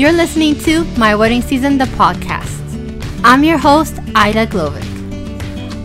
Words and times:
You're 0.00 0.12
listening 0.12 0.58
to 0.60 0.84
My 0.96 1.14
Wedding 1.14 1.42
Season, 1.42 1.76
the 1.76 1.84
podcast. 1.84 2.56
I'm 3.22 3.44
your 3.44 3.58
host, 3.58 3.98
Ida 4.14 4.46
Glovic. 4.46 4.82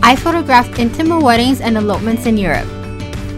I 0.02 0.16
photograph 0.16 0.78
intimate 0.78 1.22
weddings 1.22 1.60
and 1.60 1.76
elopements 1.76 2.24
in 2.24 2.38
Europe. 2.38 2.66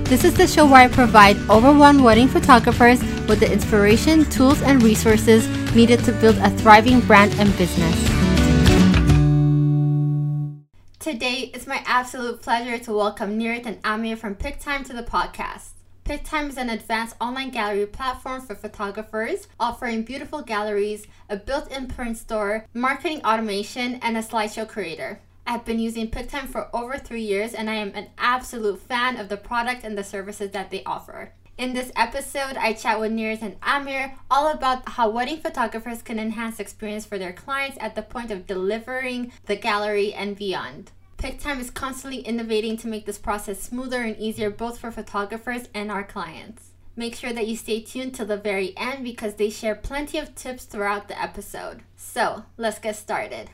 This 0.05 0.23
is 0.23 0.35
the 0.35 0.47
show 0.47 0.67
where 0.67 0.83
I 0.83 0.87
provide 0.87 1.37
overwhelmed 1.51 2.01
wedding 2.01 2.29
photographers 2.29 3.01
with 3.27 3.41
the 3.41 3.53
inspiration, 3.53 4.25
tools, 4.27 4.63
and 4.63 4.81
resources 4.81 5.49
needed 5.75 6.05
to 6.05 6.13
build 6.13 6.37
a 6.37 6.51
thriving 6.51 7.01
brand 7.01 7.35
and 7.41 7.51
business. 7.59 7.97
Today, 11.01 11.51
it's 11.53 11.67
my 11.67 11.83
absolute 11.87 12.41
pleasure 12.41 12.79
to 12.79 12.93
welcome 12.93 13.37
Nirit 13.37 13.67
and 13.67 13.81
Amir 13.83 14.17
from 14.17 14.37
PicTime 14.37 14.87
to 14.87 14.93
the 14.93 15.03
podcast. 15.03 15.71
PicTime 16.09 16.49
is 16.49 16.57
an 16.57 16.71
advanced 16.71 17.17
online 17.21 17.51
gallery 17.51 17.85
platform 17.85 18.41
for 18.41 18.55
photographers, 18.55 19.47
offering 19.61 20.05
beautiful 20.05 20.41
galleries, 20.41 21.07
a 21.29 21.37
built 21.37 21.71
in 21.71 21.87
print 21.87 22.17
store, 22.17 22.65
marketing 22.73 23.23
automation, 23.27 23.97
and 23.97 24.17
a 24.17 24.23
slideshow 24.23 24.67
creator. 24.67 25.21
I've 25.47 25.67
been 25.67 25.79
using 25.79 26.11
PicTime 26.11 26.49
for 26.49 26.75
over 26.75 26.97
three 26.97 27.21
years 27.21 27.53
and 27.53 27.69
I 27.69 27.75
am 27.75 27.93
an 27.95 28.07
absolute 28.17 28.81
fan 28.81 29.19
of 29.19 29.29
the 29.29 29.37
product 29.37 29.85
and 29.85 29.99
the 29.99 30.03
services 30.03 30.53
that 30.53 30.71
they 30.71 30.83
offer. 30.85 31.33
In 31.59 31.75
this 31.75 31.93
episode, 31.95 32.57
I 32.57 32.73
chat 32.73 32.99
with 32.99 33.13
Nirit 33.13 33.43
and 33.43 33.57
Amir 33.63 34.15
all 34.31 34.51
about 34.51 34.89
how 34.89 35.11
wedding 35.11 35.43
photographers 35.43 36.01
can 36.01 36.19
enhance 36.19 36.59
experience 36.59 37.05
for 37.05 37.19
their 37.19 37.35
clients 37.35 37.77
at 37.83 37.95
the 37.95 38.03
point 38.03 38.31
of 38.31 38.47
delivering 38.47 39.31
the 39.45 39.57
gallery 39.57 40.15
and 40.15 40.37
beyond. 40.37 40.91
PicTime 41.19 41.59
is 41.59 41.71
constantly 41.71 42.21
innovating 42.21 42.77
to 42.77 42.87
make 42.87 43.05
this 43.05 43.19
process 43.19 43.61
smoother 43.61 44.03
and 44.03 44.17
easier 44.19 44.51
both 44.51 44.79
for 44.79 44.93
photographers 44.93 45.69
and 45.75 45.91
our 45.91 46.05
clients. 46.05 46.71
Make 46.95 47.17
sure 47.17 47.33
that 47.33 47.49
you 47.49 47.57
stay 47.57 47.81
tuned 47.81 48.15
till 48.15 48.27
the 48.27 48.37
very 48.37 48.73
end 48.77 49.03
because 49.03 49.35
they 49.35 49.51
share 49.51 49.75
plenty 49.75 50.19
of 50.19 50.37
tips 50.37 50.65
throughout 50.65 51.09
the 51.09 51.21
episode. 51.21 51.83
So 51.97 52.45
let's 52.57 52.79
get 52.79 52.95
started. 52.95 53.51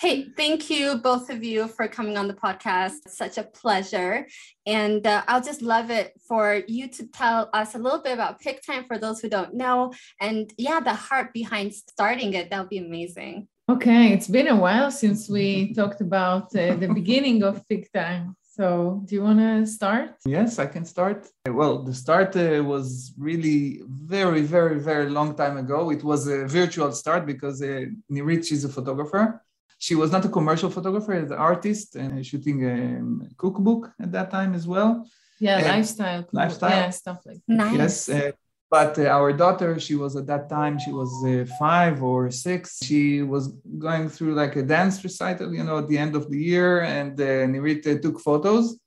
Hey, 0.00 0.30
thank 0.36 0.68
you 0.68 0.96
both 0.96 1.30
of 1.30 1.44
you 1.44 1.68
for 1.68 1.86
coming 1.86 2.16
on 2.16 2.26
the 2.26 2.34
podcast. 2.34 2.94
It's 3.06 3.16
such 3.16 3.38
a 3.38 3.44
pleasure. 3.44 4.26
And 4.66 5.06
uh, 5.06 5.22
I'll 5.28 5.42
just 5.42 5.62
love 5.62 5.90
it 5.90 6.20
for 6.26 6.62
you 6.66 6.88
to 6.88 7.06
tell 7.06 7.50
us 7.52 7.76
a 7.76 7.78
little 7.78 8.02
bit 8.02 8.14
about 8.14 8.42
PicTime 8.42 8.88
for 8.88 8.98
those 8.98 9.20
who 9.20 9.28
don't 9.28 9.54
know. 9.54 9.92
And 10.20 10.52
yeah, 10.58 10.80
the 10.80 10.94
heart 10.94 11.32
behind 11.32 11.72
starting 11.72 12.34
it. 12.34 12.50
That 12.50 12.58
would 12.58 12.68
be 12.68 12.78
amazing. 12.78 13.46
Okay, 13.70 14.12
it's 14.12 14.26
been 14.26 14.48
a 14.48 14.56
while 14.56 14.90
since 14.90 15.28
we 15.28 15.72
talked 15.74 16.00
about 16.00 16.46
uh, 16.56 16.74
the 16.74 16.88
beginning 17.00 17.44
of 17.44 17.62
PicTime. 17.70 18.34
So, 18.42 19.00
do 19.04 19.14
you 19.14 19.22
want 19.22 19.38
to 19.38 19.64
start? 19.64 20.16
Yes, 20.26 20.58
I 20.58 20.66
can 20.66 20.84
start. 20.84 21.28
Well, 21.48 21.84
the 21.84 21.94
start 21.94 22.34
uh, 22.34 22.64
was 22.64 23.14
really 23.16 23.82
very, 23.86 24.42
very, 24.42 24.80
very 24.80 25.08
long 25.08 25.36
time 25.36 25.56
ago. 25.56 25.90
It 25.92 26.02
was 26.02 26.26
a 26.26 26.48
virtual 26.48 26.90
start 26.90 27.26
because 27.26 27.62
uh, 27.62 27.84
Nirit 28.10 28.50
is 28.50 28.64
a 28.64 28.68
photographer. 28.68 29.40
She 29.78 29.94
was 29.94 30.10
not 30.10 30.24
a 30.24 30.28
commercial 30.28 30.68
photographer, 30.68 31.12
as 31.12 31.30
an 31.30 31.38
artist 31.38 31.94
and 31.94 32.26
shooting 32.26 32.58
a 32.74 33.34
cookbook 33.36 33.92
at 34.00 34.10
that 34.10 34.32
time 34.32 34.54
as 34.54 34.66
well. 34.66 35.08
Yeah, 35.38 35.58
and 35.58 35.68
lifestyle. 35.68 36.26
Lifestyle. 36.32 36.70
Yeah, 36.70 36.90
stuff 36.90 37.20
like 37.24 37.40
that. 37.46 37.54
Nice. 37.54 38.08
Yes, 38.08 38.08
uh, 38.08 38.32
but 38.70 38.96
uh, 38.98 39.06
our 39.06 39.32
daughter 39.32 39.80
she 39.80 39.96
was 39.96 40.14
at 40.16 40.26
that 40.28 40.48
time 40.48 40.78
she 40.78 40.92
was 40.92 41.10
uh, 41.26 41.44
five 41.58 42.02
or 42.02 42.30
six. 42.30 42.78
She 42.82 43.22
was 43.22 43.48
going 43.78 44.08
through 44.08 44.34
like 44.34 44.54
a 44.56 44.62
dance 44.62 45.02
recital 45.02 45.52
you 45.52 45.64
know 45.64 45.78
at 45.78 45.88
the 45.88 45.98
end 45.98 46.14
of 46.14 46.30
the 46.30 46.38
year 46.38 46.82
and 46.82 47.20
uh, 47.20 47.46
Nirita 47.52 48.00
took 48.00 48.20
photos. 48.20 48.78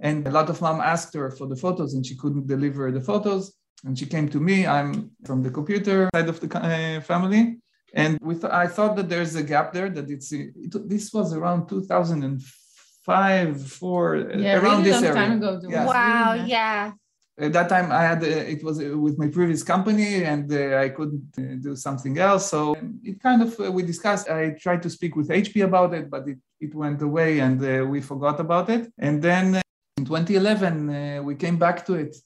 And 0.00 0.26
a 0.28 0.30
lot 0.30 0.48
of 0.48 0.60
mom 0.60 0.80
asked 0.80 1.12
her 1.14 1.30
for 1.30 1.46
the 1.48 1.56
photos 1.56 1.94
and 1.94 2.06
she 2.06 2.16
couldn't 2.16 2.46
deliver 2.46 2.90
the 2.92 3.00
photos. 3.00 3.52
And 3.84 3.98
she 3.98 4.06
came 4.06 4.28
to 4.28 4.40
me. 4.40 4.66
I'm 4.66 5.10
from 5.24 5.42
the 5.42 5.50
computer 5.50 6.08
side 6.14 6.28
of 6.28 6.38
the 6.40 6.48
uh, 6.56 7.00
family. 7.00 7.58
And 7.94 8.18
with 8.20 8.44
i 8.44 8.66
thought 8.66 8.96
that 8.96 9.08
there's 9.08 9.34
a 9.34 9.42
gap 9.42 9.72
there 9.72 9.88
that 9.88 10.10
it's 10.10 10.30
it, 10.32 10.52
this 10.88 11.12
was 11.12 11.32
around 11.32 11.68
2005 11.68 13.72
four 13.72 14.16
yeah, 14.16 14.58
around 14.58 14.62
really 14.62 14.82
this 14.82 14.94
long 14.94 15.04
area. 15.04 15.14
time 15.14 15.32
ago. 15.38 15.60
Yeah. 15.66 15.86
Wow, 15.86 16.32
Really 16.34 16.50
yeah. 16.50 16.92
At 17.38 17.52
that 17.52 17.68
time 17.68 17.92
i 17.92 18.02
had 18.02 18.22
uh, 18.22 18.26
it 18.54 18.62
was 18.64 18.80
uh, 18.80 18.98
with 18.98 19.16
my 19.18 19.28
previous 19.28 19.62
company 19.62 20.24
and 20.24 20.52
uh, 20.52 20.78
i 20.84 20.88
couldn't 20.88 21.30
uh, 21.38 21.42
do 21.66 21.76
something 21.76 22.18
else. 22.18 22.50
So 22.50 22.76
it 23.04 23.20
kind 23.20 23.40
of 23.42 23.50
uh, 23.60 23.70
we 23.70 23.82
discussed 23.82 24.28
i 24.28 24.50
tried 24.64 24.82
to 24.82 24.90
speak 24.90 25.12
with 25.16 25.28
hp 25.28 25.64
about 25.64 25.94
it 25.94 26.10
but 26.10 26.22
it, 26.28 26.38
it 26.60 26.74
went 26.74 27.00
away 27.02 27.38
and 27.40 27.58
uh, 27.64 27.84
we 27.86 28.00
forgot 28.00 28.40
about 28.40 28.68
it. 28.76 28.92
And 28.98 29.22
then 29.22 29.44
uh, 29.56 29.60
in 29.98 30.04
2011 30.04 31.24
we 31.24 31.34
came 31.34 31.58
back 31.58 31.84
to 31.86 31.94
it, 31.94 32.16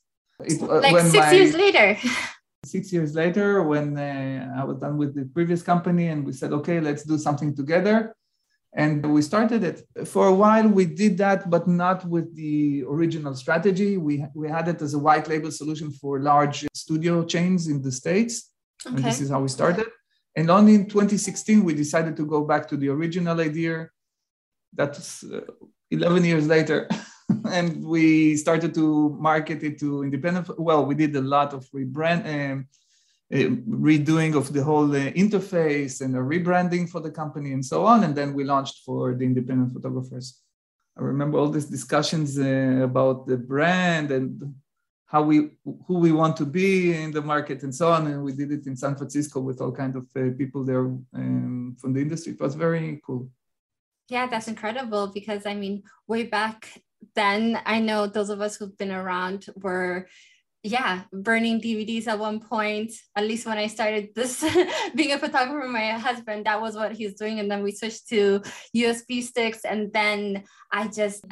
it 0.45 0.61
Like 0.62 0.99
six 1.01 1.15
my- 1.27 1.33
years 1.33 1.55
later. 1.55 1.97
six 2.65 2.93
years 2.93 3.12
later 3.22 3.49
when 3.65 3.87
uh, 3.99 4.61
i 4.61 4.62
was 4.69 4.78
done 4.78 4.97
with 4.97 5.12
the 5.19 5.25
previous 5.37 5.62
company 5.72 6.06
and 6.12 6.25
we 6.25 6.33
said 6.33 6.53
okay 6.53 6.78
let's 6.89 7.03
do 7.12 7.19
something 7.19 7.51
together 7.61 8.15
and 8.75 9.05
we 9.12 9.21
started 9.21 9.62
it. 9.65 9.83
For 10.06 10.28
a 10.28 10.34
while 10.34 10.66
we 10.66 10.87
did 10.87 11.19
that 11.19 11.50
but 11.50 11.69
not 11.69 12.06
with 12.06 12.34
the 12.34 12.84
original 12.84 13.34
strategy. 13.34 13.99
We, 13.99 14.25
we 14.34 14.49
had 14.49 14.69
it 14.69 14.81
as 14.81 14.94
a 14.94 14.99
white 14.99 15.28
label 15.28 15.50
solution 15.50 15.91
for 15.93 16.21
large 16.21 16.66
studio 16.75 17.25
chains 17.25 17.69
in 17.69 17.83
the 17.83 17.93
states. 17.93 18.50
And 18.87 18.99
Okay. 18.99 19.09
this 19.09 19.21
is 19.21 19.31
how 19.31 19.41
we 19.41 19.49
started. 19.49 19.87
And 20.37 20.50
only 20.50 20.75
in 20.75 20.88
2016 20.88 21.62
we 21.62 21.75
decided 21.75 22.16
to 22.16 22.25
go 22.25 22.44
back 22.44 22.66
to 22.69 22.77
the 22.77 22.88
original 22.88 23.38
idea. 23.41 23.91
That's 24.72 25.22
uh, 25.25 25.43
11 25.91 26.25
years 26.25 26.47
later. 26.47 26.89
And 27.50 27.83
we 27.84 28.37
started 28.37 28.75
to 28.75 29.16
market 29.19 29.62
it 29.62 29.78
to 29.81 30.03
independent 30.03 30.49
well 30.59 30.84
we 30.84 30.94
did 30.94 31.16
a 31.16 31.21
lot 31.21 31.54
of 31.54 31.66
rebrand 31.71 32.22
um, 32.27 32.66
redoing 33.32 34.37
of 34.37 34.53
the 34.53 34.62
whole 34.62 34.91
uh, 34.94 35.10
interface 35.12 36.03
and 36.03 36.15
a 36.15 36.19
rebranding 36.19 36.88
for 36.88 37.00
the 37.00 37.10
company 37.10 37.53
and 37.53 37.65
so 37.65 37.87
on. 37.87 38.04
And 38.04 38.15
then 38.15 38.34
we 38.34 38.44
launched 38.44 38.84
for 38.84 39.15
the 39.15 39.25
independent 39.25 39.72
photographers. 39.72 40.41
I 40.98 41.03
remember 41.03 41.38
all 41.38 41.48
these 41.48 41.66
discussions 41.66 42.38
uh, 42.38 42.81
about 42.82 43.26
the 43.26 43.38
brand 43.38 44.10
and 44.10 44.54
how 45.06 45.22
we 45.22 45.50
who 45.87 45.98
we 45.98 46.12
want 46.12 46.37
to 46.38 46.47
be 46.47 46.94
in 46.94 47.10
the 47.10 47.22
market 47.22 47.62
and 47.62 47.75
so 47.75 47.91
on. 47.91 48.06
And 48.06 48.22
we 48.22 48.32
did 48.32 48.53
it 48.53 48.66
in 48.66 48.76
san 48.76 48.97
francisco 48.97 49.41
with 49.41 49.60
all 49.60 49.72
kinds 49.72 49.97
of 49.97 50.06
uh, 50.16 50.37
people 50.37 50.65
there 50.65 50.84
um, 51.15 51.76
from 51.78 51.94
the 51.94 52.00
industry. 52.00 52.32
It 52.34 52.41
was 52.41 52.54
very 52.54 53.00
cool. 53.06 53.28
Yeah, 54.09 54.26
that's 54.26 54.48
incredible 54.48 55.06
because 55.06 55.47
I 55.47 55.54
mean, 55.54 55.84
way 56.06 56.25
back 56.25 56.82
then, 57.15 57.60
I 57.65 57.81
know 57.81 58.06
those 58.06 58.31
of 58.31 58.41
us 58.41 58.56
who've 58.56 58.76
been 58.76 58.92
around 58.92 59.47
were, 59.56 60.09
yeah, 60.65 61.03
burning 61.12 61.61
DVDs 61.61 62.06
at 62.06 62.21
one 62.21 62.39
point. 62.39 62.93
At 63.17 63.25
least 63.25 63.47
when 63.47 63.59
I 63.59 63.67
started 63.67 64.11
this, 64.15 64.45
being 64.95 65.12
a 65.12 65.19
photographer, 65.19 65.67
my 65.67 65.91
husband, 65.93 66.47
that 66.47 66.61
was 66.61 66.77
what 66.77 66.93
he's 66.93 67.15
doing. 67.15 67.41
And 67.41 67.50
then 67.50 67.65
we 67.65 67.73
switched 67.73 68.09
to 68.11 68.43
USB 68.77 69.22
sticks. 69.22 69.65
And 69.65 69.93
then 69.93 70.45
I 70.71 70.87
just, 70.87 71.25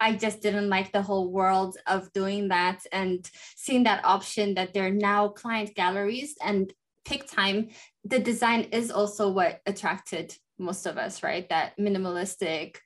I 0.00 0.14
just 0.16 0.42
didn't 0.42 0.68
like 0.68 0.90
the 0.90 1.02
whole 1.02 1.30
world 1.30 1.76
of 1.86 2.12
doing 2.12 2.48
that 2.48 2.80
and 2.90 3.28
seeing 3.56 3.84
that 3.84 4.04
option 4.04 4.54
that 4.54 4.74
there 4.74 4.86
are 4.86 4.90
now 4.90 5.28
client 5.28 5.74
galleries 5.76 6.34
and 6.44 6.72
PicTime 7.04 7.72
The 8.04 8.18
design 8.18 8.68
is 8.72 8.90
also 8.90 9.28
what 9.28 9.60
attracted 9.66 10.34
most 10.58 10.86
of 10.86 10.98
us, 10.98 11.22
right? 11.22 11.48
That 11.48 11.76
minimalistic, 11.78 12.76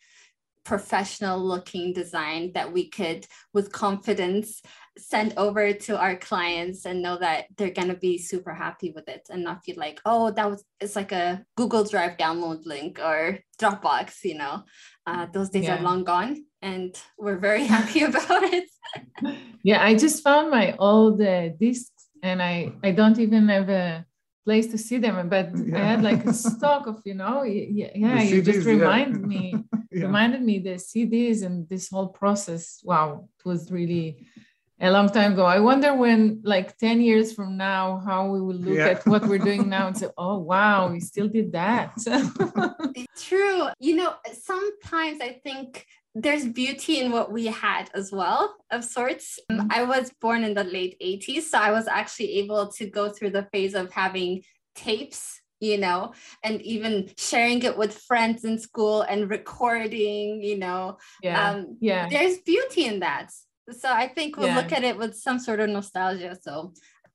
professional 0.65 1.39
looking 1.43 1.93
design 1.93 2.53
that 2.55 2.73
we 2.73 2.89
could, 2.89 3.27
with 3.55 3.73
confidence, 3.73 4.61
send 4.99 5.35
over 5.37 5.73
to 5.73 5.99
our 5.99 6.17
clients 6.17 6.87
and 6.87 7.03
know 7.03 7.19
that 7.19 7.47
they're 7.57 7.71
going 7.71 7.89
to 7.89 7.95
be 7.97 8.19
super 8.19 8.53
happy 8.55 8.93
with 8.95 9.09
it 9.09 9.27
and 9.31 9.45
not 9.45 9.65
feel 9.65 9.77
like, 9.77 10.01
oh, 10.05 10.31
that 10.31 10.51
was, 10.51 10.65
it's 10.81 10.97
like 10.97 11.13
a 11.13 11.45
Google 11.57 11.85
Drive 11.85 12.17
download 12.17 12.65
link 12.67 12.99
or 12.99 13.39
Dropbox, 13.61 14.25
you 14.25 14.39
know. 14.39 14.65
Uh, 15.07 15.27
those 15.33 15.51
days 15.51 15.65
Yeah. 15.65 15.79
are 15.79 15.83
long 15.83 16.05
gone 16.05 16.45
and 16.63 16.97
we're 17.19 17.39
very 17.39 17.65
happy 17.77 18.03
about 18.03 18.43
it. 18.43 18.69
Yeah, 19.63 19.85
I 19.85 19.95
just 19.95 20.23
found 20.23 20.51
my 20.51 20.75
old 20.79 21.21
uh, 21.21 21.49
discs 21.61 22.09
and 22.23 22.43
I, 22.43 22.73
I 22.83 22.91
don't 22.93 23.19
even 23.19 23.49
have 23.49 23.69
a 23.69 24.05
place 24.45 24.69
to 24.69 24.79
see 24.79 24.99
them, 24.99 25.29
but 25.29 25.51
I 25.75 25.79
had 25.79 26.03
like 26.03 26.25
a 26.25 26.33
stock 26.33 26.87
of, 26.87 27.03
you 27.05 27.15
know, 27.15 27.43
yeah, 27.45 27.91
yeah 27.95 28.23
you 28.23 28.41
just 28.43 28.61
CDs, 28.61 29.21
yeah. 29.21 29.27
me, 29.27 29.57
Yeah. 29.93 30.07
reminded 30.07 30.43
me 30.43 30.59
the 30.59 30.75
CDs 30.75 31.43
and 31.45 31.69
this 31.69 31.89
whole 31.89 32.09
process. 32.09 32.81
Wow, 32.85 33.29
it 33.39 33.49
was 33.49 33.71
really 33.73 34.27
a 34.81 34.91
long 34.91 35.09
time 35.09 35.33
ago. 35.33 35.45
I 35.47 35.59
wonder 35.61 35.95
when, 35.95 36.41
like 36.45 36.77
10 36.77 37.01
years 37.01 37.33
from 37.33 37.57
now, 37.57 38.03
how 38.05 38.29
we 38.31 38.41
will 38.41 38.57
look 38.57 38.77
Yeah. 38.77 38.89
at 38.89 39.07
what 39.07 39.27
we're 39.27 39.39
doing 39.39 39.69
now 39.69 39.87
and 39.87 39.97
say, 40.01 40.09
oh, 40.19 40.39
wow, 40.39 40.91
we 40.93 41.01
still 41.01 41.29
did 41.29 41.53
that. 41.53 41.97
True. 43.19 43.69
You 43.79 43.97
know, 43.97 44.15
sometimes 44.33 45.21
I 45.21 45.41
think 45.43 45.87
there's 46.15 46.47
beauty 46.47 47.01
in 47.01 47.13
what 47.13 47.31
we 47.33 47.47
had 47.47 47.91
as 47.95 48.11
well, 48.13 48.55
of 48.71 48.85
sorts. 48.85 49.39
Um, 49.51 49.61
Mhm. 49.61 49.73
I 49.73 49.83
was 49.85 50.11
born 50.21 50.45
in 50.45 50.55
the 50.55 50.65
late 50.65 50.97
80s, 51.01 51.43
so 51.51 51.59
I 51.59 51.71
was 51.73 51.87
actually 51.89 52.33
able 52.39 52.69
to 52.73 52.87
go 52.89 53.09
through 53.11 53.31
the 53.31 53.47
phase 53.53 53.75
of 53.75 53.93
having 53.93 54.43
tapes, 54.75 55.41
you 55.61 55.79
know, 55.79 56.13
and 56.43 56.61
even 56.63 57.11
sharing 57.19 57.63
it 57.63 57.77
with 57.77 57.99
friends 58.09 58.45
in 58.45 58.59
school 58.59 59.03
and 59.03 59.31
recording, 59.31 60.43
you 60.43 60.59
know. 60.59 60.99
yeah. 61.23 61.51
Um, 61.51 61.77
yeah. 61.81 62.09
There's 62.11 62.39
beauty 62.39 62.85
in 62.87 63.01
that. 63.01 63.31
So 63.71 63.93
I 63.93 64.09
think 64.09 64.37
we'll 64.37 64.49
Yeah. 64.49 64.57
look 64.57 64.73
at 64.73 64.85
it 64.85 64.97
with 64.97 65.17
some 65.17 65.39
sort 65.39 65.61
of 65.61 65.69
nostalgia. 65.69 66.37
So 66.41 66.73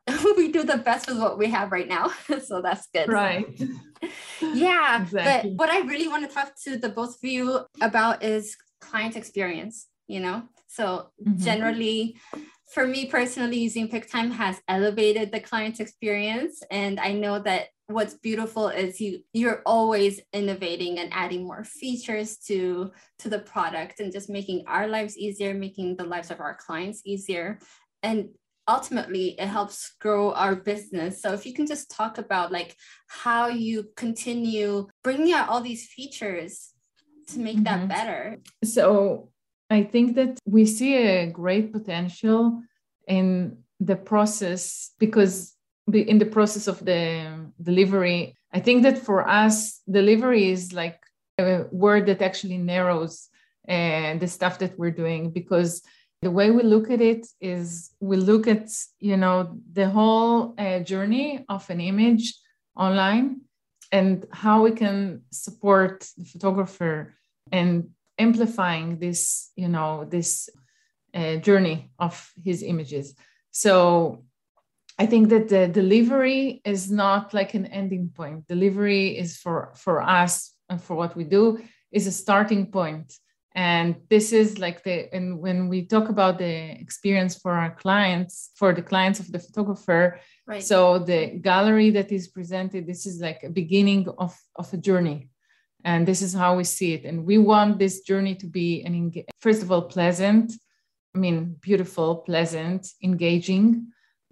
we 0.38 0.52
do 0.52 0.64
the 0.64 0.78
best 0.78 1.08
with 1.08 1.20
what 1.20 1.38
we 1.38 1.48
have 1.48 1.72
right 1.72 1.88
now. 1.88 2.12
so 2.46 2.62
that's 2.62 2.88
good. 2.94 3.08
Right. 3.08 3.46
yeah. 4.42 5.04
Exactly. 5.04 5.52
But 5.52 5.58
what 5.58 5.70
I 5.70 5.86
really 5.88 6.08
want 6.08 6.28
to 6.28 6.34
talk 6.34 6.54
to 6.64 6.78
the 6.78 6.90
both 6.90 7.16
of 7.16 7.24
you 7.24 7.66
about 7.82 8.24
is 8.24 8.58
client 8.82 9.16
experience, 9.16 9.88
you 10.08 10.20
know? 10.20 10.44
So 10.68 11.12
mm-hmm. 11.26 11.42
generally, 11.42 12.18
for 12.74 12.88
me 12.88 13.06
personally, 13.06 13.58
using 13.58 13.90
PicTime 13.90 14.32
has 14.32 14.62
elevated 14.68 15.32
the 15.32 15.40
client 15.40 15.80
experience. 15.80 16.64
And 16.72 17.00
I 17.00 17.12
know 17.12 17.40
that 17.40 17.68
what's 17.92 18.16
beautiful 18.16 18.70
is 18.70 19.00
you 19.00 19.20
you're 19.34 19.62
always 19.66 20.20
innovating 20.34 21.00
and 21.00 21.12
adding 21.14 21.44
more 21.44 21.64
features 21.64 22.38
to 22.38 22.92
to 23.20 23.30
the 23.30 23.40
product 23.40 24.00
and 24.00 24.12
just 24.12 24.30
making 24.30 24.64
our 24.68 24.88
lives 24.88 25.18
easier 25.18 25.54
making 25.54 25.96
the 25.96 26.04
lives 26.04 26.32
of 26.32 26.40
our 26.40 26.56
clients 26.56 27.02
easier. 27.06 27.60
And 28.04 28.30
ultimately 28.68 29.40
it 29.40 29.48
helps 29.48 29.96
grow 30.00 30.34
our 30.34 30.56
business. 30.56 31.22
So 31.22 31.34
if 31.34 31.46
you 31.46 31.54
can 31.54 31.68
just 31.68 31.92
talk 31.92 32.18
about 32.18 32.52
like 32.52 32.76
how 33.08 33.48
you 33.48 33.88
continue 33.96 34.88
bringing 35.04 35.34
out 35.34 35.50
all 35.50 35.62
these 35.62 35.88
features 35.88 36.74
to 37.30 37.40
make 37.40 37.58
mm-hmm. 37.58 37.88
that 37.88 37.88
better. 37.88 38.40
So 38.64 39.30
i 39.72 39.82
think 39.84 40.16
that 40.16 40.38
we 40.46 40.66
see 40.66 40.98
a 40.98 41.28
great 41.28 41.72
potential 41.72 42.62
in 43.08 43.58
the 43.80 43.96
process 43.96 44.92
because 45.00 45.56
in 45.96 46.18
the 46.18 46.26
process 46.26 46.68
of 46.68 46.84
the 46.84 47.52
delivery. 47.62 48.36
I 48.54 48.60
think 48.60 48.84
that 48.84 48.98
for 48.98 49.28
us 49.28 49.82
delivery 49.90 50.50
is 50.50 50.74
like 50.74 51.00
a 51.40 51.66
word 51.72 52.06
that 52.08 52.22
actually 52.22 52.58
narrows 52.58 53.30
uh, 53.68 54.18
the 54.18 54.28
stuff 54.28 54.60
that 54.60 54.78
we're 54.78 54.92
doing 54.92 55.32
because 55.32 55.82
the 56.22 56.32
way 56.32 56.52
we 56.52 56.64
look 56.64 56.90
at 56.92 57.02
it 57.02 57.26
is 57.40 57.92
we 58.00 58.18
look 58.18 58.48
at 58.48 58.70
you 59.00 59.18
know 59.18 59.58
the 59.74 59.90
whole 59.90 60.54
uh, 60.58 60.80
journey 60.80 61.44
of 61.50 61.68
an 61.70 61.82
image 61.82 62.36
online 62.76 63.42
and 63.92 64.26
how 64.32 64.64
we 64.64 64.72
can 64.72 65.22
support 65.32 66.08
the 66.18 66.26
photographer 66.26 67.16
and 67.52 67.90
amplifying 68.20 69.00
this 69.00 69.52
you 69.56 69.68
know 69.68 70.06
this 70.06 70.50
uh, 71.14 71.38
journey 71.38 71.92
of 72.00 72.32
his 72.44 72.64
images. 72.64 73.16
So 73.52 74.24
i 75.00 75.06
think 75.06 75.30
that 75.30 75.50
the 75.50 75.68
delivery 75.68 76.62
is 76.66 76.92
not 76.92 77.34
like 77.34 77.54
an 77.54 77.66
ending 77.68 78.10
point 78.10 78.48
delivery 78.48 79.18
is 79.18 79.38
for 79.38 79.72
for 79.76 80.02
us 80.02 80.54
and 80.70 80.82
for 80.82 80.96
what 80.96 81.16
we 81.16 81.24
do 81.24 81.60
is 81.92 82.08
a 82.08 82.12
starting 82.12 82.66
point. 82.72 83.14
and 83.54 83.96
this 84.10 84.32
is 84.32 84.60
like 84.60 84.82
the 84.84 85.14
and 85.16 85.38
when 85.46 85.68
we 85.68 85.86
talk 85.86 86.08
about 86.10 86.38
the 86.38 86.56
experience 86.86 87.34
for 87.44 87.52
our 87.52 87.74
clients 87.84 88.34
for 88.56 88.70
the 88.74 88.86
clients 88.92 89.20
of 89.20 89.28
the 89.34 89.40
photographer 89.46 90.04
right. 90.48 90.64
so 90.64 90.78
the 91.12 91.22
gallery 91.50 91.90
that 91.98 92.10
is 92.12 92.30
presented 92.38 92.82
this 92.88 93.06
is 93.06 93.20
like 93.28 93.44
a 93.44 93.50
beginning 93.62 94.04
of 94.18 94.34
of 94.56 94.74
a 94.74 94.78
journey 94.78 95.20
and 95.84 96.08
this 96.08 96.22
is 96.22 96.34
how 96.34 96.56
we 96.56 96.64
see 96.64 96.94
it 96.94 97.04
and 97.06 97.26
we 97.26 97.38
want 97.38 97.78
this 97.78 98.02
journey 98.02 98.36
to 98.36 98.48
be 98.48 98.70
an 98.88 99.12
first 99.40 99.62
of 99.64 99.72
all 99.72 99.86
pleasant 99.96 100.48
i 101.16 101.18
mean 101.18 101.56
beautiful 101.62 102.10
pleasant 102.30 102.82
engaging 103.04 103.66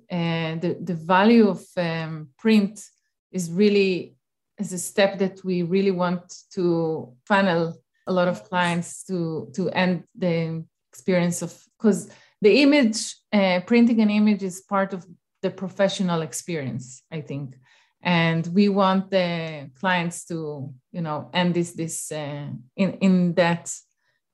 and 0.10 0.62
the, 0.62 0.78
the 0.82 0.94
value 0.94 1.48
of 1.48 1.64
um, 1.78 2.30
print 2.38 2.84
is 3.32 3.52
really 3.52 4.16
is 4.58 4.74
a 4.74 4.78
step 4.78 5.20
that 5.20 5.44
we 5.44 5.64
really 5.64 5.92
want 5.92 6.34
to 6.52 7.14
funnel 7.26 7.82
a 8.08 8.12
lot 8.12 8.28
of 8.28 8.44
clients 8.44 9.04
to 9.06 9.50
to 9.54 9.70
end 9.70 10.04
the 10.16 10.64
experience 10.92 11.42
of 11.42 11.54
because 11.78 12.10
the 12.42 12.62
image 12.62 13.16
uh, 13.34 13.60
printing 13.66 14.02
an 14.02 14.10
image 14.10 14.44
is 14.44 14.62
part 14.62 14.94
of 14.94 15.06
the 15.42 15.50
professional 15.50 16.22
experience 16.22 17.04
i 17.12 17.22
think. 17.22 17.56
And 18.02 18.48
we 18.54 18.70
want 18.70 19.12
the 19.12 19.70
clients 19.76 20.26
to 20.26 20.74
you 20.92 21.02
know 21.02 21.30
end 21.34 21.54
this 21.54 21.74
this 21.74 22.12
uh, 22.12 22.48
in 22.76 22.94
in 23.02 23.34
that 23.34 23.74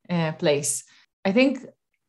uh, 0.10 0.34
place. 0.34 0.84
I 1.24 1.32
think 1.32 1.66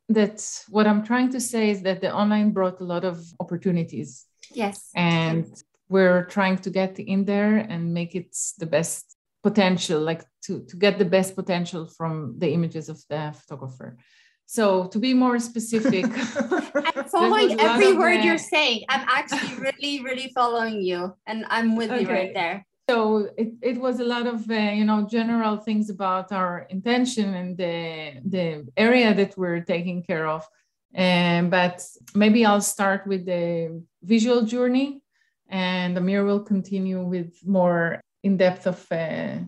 that 0.09 0.41
what 0.69 0.87
i'm 0.87 1.03
trying 1.03 1.29
to 1.29 1.39
say 1.39 1.69
is 1.69 1.81
that 1.81 2.01
the 2.01 2.13
online 2.13 2.51
brought 2.51 2.79
a 2.79 2.83
lot 2.83 3.03
of 3.03 3.23
opportunities 3.39 4.25
yes 4.51 4.89
and 4.95 5.63
we're 5.89 6.25
trying 6.25 6.57
to 6.57 6.69
get 6.69 6.99
in 6.99 7.25
there 7.25 7.57
and 7.57 7.93
make 7.93 8.15
it 8.15 8.35
the 8.57 8.65
best 8.65 9.17
potential, 9.43 10.01
like 10.01 10.23
to, 10.43 10.63
to 10.65 10.75
get 10.75 10.97
the 10.97 11.05
best 11.05 11.35
potential 11.35 11.85
from 11.85 12.35
the 12.37 12.51
images 12.51 12.89
of 12.89 13.01
the 13.09 13.33
photographer. 13.39 13.97
So 14.45 14.87
to 14.87 14.99
be 14.99 15.13
more 15.13 15.39
specific, 15.39 16.05
I'm 16.95 17.05
following 17.15 17.59
every 17.59 17.93
word 17.93 18.23
you're 18.23 18.37
saying. 18.37 18.85
I'm 18.89 19.05
actually 19.07 19.55
really, 19.55 20.03
really 20.03 20.31
following 20.33 20.81
you, 20.81 21.13
and 21.25 21.45
I'm 21.49 21.75
with 21.75 21.91
okay. 21.91 22.01
you 22.01 22.09
right 22.09 22.33
there. 22.33 22.65
So 22.89 23.29
it, 23.37 23.53
it 23.61 23.77
was 23.81 23.99
a 23.99 24.05
lot 24.05 24.27
of 24.27 24.49
uh, 24.49 24.53
you 24.53 24.85
know 24.85 25.07
general 25.07 25.57
things 25.57 25.89
about 25.89 26.31
our 26.31 26.65
intention 26.69 27.33
and 27.33 27.57
the 27.57 28.21
the 28.25 28.67
area 28.77 29.13
that 29.13 29.37
we're 29.37 29.61
taking 29.61 30.03
care 30.03 30.27
of. 30.27 30.47
And 30.93 31.51
but 31.51 31.83
maybe 32.15 32.45
I'll 32.45 32.61
start 32.61 33.05
with 33.05 33.25
the 33.25 33.83
visual 34.03 34.41
journey, 34.43 35.01
and 35.49 35.97
Amir 35.97 36.23
will 36.23 36.39
continue 36.39 37.03
with 37.03 37.33
more 37.45 37.99
in 38.23 38.37
depth 38.37 38.67
of 38.67 38.85
uh, 38.91 39.39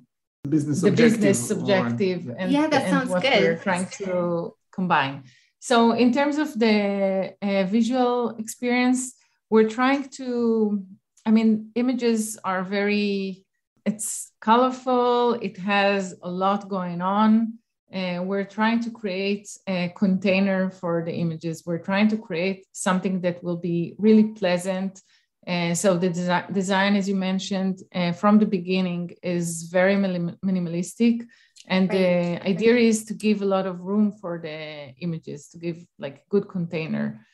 business 0.47 0.81
the 0.81 0.91
business 0.91 1.49
objective 1.51 2.29
and, 2.37 2.51
yeah, 2.51 2.67
that 2.67 2.83
and 2.83 2.91
sounds 2.91 3.09
what 3.09 3.21
good. 3.21 3.41
we're 3.41 3.57
trying 3.57 3.87
to 3.87 4.53
combine. 4.71 5.23
So 5.59 5.91
in 5.91 6.13
terms 6.13 6.37
of 6.37 6.57
the 6.57 7.35
uh, 7.41 7.63
visual 7.65 8.29
experience, 8.37 9.15
we're 9.49 9.69
trying 9.69 10.07
to, 10.19 10.83
I 11.25 11.31
mean, 11.31 11.71
images 11.75 12.37
are 12.43 12.63
very, 12.63 13.45
it's 13.85 14.31
colorful, 14.41 15.33
it 15.33 15.57
has 15.57 16.15
a 16.21 16.29
lot 16.29 16.69
going 16.69 17.01
on. 17.01 17.59
And 17.91 18.27
we're 18.27 18.45
trying 18.45 18.81
to 18.81 18.91
create 18.91 19.49
a 19.67 19.91
container 19.95 20.69
for 20.69 21.03
the 21.03 21.11
images. 21.11 21.63
We're 21.65 21.79
trying 21.79 22.07
to 22.09 22.17
create 22.17 22.67
something 22.71 23.21
that 23.21 23.43
will 23.43 23.57
be 23.57 23.95
really 23.97 24.25
pleasant 24.25 25.01
and 25.49 25.75
so 25.75 25.97
the 25.97 26.09
desi- 26.09 26.53
design, 26.53 26.95
as 26.95 27.07
you 27.09 27.15
mentioned, 27.15 27.81
uh, 27.95 28.11
from 28.11 28.37
the 28.37 28.45
beginning 28.45 29.15
is 29.23 29.63
very 29.63 29.95
minim- 29.95 30.37
minimalistic. 30.45 31.25
And 31.67 31.89
right. 31.89 31.97
the 31.97 32.47
idea 32.47 32.75
is 32.75 33.05
to 33.05 33.13
give 33.13 33.41
a 33.41 33.45
lot 33.45 33.65
of 33.65 33.79
room 33.79 34.11
for 34.11 34.39
the 34.39 34.93
images, 34.99 35.47
to 35.49 35.57
give 35.57 35.77
like 35.97 36.17
a 36.17 36.29
good 36.29 36.47
container. 36.47 37.25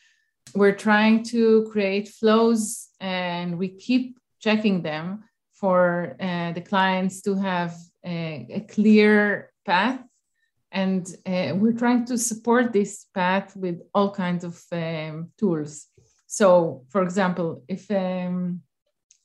We're 0.54 0.76
trying 0.76 1.24
to 1.26 1.68
create 1.72 2.10
flows 2.10 2.90
and 3.00 3.58
we 3.58 3.70
keep 3.70 4.20
checking 4.40 4.82
them 4.82 5.24
for 5.54 6.16
uh, 6.20 6.52
the 6.54 6.62
clients 6.62 7.22
to 7.24 7.36
have 7.36 7.76
a, 8.06 8.48
a 8.50 8.60
clear 8.62 9.52
path 9.66 10.02
and 10.72 11.08
uh, 11.26 11.54
we're 11.56 11.74
trying 11.74 12.06
to 12.06 12.18
support 12.18 12.74
this 12.74 13.06
path 13.14 13.56
with 13.56 13.82
all 13.94 14.12
kinds 14.12 14.44
of 14.44 14.62
um, 14.72 15.32
tools 15.38 15.88
so, 16.28 16.84
for 16.90 17.02
example, 17.02 17.64
if 17.68 17.90
um, 17.92 18.62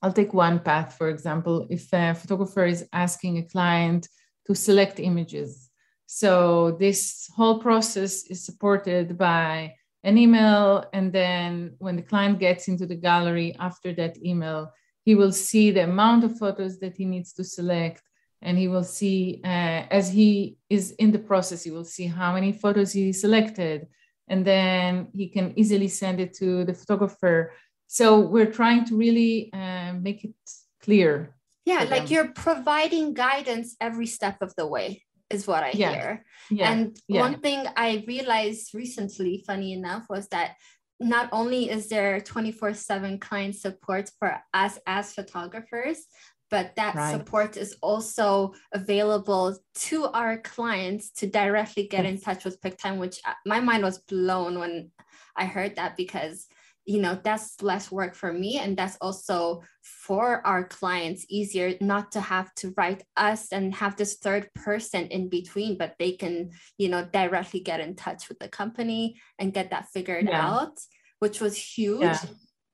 I'll 0.03 0.12
take 0.12 0.33
one 0.33 0.61
path, 0.61 0.97
for 0.97 1.09
example, 1.09 1.67
if 1.69 1.93
a 1.93 2.15
photographer 2.15 2.65
is 2.65 2.87
asking 2.93 3.39
a 3.39 3.43
client 3.43 4.09
to 4.47 4.55
select 4.55 5.00
images. 5.00 5.71
So, 6.07 6.77
this 6.79 7.29
whole 7.35 7.59
process 7.59 8.25
is 8.25 8.45
supported 8.45 9.19
by 9.19 9.75
an 10.02 10.19
email. 10.19 10.85
And 10.92 11.12
then 11.12 11.75
when 11.78 11.97
the 11.97 12.02
client 12.02 12.38
gets 12.38 12.69
into 12.69 12.87
the 12.87 12.97
gallery 12.97 13.57
after 13.59 13.92
that 13.95 14.16
email, 14.25 14.73
he 15.04 15.14
will 15.14 15.33
see 15.33 15.71
the 15.71 15.85
amount 15.85 16.25
of 16.25 16.38
photos 16.38 16.78
that 16.80 16.97
he 16.97 17.04
needs 17.04 17.33
to 17.35 17.45
select. 17.45 18.02
And 18.42 18.57
he 18.57 18.69
will 18.69 18.85
see, 18.85 19.42
uh, 19.45 19.85
as 19.90 20.11
he 20.11 20.57
is 20.71 20.92
in 20.92 21.12
the 21.12 21.19
process, 21.19 21.64
he 21.64 21.71
will 21.71 21.85
see 21.85 22.07
how 22.07 22.33
many 22.33 22.52
photos 22.52 22.90
he 22.92 23.12
selected, 23.12 23.87
and 24.28 24.47
then 24.47 25.09
he 25.12 25.28
can 25.28 25.52
easily 25.59 25.88
send 25.88 26.21
it 26.21 26.33
to 26.35 26.64
the 26.64 26.73
photographer. 26.73 27.52
So 27.87 28.21
we're 28.21 28.50
trying 28.50 28.87
to 28.87 28.97
really 28.97 29.52
uh, 29.52 29.92
make 29.92 30.25
it 30.25 30.35
clear. 30.80 31.37
Yeah, 31.66 31.85
like 31.90 32.11
you're 32.11 32.28
providing 32.28 33.12
guidance 33.12 33.76
every 33.78 34.07
step 34.07 34.40
of 34.40 34.54
the 34.57 34.66
way, 34.66 35.04
is 35.31 35.47
what 35.47 35.63
I 35.63 35.71
yeah. 35.73 35.93
hear. 35.93 36.25
Yeah. 36.51 36.73
And 36.73 36.99
yeah. 37.09 37.21
one 37.21 37.41
thing 37.41 37.67
I 37.77 38.05
realized 38.07 38.75
recently, 38.75 39.43
funny 39.47 39.73
enough, 39.73 40.07
was 40.11 40.29
that 40.29 40.57
not 40.99 41.29
only 41.33 41.71
is 41.71 41.89
there 41.89 42.21
24 42.21 42.75
7 42.75 43.19
client 43.19 43.57
support 43.57 44.11
for 44.19 44.39
us 44.53 44.79
as 44.87 45.15
photographers, 45.15 46.07
but 46.51 46.75
that 46.77 46.95
right. 46.95 47.13
support 47.13 47.57
is 47.57 47.77
also 47.81 48.53
available 48.73 49.57
to 49.75 50.05
our 50.07 50.39
clients 50.39 51.11
to 51.13 51.27
directly 51.27 51.87
get 51.87 52.05
in 52.05 52.21
touch 52.21 52.45
with 52.45 52.61
PicTime, 52.61 52.99
which 52.99 53.21
uh, 53.25 53.33
my 53.47 53.61
mind 53.61 53.85
was 53.85 53.99
blown 53.99 54.59
when 54.59 54.91
I 55.37 55.47
heard 55.47 55.77
that 55.77 55.97
because 55.97 56.47
you 56.87 57.01
know 57.01 57.19
that's 57.23 57.61
less 57.63 57.91
work 57.91 58.15
for 58.15 58.33
me 58.33 58.59
and 58.59 58.77
that's 58.77 58.97
also 59.01 59.63
for 59.83 60.45
our 60.47 60.65
clients 60.65 61.27
easier 61.29 61.75
not 61.81 62.11
to 62.13 62.21
have 62.21 62.53
to 62.55 62.73
write 62.77 63.03
us 63.17 63.53
and 63.53 63.75
have 63.75 63.97
this 63.97 64.17
third 64.17 64.49
person 64.55 65.07
in 65.09 65.29
between 65.29 65.77
but 65.77 65.95
they 65.99 66.13
can 66.13 66.51
you 66.79 66.89
know 66.89 67.05
directly 67.13 67.61
get 67.61 67.81
in 67.81 67.95
touch 67.95 68.29
with 68.29 68.39
the 68.39 68.49
company 68.49 69.15
and 69.39 69.53
get 69.53 69.71
that 69.71 69.87
figured 69.93 70.27
yeah. 70.29 70.47
out 70.47 70.79
which 71.19 71.41
was 71.41 71.57
huge 71.57 72.03
yeah 72.03 72.19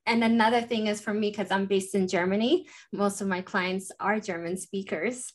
And 0.06 0.22
another 0.22 0.62
thing 0.62 0.86
is 0.86 1.00
for 1.00 1.12
me, 1.12 1.30
because 1.30 1.50
I'm 1.50 1.66
based 1.66 1.94
in 1.94 2.06
Germany, 2.06 2.66
most 2.92 3.20
of 3.20 3.26
my 3.26 3.42
clients 3.42 3.90
are 3.98 4.20
German 4.20 4.56
speakers. 4.56 5.32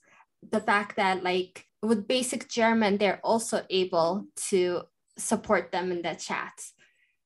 The 0.50 0.62
fact 0.62 0.96
that, 0.96 1.24
like, 1.24 1.68
with 1.84 2.08
basic 2.08 2.48
German, 2.48 2.98
they're 2.98 3.20
also 3.24 3.64
able 3.70 4.28
to 4.48 4.84
support 5.18 5.72
them 5.72 5.92
in 5.92 6.02
the 6.02 6.16
chat, 6.16 6.54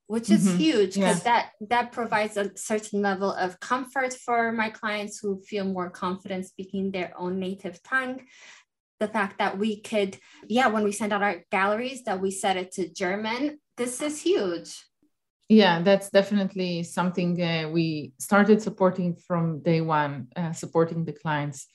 which 0.07 0.29
is 0.29 0.47
mm-hmm. 0.47 0.57
huge 0.57 0.93
because 0.95 1.23
yeah. 1.23 1.23
that 1.23 1.51
that 1.69 1.91
provides 1.91 2.37
a 2.37 2.55
certain 2.57 3.01
level 3.01 3.31
of 3.31 3.59
comfort 3.59 4.13
for 4.13 4.51
my 4.51 4.69
clients 4.69 5.19
who 5.19 5.41
feel 5.41 5.65
more 5.65 5.89
confident 5.89 6.45
speaking 6.45 6.91
their 6.91 7.13
own 7.17 7.39
native 7.39 7.81
tongue. 7.83 8.21
The 8.99 9.07
fact 9.09 9.39
that 9.39 9.57
we 9.57 9.81
could, 9.81 10.17
yeah, 10.47 10.67
when 10.67 10.85
we 10.85 10.93
send 10.93 11.11
out 11.11 11.21
our 11.21 11.43
galleries, 11.51 12.03
that 12.05 12.21
we 12.21 12.31
set 12.31 12.55
it 12.55 12.71
to 12.73 12.87
German, 12.87 13.59
this 13.77 14.01
is 14.01 14.21
huge 14.21 14.85
yeah 15.49 15.81
that's 15.81 16.09
definitely 16.09 16.83
something 16.83 17.41
uh, 17.41 17.69
we 17.69 18.13
started 18.19 18.61
supporting 18.61 19.15
from 19.15 19.61
day 19.61 19.81
one 19.81 20.27
uh, 20.35 20.51
supporting 20.51 21.05
the 21.05 21.13
clients 21.13 21.67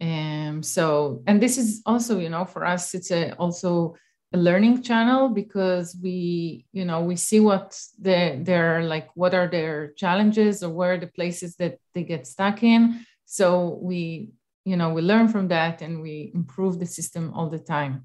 and 0.00 0.56
um, 0.56 0.62
so 0.62 1.22
and 1.26 1.42
this 1.42 1.58
is 1.58 1.82
also 1.86 2.18
you 2.18 2.28
know 2.28 2.44
for 2.44 2.64
us 2.64 2.94
it's 2.94 3.10
a, 3.10 3.32
also 3.32 3.96
a 4.36 4.44
learning 4.48 4.82
channel 4.82 5.28
because 5.28 5.96
we 6.02 6.66
you 6.72 6.84
know 6.84 7.00
we 7.10 7.16
see 7.16 7.40
what 7.40 7.68
the 8.06 8.38
they're 8.46 8.82
like 8.82 9.08
what 9.14 9.34
are 9.34 9.48
their 9.48 9.92
challenges 10.02 10.62
or 10.62 10.70
where 10.70 10.92
are 10.94 11.02
the 11.04 11.14
places 11.18 11.56
that 11.56 11.74
they 11.94 12.04
get 12.12 12.26
stuck 12.26 12.62
in 12.62 12.80
so 13.24 13.46
we 13.82 14.30
you 14.64 14.76
know 14.76 14.90
we 14.96 15.00
learn 15.02 15.26
from 15.28 15.48
that 15.48 15.82
and 15.84 16.02
we 16.06 16.30
improve 16.34 16.78
the 16.78 16.90
system 16.98 17.32
all 17.34 17.48
the 17.48 17.64
time 17.76 18.04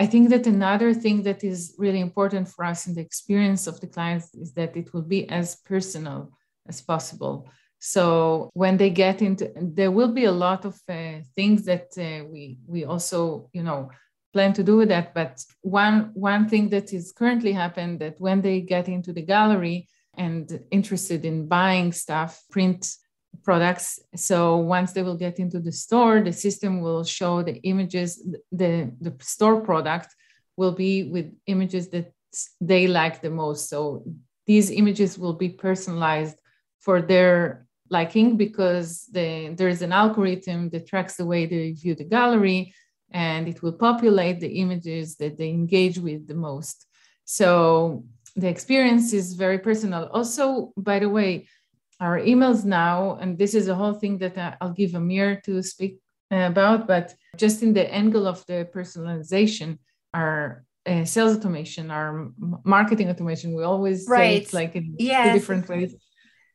I 0.00 0.06
think 0.06 0.30
that 0.30 0.46
another 0.46 0.94
thing 0.94 1.22
that 1.24 1.44
is 1.44 1.74
really 1.78 2.00
important 2.00 2.48
for 2.48 2.64
us 2.64 2.86
in 2.86 2.94
the 2.94 3.02
experience 3.02 3.66
of 3.66 3.78
the 3.80 3.86
clients 3.86 4.34
is 4.34 4.52
that 4.54 4.76
it 4.76 4.92
will 4.92 5.06
be 5.16 5.28
as 5.28 5.56
personal 5.56 6.32
as 6.66 6.80
possible. 6.80 7.48
So 7.78 8.48
when 8.54 8.78
they 8.78 8.90
get 8.90 9.22
into, 9.22 9.52
there 9.56 9.90
will 9.90 10.12
be 10.12 10.24
a 10.24 10.32
lot 10.32 10.64
of 10.64 10.74
uh, 10.88 11.20
things 11.36 11.64
that 11.66 11.88
uh, 11.98 12.24
we 12.32 12.58
we 12.66 12.84
also 12.84 13.50
you 13.52 13.64
know 13.68 13.90
plan 14.32 14.52
to 14.54 14.62
do 14.62 14.76
with 14.76 14.88
that. 14.88 15.14
But 15.14 15.44
one 15.60 16.10
one 16.14 16.48
thing 16.48 16.68
that 16.70 16.92
is 16.92 17.12
currently 17.12 17.52
happened 17.52 18.00
that 18.00 18.20
when 18.20 18.40
they 18.42 18.60
get 18.60 18.88
into 18.88 19.12
the 19.12 19.22
gallery 19.22 19.88
and 20.16 20.60
interested 20.70 21.24
in 21.24 21.48
buying 21.48 21.92
stuff, 21.92 22.42
print 22.50 22.96
products. 23.44 23.98
So 24.14 24.56
once 24.56 24.92
they 24.92 25.02
will 25.02 25.16
get 25.16 25.38
into 25.38 25.58
the 25.58 25.72
store, 25.72 26.20
the 26.20 26.32
system 26.32 26.80
will 26.80 27.04
show 27.04 27.42
the 27.42 27.56
images, 27.62 28.22
the, 28.50 28.92
the 29.00 29.14
store 29.20 29.62
product 29.62 30.14
will 30.56 30.72
be 30.72 31.04
with 31.04 31.32
images 31.46 31.88
that 31.90 32.12
they 32.60 32.86
like 32.86 33.22
the 33.22 33.30
most. 33.30 33.68
So 33.68 34.04
these 34.46 34.70
images 34.70 35.18
will 35.18 35.32
be 35.34 35.48
personalized 35.48 36.38
for 36.80 37.00
their 37.00 37.66
liking 37.88 38.36
because 38.36 39.06
the, 39.12 39.54
there 39.56 39.68
is 39.68 39.82
an 39.82 39.92
algorithm 39.92 40.70
that 40.70 40.86
tracks 40.86 41.16
the 41.16 41.26
way 41.26 41.46
they 41.46 41.72
view 41.72 41.94
the 41.94 42.04
gallery 42.04 42.74
and 43.12 43.48
it 43.48 43.62
will 43.62 43.72
populate 43.72 44.40
the 44.40 44.60
images 44.60 45.16
that 45.16 45.36
they 45.36 45.50
engage 45.50 45.98
with 45.98 46.26
the 46.26 46.34
most. 46.34 46.86
So 47.24 48.04
the 48.36 48.48
experience 48.48 49.12
is 49.12 49.34
very 49.34 49.58
personal. 49.58 50.08
Also, 50.12 50.72
by 50.76 50.98
the 50.98 51.08
way, 51.08 51.48
our 52.00 52.18
emails 52.18 52.64
now, 52.64 53.16
and 53.20 53.38
this 53.38 53.54
is 53.54 53.68
a 53.68 53.74
whole 53.74 53.94
thing 53.94 54.18
that 54.18 54.56
I'll 54.60 54.72
give 54.72 54.94
Amir 54.94 55.40
to 55.44 55.62
speak 55.62 55.98
about, 56.30 56.86
but 56.86 57.14
just 57.36 57.62
in 57.62 57.72
the 57.74 57.92
angle 57.92 58.26
of 58.26 58.44
the 58.46 58.68
personalization, 58.74 59.78
our 60.12 60.64
uh, 60.86 61.04
sales 61.04 61.36
automation, 61.36 61.90
our 61.90 62.30
marketing 62.64 63.08
automation, 63.08 63.54
we 63.54 63.62
always 63.62 64.06
right. 64.08 64.18
say 64.18 64.36
it's 64.38 64.52
like 64.52 64.74
in 64.74 64.96
yes. 64.98 65.28
two 65.28 65.38
different 65.38 65.68
ways. 65.68 65.94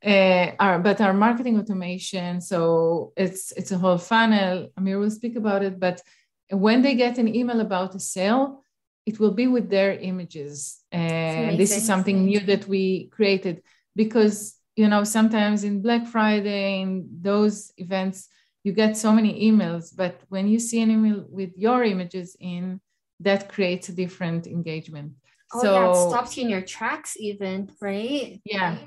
Uh, 0.05 0.51
our, 0.59 0.79
but 0.79 1.01
our 1.01 1.13
marketing 1.13 1.57
automation, 1.57 2.39
so 2.39 3.13
it's 3.17 3.51
it's 3.53 3.71
a 3.71 3.77
whole 3.77 3.97
funnel. 3.97 4.69
Amir 4.77 4.99
will 4.99 5.09
speak 5.09 5.35
about 5.35 5.63
it, 5.63 5.79
but 5.79 6.01
when 6.51 6.81
they 6.81 6.95
get 6.95 7.17
an 7.17 7.33
email 7.33 7.59
about 7.59 7.95
a 7.95 7.99
sale, 7.99 8.63
it 9.05 9.19
will 9.19 9.31
be 9.31 9.47
with 9.47 9.69
their 9.69 9.93
images. 9.93 10.79
And 10.91 11.57
this 11.57 11.75
is 11.75 11.85
something 11.85 12.25
new 12.25 12.39
that 12.41 12.67
we 12.67 13.07
created 13.07 13.61
because 13.95 14.57
you 14.77 14.87
know 14.87 15.03
sometimes 15.03 15.63
in 15.65 15.81
black 15.81 16.07
friday 16.07 16.81
in 16.81 17.09
those 17.19 17.73
events 17.77 18.29
you 18.63 18.71
get 18.71 18.95
so 18.95 19.11
many 19.11 19.51
emails 19.51 19.93
but 19.93 20.21
when 20.29 20.47
you 20.47 20.59
see 20.59 20.79
an 20.81 20.91
email 20.91 21.25
with 21.29 21.51
your 21.57 21.83
images 21.83 22.37
in 22.39 22.79
that 23.19 23.49
creates 23.49 23.89
a 23.89 23.93
different 23.93 24.45
engagement. 24.45 25.11
Oh, 25.51 25.61
so 25.61 25.73
yeah, 25.73 25.89
it 25.89 26.09
stops 26.09 26.37
you 26.37 26.43
in 26.43 26.49
your 26.49 26.61
tracks 26.61 27.17
even 27.19 27.71
right? 27.81 28.39
Yeah 28.45 28.77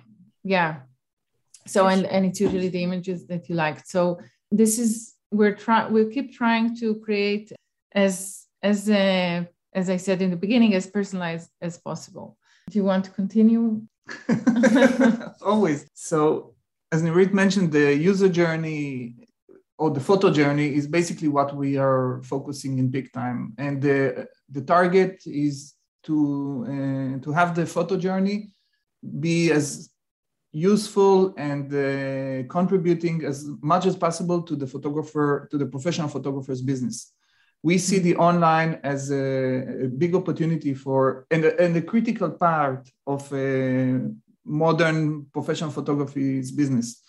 yeah. 0.44 0.80
So 1.66 1.86
and 1.88 2.06
and 2.06 2.24
it's 2.24 2.40
usually 2.40 2.68
the 2.68 2.82
images 2.82 3.26
that 3.26 3.48
you 3.48 3.54
like 3.54 3.84
so 3.86 4.20
this 4.50 4.78
is 4.78 5.14
we're 5.30 5.54
trying 5.54 5.92
we'll 5.92 6.10
keep 6.10 6.32
trying 6.32 6.76
to 6.76 6.96
create 6.96 7.52
as 7.92 8.46
as 8.62 8.88
a, 8.90 9.46
as 9.74 9.88
i 9.88 9.96
said 9.96 10.22
in 10.22 10.30
the 10.30 10.36
beginning 10.36 10.74
as 10.74 10.86
personalized 10.86 11.50
as 11.60 11.78
possible 11.78 12.36
do 12.70 12.78
you 12.78 12.84
want 12.84 13.04
to 13.04 13.10
continue 13.10 13.82
Always. 15.42 15.88
So, 15.94 16.54
as 16.92 17.02
Nirit 17.02 17.32
mentioned, 17.32 17.72
the 17.72 17.94
user 17.94 18.28
journey 18.28 19.14
or 19.78 19.90
the 19.90 20.00
photo 20.00 20.30
journey 20.30 20.74
is 20.74 20.86
basically 20.86 21.28
what 21.28 21.56
we 21.56 21.78
are 21.78 22.20
focusing 22.24 22.78
in 22.78 22.90
PicTime. 22.90 23.52
and 23.58 23.80
the 23.80 24.26
the 24.50 24.62
target 24.62 25.22
is 25.26 25.74
to 26.02 26.16
uh, 26.72 27.24
to 27.24 27.32
have 27.32 27.54
the 27.54 27.66
photo 27.66 27.96
journey 27.96 28.52
be 29.20 29.50
as 29.50 29.90
useful 30.52 31.34
and 31.36 31.72
uh, 31.72 32.46
contributing 32.48 33.24
as 33.24 33.46
much 33.62 33.86
as 33.86 33.96
possible 33.96 34.42
to 34.42 34.56
the 34.56 34.66
photographer 34.66 35.48
to 35.50 35.56
the 35.58 35.66
professional 35.66 36.08
photographer's 36.08 36.62
business 36.62 37.12
we 37.62 37.76
see 37.76 37.98
the 37.98 38.16
online 38.16 38.80
as 38.82 39.10
a, 39.10 39.84
a 39.84 39.88
big 39.88 40.14
opportunity 40.14 40.72
for 40.74 41.26
and, 41.30 41.44
and 41.44 41.76
a 41.76 41.82
critical 41.82 42.30
part 42.30 42.88
of 43.06 43.30
a 43.34 44.00
modern 44.44 45.26
professional 45.32 45.70
photography's 45.70 46.50
business, 46.50 47.02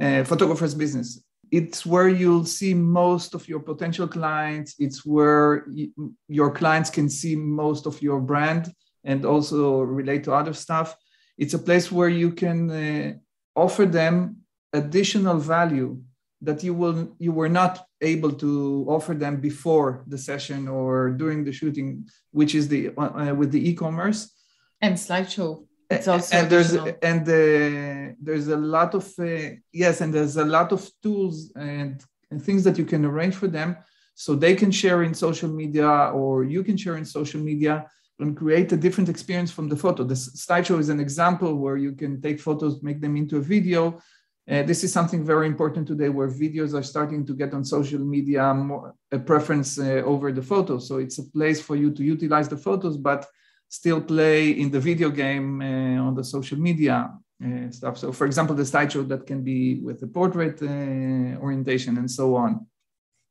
uh, 0.00 0.24
photographer's 0.24 0.74
business. 0.74 1.22
It's 1.50 1.84
where 1.84 2.08
you'll 2.08 2.44
see 2.44 2.74
most 2.74 3.34
of 3.34 3.48
your 3.48 3.60
potential 3.60 4.06
clients. 4.06 4.76
It's 4.78 5.04
where 5.04 5.64
y- 5.68 5.88
your 6.28 6.50
clients 6.52 6.90
can 6.90 7.08
see 7.08 7.36
most 7.36 7.86
of 7.86 8.00
your 8.00 8.20
brand 8.20 8.72
and 9.04 9.24
also 9.24 9.80
relate 9.80 10.24
to 10.24 10.32
other 10.32 10.52
stuff. 10.52 10.96
It's 11.42 11.54
a 11.54 11.58
place 11.68 11.90
where 11.90 12.12
you 12.22 12.30
can 12.42 12.58
uh, 12.70 13.14
offer 13.56 13.86
them 13.86 14.14
additional 14.72 15.38
value 15.38 15.90
that 16.42 16.62
you 16.66 16.72
will 16.74 16.98
you 17.18 17.32
were 17.32 17.52
not 17.60 17.74
able 18.00 18.32
to 18.32 18.50
offer 18.88 19.14
them 19.14 19.40
before 19.40 20.04
the 20.06 20.18
session 20.18 20.68
or 20.68 21.10
during 21.10 21.44
the 21.44 21.52
shooting 21.60 21.88
which 22.38 22.54
is 22.54 22.68
the 22.68 22.82
uh, 22.96 23.10
uh 23.20 23.34
with 23.40 23.50
the 23.52 23.62
e-commerce. 23.70 24.20
And 24.80 24.94
slideshow. 25.06 25.50
It's 25.94 26.08
also 26.08 26.36
and 26.36 26.48
there's 26.52 26.72
and 27.10 27.22
uh, 27.22 28.14
there's 28.26 28.48
a 28.48 28.60
lot 28.76 28.94
of 28.94 29.06
uh, 29.18 29.50
yes 29.82 30.00
and 30.02 30.10
there's 30.14 30.36
a 30.36 30.48
lot 30.56 30.68
of 30.76 30.80
tools 31.02 31.36
and, 31.56 31.92
and 32.30 32.38
things 32.46 32.62
that 32.64 32.76
you 32.78 32.86
can 32.92 33.02
arrange 33.10 33.34
for 33.34 33.48
them 33.48 33.70
so 34.14 34.34
they 34.34 34.54
can 34.54 34.70
share 34.70 35.02
in 35.02 35.14
social 35.14 35.50
media 35.62 35.90
or 36.20 36.44
you 36.44 36.62
can 36.62 36.76
share 36.76 36.96
in 36.96 37.06
social 37.18 37.40
media 37.50 37.74
and 38.20 38.36
create 38.36 38.70
a 38.72 38.76
different 38.76 39.08
experience 39.08 39.50
from 39.50 39.68
the 39.68 39.76
photo 39.76 40.04
the 40.04 40.14
slideshow 40.14 40.78
is 40.78 40.88
an 40.88 41.00
example 41.00 41.54
where 41.56 41.76
you 41.76 41.92
can 41.92 42.20
take 42.20 42.40
photos 42.40 42.82
make 42.82 43.00
them 43.00 43.16
into 43.16 43.36
a 43.36 43.40
video 43.40 44.00
uh, 44.50 44.64
this 44.64 44.82
is 44.82 44.92
something 44.92 45.24
very 45.24 45.46
important 45.46 45.86
today 45.86 46.08
where 46.08 46.28
videos 46.28 46.74
are 46.74 46.82
starting 46.82 47.24
to 47.24 47.34
get 47.34 47.54
on 47.54 47.64
social 47.64 48.00
media 48.00 48.52
more 48.52 48.94
a 49.12 49.18
preference 49.18 49.78
uh, 49.78 50.02
over 50.04 50.32
the 50.32 50.42
photos. 50.42 50.88
So 50.88 50.98
it's 50.98 51.18
a 51.18 51.24
place 51.30 51.60
for 51.60 51.76
you 51.76 51.92
to 51.92 52.02
utilize 52.02 52.48
the 52.48 52.56
photos, 52.56 52.96
but 52.96 53.26
still 53.68 54.00
play 54.00 54.50
in 54.50 54.70
the 54.70 54.80
video 54.80 55.10
game 55.10 55.62
uh, 55.62 56.02
on 56.06 56.14
the 56.16 56.24
social 56.24 56.58
media 56.58 57.12
uh, 57.44 57.70
stuff. 57.70 57.98
So 57.98 58.10
for 58.10 58.26
example, 58.26 58.56
the 58.56 58.64
slideshow 58.64 59.06
that 59.08 59.24
can 59.24 59.44
be 59.44 59.80
with 59.80 60.00
the 60.00 60.08
portrait 60.08 60.60
uh, 60.62 61.38
orientation 61.40 61.96
and 61.98 62.10
so 62.10 62.34
on. 62.34 62.66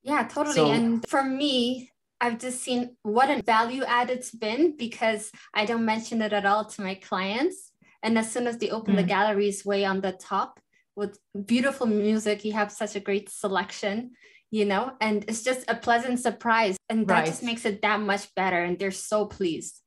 Yeah, 0.03 0.24
totally. 0.25 0.55
So, 0.55 0.72
and 0.72 1.05
for 1.10 1.24
me, 1.24 1.91
I've 2.21 2.39
just 2.39 2.61
seen 2.61 2.95
what 3.03 3.29
a 3.29 3.41
value 3.41 3.83
add 3.83 4.09
it's 4.09 4.31
been 4.31 4.75
because 4.77 5.31
I 5.53 5.65
don't 5.65 5.85
mention 5.85 6.21
it 6.21 6.33
at 6.33 6.45
all 6.45 6.65
to 6.65 6.81
my 6.81 6.95
clients. 6.95 7.71
And 8.03 8.17
as 8.17 8.31
soon 8.31 8.47
as 8.47 8.57
they 8.57 8.69
open 8.69 8.93
mm. 8.93 8.97
the 8.97 9.03
galleries 9.03 9.65
way 9.65 9.85
on 9.85 10.01
the 10.01 10.11
top, 10.11 10.59
with 10.99 11.17
beautiful 11.45 11.88
music. 11.88 12.45
You 12.45 12.53
have 12.53 12.71
such 12.71 12.95
a 12.95 12.99
great 12.99 13.29
selection, 13.29 14.11
you 14.51 14.65
know, 14.65 14.91
and 15.01 15.23
it's 15.27 15.43
just 15.43 15.63
a 15.67 15.75
pleasant 15.75 16.19
surprise. 16.19 16.77
And 16.89 17.07
that 17.07 17.13
right. 17.13 17.25
just 17.25 17.41
makes 17.41 17.65
it 17.65 17.81
that 17.81 18.01
much 18.01 18.35
better. 18.35 18.61
And 18.61 18.77
they're 18.77 18.91
so 18.91 19.25
pleased. 19.25 19.79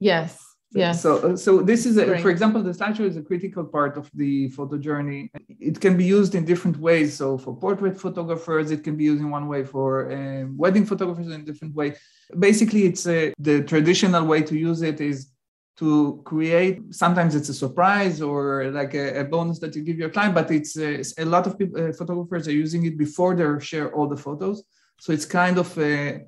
Yes. 0.00 0.42
Yes. 0.72 1.02
So, 1.02 1.32
uh, 1.32 1.36
so 1.36 1.62
this 1.62 1.84
is, 1.84 1.96
a, 1.96 2.18
for 2.18 2.30
example, 2.30 2.62
the 2.62 2.70
slideshow 2.70 3.00
is 3.00 3.16
a 3.16 3.22
critical 3.22 3.64
part 3.64 3.96
of 3.96 4.08
the 4.14 4.48
photo 4.50 4.78
journey. 4.78 5.30
It 5.58 5.80
can 5.80 5.96
be 5.96 6.04
used 6.04 6.34
in 6.36 6.44
different 6.44 6.78
ways. 6.78 7.16
So, 7.16 7.38
for 7.38 7.56
portrait 7.56 8.00
photographers, 8.00 8.70
it 8.70 8.84
can 8.84 8.96
be 8.96 9.04
used 9.04 9.20
in 9.20 9.30
one 9.30 9.48
way. 9.48 9.64
For 9.64 10.12
uh, 10.12 10.46
wedding 10.56 10.86
photographers, 10.86 11.26
in 11.26 11.40
a 11.40 11.44
different 11.44 11.74
way. 11.74 11.96
Basically, 12.38 12.84
it's 12.84 13.06
a, 13.08 13.34
the 13.38 13.64
traditional 13.64 14.24
way 14.24 14.42
to 14.42 14.56
use 14.56 14.82
it 14.82 15.00
is 15.00 15.30
to 15.78 16.20
create 16.26 16.94
sometimes 16.94 17.34
it's 17.34 17.48
a 17.48 17.54
surprise 17.54 18.20
or 18.20 18.70
like 18.70 18.92
a, 18.94 19.20
a 19.20 19.24
bonus 19.24 19.58
that 19.60 19.74
you 19.74 19.82
give 19.82 19.96
your 19.96 20.10
client 20.10 20.34
but 20.34 20.50
it's, 20.50 20.76
uh, 20.76 20.82
it's 20.82 21.18
a 21.18 21.24
lot 21.24 21.46
of 21.46 21.58
people 21.58 21.82
uh, 21.82 21.90
photographers 21.92 22.46
are 22.46 22.52
using 22.52 22.84
it 22.84 22.98
before 22.98 23.34
they 23.34 23.64
share 23.64 23.90
all 23.94 24.06
the 24.06 24.16
photos 24.16 24.62
so 24.98 25.10
it's 25.10 25.24
kind 25.24 25.56
of 25.56 25.78
a, 25.78 26.20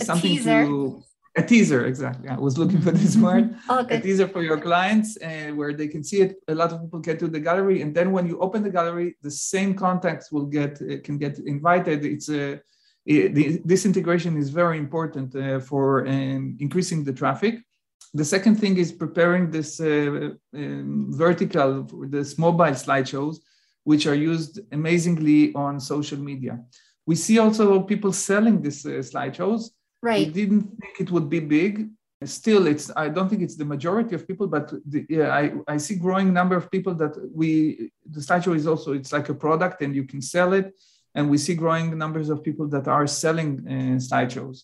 A 0.00 0.04
something 0.04 0.32
teaser. 0.36 0.66
to 0.66 1.02
a 1.36 1.42
teaser 1.42 1.86
exactly. 1.86 2.28
I 2.28 2.36
was 2.36 2.56
looking 2.58 2.80
for 2.80 2.90
this 2.92 3.16
word 3.26 3.56
Oh, 3.68 3.84
a 3.88 4.00
teaser 4.00 4.28
for 4.28 4.42
your 4.42 4.60
clients 4.60 5.16
uh, 5.22 5.50
where 5.54 5.72
they 5.72 5.88
can 5.88 6.04
see 6.04 6.20
it. 6.20 6.36
A 6.48 6.54
lot 6.54 6.72
of 6.72 6.80
people 6.82 7.00
get 7.00 7.18
to 7.20 7.28
the 7.28 7.40
gallery 7.40 7.82
and 7.82 7.94
then 7.94 8.12
when 8.12 8.26
you 8.26 8.38
open 8.38 8.62
the 8.62 8.70
gallery 8.70 9.16
the 9.22 9.30
same 9.30 9.74
contacts 9.74 10.30
will 10.30 10.46
get 10.46 10.80
uh, 10.82 10.98
can 11.02 11.18
get 11.18 11.38
invited. 11.40 12.04
It's 12.04 12.28
a 12.28 12.60
it- 13.06 13.34
the, 13.34 13.60
this 13.64 13.84
integration 13.84 14.36
is 14.36 14.48
very 14.50 14.78
important 14.78 15.34
uh, 15.36 15.60
for 15.60 16.06
um, 16.06 16.56
increasing 16.60 17.04
the 17.04 17.12
traffic. 17.12 17.54
The 18.14 18.24
second 18.24 18.54
thing 18.60 18.76
is 18.76 18.92
preparing 18.92 19.50
this 19.50 19.80
uh, 19.80 20.30
um, 20.54 21.08
vertical 21.10 21.86
for 21.88 22.06
this 22.06 22.38
mobile 22.38 22.76
slideshows 22.84 23.36
which 23.84 24.06
are 24.06 24.14
used 24.14 24.60
amazingly 24.72 25.54
on 25.54 25.78
social 25.78 26.18
media. 26.18 26.58
We 27.06 27.16
see 27.16 27.38
also 27.38 27.82
people 27.82 28.12
selling 28.12 28.62
these 28.62 28.86
uh, 28.86 29.02
slideshows 30.04 30.26
we 30.26 30.32
didn't 30.40 30.66
think 30.80 30.94
it 31.04 31.10
would 31.14 31.28
be 31.36 31.40
big. 31.40 31.74
Still, 32.24 32.66
it's 32.72 32.86
I 33.04 33.06
don't 33.14 33.28
think 33.30 33.42
it's 33.42 33.58
the 33.62 33.70
majority 33.74 34.14
of 34.14 34.26
people, 34.30 34.46
but 34.46 34.66
the, 34.92 35.00
yeah, 35.16 35.28
I, 35.40 35.42
I 35.74 35.76
see 35.76 35.96
growing 36.06 36.32
number 36.32 36.56
of 36.56 36.70
people 36.70 36.94
that 37.02 37.14
we 37.40 37.46
the 38.14 38.20
slideshow 38.20 38.54
is 38.60 38.66
also 38.66 38.88
it's 38.98 39.12
like 39.16 39.28
a 39.28 39.38
product 39.46 39.82
and 39.82 39.94
you 39.98 40.04
can 40.12 40.22
sell 40.22 40.50
it, 40.60 40.66
and 41.14 41.22
we 41.32 41.38
see 41.38 41.54
growing 41.54 41.86
numbers 42.04 42.28
of 42.30 42.42
people 42.48 42.66
that 42.74 42.86
are 42.96 43.06
selling 43.06 43.50
uh, 43.66 43.96
slideshows. 44.08 44.56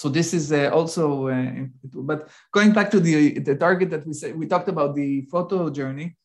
So 0.00 0.08
this 0.08 0.28
is 0.38 0.52
uh, 0.52 0.70
also, 0.78 1.28
uh, 1.28 1.64
but 2.10 2.20
going 2.56 2.72
back 2.72 2.88
to 2.92 3.00
the 3.00 3.38
the 3.48 3.56
target 3.56 3.88
that 3.90 4.06
we 4.06 4.14
said 4.20 4.30
we 4.40 4.46
talked 4.46 4.68
about 4.68 4.94
the 4.94 5.10
photo 5.32 5.58
journey. 5.70 6.16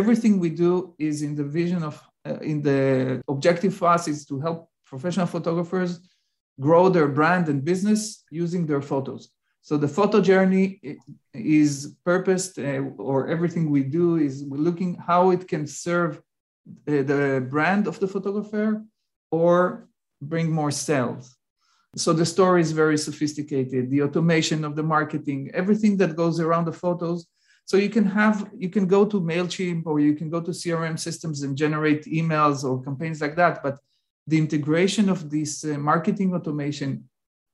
Everything 0.00 0.32
we 0.40 0.50
do 0.50 0.94
is 0.98 1.16
in 1.22 1.32
the 1.40 1.44
vision 1.44 1.80
of 1.90 1.94
uh, 2.28 2.38
in 2.52 2.60
the 2.60 3.22
objective 3.28 3.72
for 3.78 3.88
us 3.96 4.08
is 4.08 4.26
to 4.26 4.40
help 4.40 4.58
professional 4.92 5.28
photographers 5.36 6.00
grow 6.60 6.88
their 6.88 7.08
brand 7.08 7.48
and 7.48 7.64
business 7.64 8.24
using 8.30 8.66
their 8.66 8.82
photos. 8.82 9.30
So 9.62 9.76
the 9.76 9.88
photo 9.88 10.20
journey 10.20 10.80
is 11.34 11.96
purposed, 12.04 12.58
uh, 12.58 12.82
or 12.98 13.28
everything 13.28 13.70
we 13.70 13.82
do 13.82 14.16
is 14.16 14.44
we're 14.44 14.58
looking 14.58 14.94
how 14.94 15.30
it 15.30 15.48
can 15.48 15.66
serve 15.66 16.18
uh, 16.88 17.02
the 17.02 17.46
brand 17.50 17.86
of 17.86 17.98
the 17.98 18.08
photographer 18.08 18.84
or 19.30 19.88
bring 20.22 20.50
more 20.50 20.70
sales. 20.70 21.36
So 21.96 22.12
the 22.12 22.26
story 22.26 22.60
is 22.60 22.72
very 22.72 22.98
sophisticated, 22.98 23.90
the 23.90 24.02
automation 24.02 24.64
of 24.64 24.76
the 24.76 24.82
marketing, 24.82 25.50
everything 25.54 25.96
that 25.96 26.14
goes 26.14 26.38
around 26.40 26.66
the 26.66 26.72
photos. 26.72 27.26
So 27.64 27.76
you 27.76 27.88
can 27.88 28.04
have, 28.04 28.48
you 28.56 28.68
can 28.68 28.86
go 28.86 29.04
to 29.04 29.20
MailChimp 29.20 29.86
or 29.86 29.98
you 29.98 30.14
can 30.14 30.30
go 30.30 30.40
to 30.40 30.50
CRM 30.50 30.98
systems 30.98 31.42
and 31.42 31.56
generate 31.56 32.04
emails 32.04 32.64
or 32.64 32.84
campaigns 32.84 33.20
like 33.20 33.34
that. 33.36 33.62
But 33.62 33.78
the 34.26 34.38
integration 34.38 35.08
of 35.08 35.30
this 35.30 35.64
uh, 35.64 35.78
marketing 35.78 36.34
automation 36.34 37.08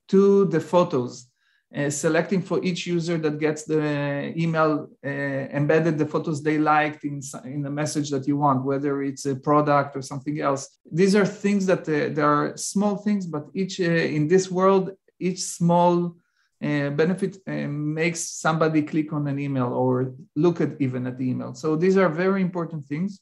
to 0.09 0.47
the 0.47 0.61
photos, 0.61 1.29
uh, 1.77 1.89
selecting 1.89 2.43
for 2.43 2.63
each 2.63 2.87
user 2.87 3.17
that 3.19 3.39
gets 3.39 3.65
the 3.65 4.33
email 4.37 4.89
uh, 5.05 5.09
embedded 5.09 5.97
the 5.99 6.07
photos 6.07 6.43
they 6.43 6.59
liked 6.59 7.05
in, 7.05 7.21
in 7.45 7.63
the 7.63 7.71
message 7.71 8.11
that 8.11 8.27
you 8.27 8.37
want, 8.37 8.65
whether 8.65 9.03
it's 9.03 9.27
a 9.27 9.37
product 9.37 9.97
or 9.97 10.03
something 10.03 10.41
else. 10.41 10.79
These 10.91 11.15
are 11.17 11.25
things 11.25 11.65
that 11.67 11.81
uh, 11.89 12.15
there 12.15 12.27
are 12.27 12.57
small 12.57 12.97
things, 12.97 13.27
but 13.27 13.47
each 13.55 13.81
uh, 13.81 13.85
in 13.85 14.29
this 14.29 14.51
world, 14.51 14.91
each 15.19 15.41
small 15.41 16.17
uh, 16.63 16.91
benefit 16.91 17.39
makes 17.47 18.21
somebody 18.21 18.83
click 18.83 19.13
on 19.13 19.27
an 19.27 19.39
email 19.39 19.73
or 19.73 20.15
look 20.37 20.61
at 20.61 20.81
even 20.81 21.07
at 21.07 21.19
the 21.19 21.29
email. 21.29 21.55
So 21.55 21.75
these 21.75 21.97
are 21.97 22.09
very 22.09 22.41
important 22.41 22.87
things. 22.87 23.21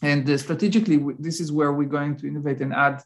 And 0.00 0.28
uh, 0.28 0.38
strategically, 0.38 0.96
w- 0.96 1.16
this 1.20 1.40
is 1.40 1.52
where 1.52 1.72
we're 1.72 1.88
going 1.88 2.16
to 2.16 2.26
innovate 2.26 2.60
and 2.60 2.72
add 2.72 3.02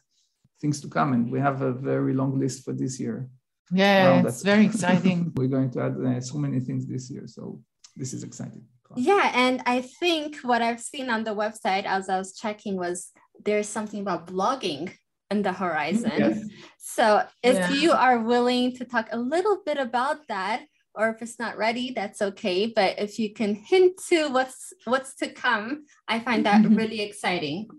things 0.61 0.79
to 0.81 0.87
come. 0.87 1.13
And 1.13 1.31
we 1.31 1.39
have 1.39 1.61
a 1.61 1.73
very 1.73 2.13
long 2.13 2.39
list 2.39 2.63
for 2.63 2.73
this 2.73 2.99
year. 2.99 3.27
Yeah, 3.71 4.07
Around 4.07 4.27
it's 4.27 4.43
very 4.43 4.65
exciting. 4.65 5.33
we're 5.35 5.47
going 5.49 5.71
to 5.71 5.81
add 5.81 5.95
uh, 5.97 6.21
so 6.21 6.37
many 6.37 6.59
things 6.61 6.87
this 6.87 7.11
year. 7.11 7.27
So 7.27 7.59
this 7.97 8.13
is 8.13 8.23
exciting. 8.23 8.63
Yeah, 8.95 9.31
and 9.35 9.61
I 9.65 9.81
think 9.81 10.37
what 10.43 10.61
I've 10.61 10.79
seen 10.79 11.09
on 11.09 11.25
the 11.25 11.35
website 11.35 11.83
as 11.83 12.07
I 12.07 12.17
was 12.17 12.33
checking 12.37 12.77
was 12.77 13.11
there's 13.43 13.67
something 13.67 13.99
about 13.99 14.27
blogging 14.27 14.93
in 15.29 15.41
the 15.41 15.51
horizon. 15.51 16.13
Yes. 16.17 16.39
So 16.79 17.23
if 17.43 17.55
Yeah. 17.57 17.69
you 17.71 17.91
are 17.91 18.19
willing 18.19 18.73
to 18.77 18.85
talk 18.85 19.09
a 19.11 19.17
little 19.19 19.57
bit 19.65 19.77
about 19.77 20.25
that, 20.29 20.61
or 20.97 21.09
if 21.09 21.21
it's 21.21 21.39
not 21.39 21.57
ready, 21.57 21.91
that's 21.91 22.21
okay. 22.21 22.65
But 22.65 22.99
if 22.99 23.19
you 23.19 23.33
can 23.33 23.55
hint 23.55 23.93
to 24.09 24.29
what's 24.29 24.73
what's 24.85 25.15
to 25.17 25.29
come, 25.29 25.85
I 26.07 26.19
find 26.19 26.45
that 26.45 26.65
really 26.81 27.01
exciting. 27.01 27.69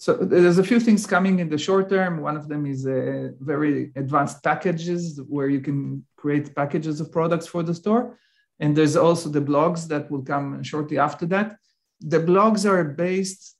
So 0.00 0.14
there's 0.14 0.58
a 0.58 0.64
few 0.64 0.78
things 0.78 1.06
coming 1.06 1.40
in 1.40 1.48
the 1.48 1.58
short 1.58 1.88
term. 1.88 2.20
One 2.20 2.36
of 2.36 2.48
them 2.48 2.66
is 2.66 2.86
uh, 2.86 3.30
very 3.40 3.90
advanced 3.96 4.44
packages 4.44 5.20
where 5.28 5.48
you 5.48 5.60
can 5.60 6.04
create 6.16 6.54
packages 6.54 7.00
of 7.00 7.10
products 7.10 7.48
for 7.48 7.64
the 7.64 7.74
store. 7.74 8.16
And 8.60 8.76
there's 8.76 8.96
also 8.96 9.28
the 9.28 9.40
blogs 9.40 9.88
that 9.88 10.08
will 10.10 10.22
come 10.22 10.62
shortly 10.62 10.98
after 10.98 11.26
that. 11.26 11.56
The 12.00 12.20
blogs 12.20 12.64
are 12.64 12.84
based, 12.84 13.56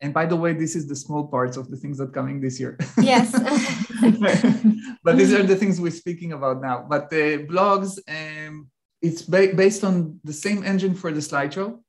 and 0.00 0.14
by 0.14 0.24
the 0.24 0.36
way, 0.36 0.54
this 0.54 0.74
is 0.74 0.86
the 0.86 0.96
small 0.96 1.26
parts 1.26 1.56
of 1.56 1.70
the 1.70 1.76
things 1.76 1.98
that 1.98 2.14
coming 2.14 2.40
this 2.40 2.58
year. 2.58 2.78
Yes. 3.00 3.32
but 5.04 5.18
these 5.18 5.32
are 5.34 5.42
the 5.42 5.56
things 5.56 5.80
we're 5.80 5.90
speaking 5.90 6.32
about 6.32 6.62
now. 6.62 6.86
But 6.88 7.10
the 7.10 7.46
blogs, 7.46 7.98
um, 8.08 8.68
it's 9.02 9.22
ba- 9.22 9.54
based 9.54 9.84
on 9.84 10.18
the 10.24 10.32
same 10.32 10.64
engine 10.64 10.94
for 10.94 11.12
the 11.12 11.20
slideshow. 11.20 11.80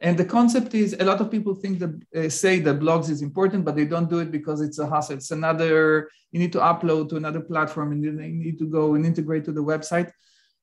And 0.00 0.18
the 0.18 0.24
concept 0.24 0.74
is 0.74 0.96
a 0.98 1.04
lot 1.04 1.20
of 1.20 1.30
people 1.30 1.54
think 1.54 1.78
that 1.78 2.24
uh, 2.24 2.28
say 2.28 2.58
that 2.60 2.80
blogs 2.80 3.08
is 3.10 3.20
important, 3.22 3.64
but 3.66 3.76
they 3.76 3.84
don't 3.84 4.10
do 4.10 4.18
it 4.20 4.32
because 4.32 4.60
it's 4.60 4.78
a 4.78 4.88
hassle. 4.88 5.16
It's 5.16 5.30
another, 5.30 6.10
you 6.32 6.40
need 6.40 6.52
to 6.52 6.58
upload 6.58 7.10
to 7.10 7.16
another 7.16 7.40
platform 7.40 7.92
and 7.92 8.02
then 8.02 8.18
you 8.18 8.44
need 8.44 8.58
to 8.60 8.66
go 8.66 8.94
and 8.94 9.04
integrate 9.04 9.44
to 9.44 9.52
the 9.52 9.62
website. 9.62 10.10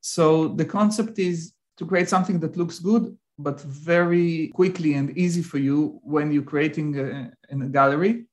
So 0.00 0.48
the 0.48 0.64
concept 0.64 1.18
is 1.18 1.54
to 1.78 1.86
create 1.86 2.08
something 2.08 2.40
that 2.40 2.56
looks 2.56 2.80
good, 2.80 3.16
but 3.42 3.60
very 3.60 4.48
quickly 4.54 4.94
and 4.94 5.16
easy 5.16 5.42
for 5.42 5.58
you 5.58 6.00
when 6.02 6.32
you're 6.32 6.42
creating 6.42 6.98
a, 6.98 7.32
in 7.48 7.62
a 7.62 7.66
gallery. 7.66 8.26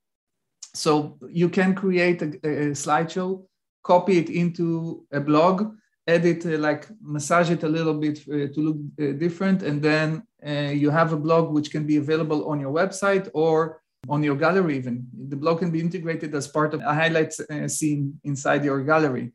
So 0.74 1.18
you 1.28 1.48
can 1.48 1.74
create 1.74 2.22
a, 2.22 2.26
a 2.26 2.56
slideshow, 2.84 3.44
copy 3.82 4.18
it 4.18 4.28
into 4.28 5.06
a 5.12 5.20
blog, 5.20 5.74
edit, 6.06 6.44
uh, 6.46 6.58
like 6.58 6.88
massage 7.00 7.50
it 7.50 7.62
a 7.62 7.68
little 7.68 7.94
bit 7.94 8.18
uh, 8.28 8.52
to 8.54 8.60
look 8.60 8.76
uh, 9.00 9.12
different, 9.18 9.62
and 9.62 9.82
then 9.82 10.22
uh, 10.46 10.72
you 10.82 10.90
have 10.90 11.12
a 11.12 11.16
blog 11.16 11.52
which 11.52 11.70
can 11.70 11.84
be 11.86 11.96
available 11.96 12.48
on 12.50 12.60
your 12.60 12.72
website 12.72 13.28
or 13.34 13.82
on 14.08 14.22
your 14.22 14.36
gallery. 14.36 14.76
Even 14.76 15.06
the 15.28 15.36
blog 15.36 15.58
can 15.58 15.70
be 15.70 15.80
integrated 15.80 16.34
as 16.34 16.46
part 16.46 16.74
of 16.74 16.80
a 16.80 16.94
highlights 16.94 17.40
uh, 17.40 17.68
scene 17.68 18.20
inside 18.24 18.64
your 18.64 18.82
gallery. 18.84 19.32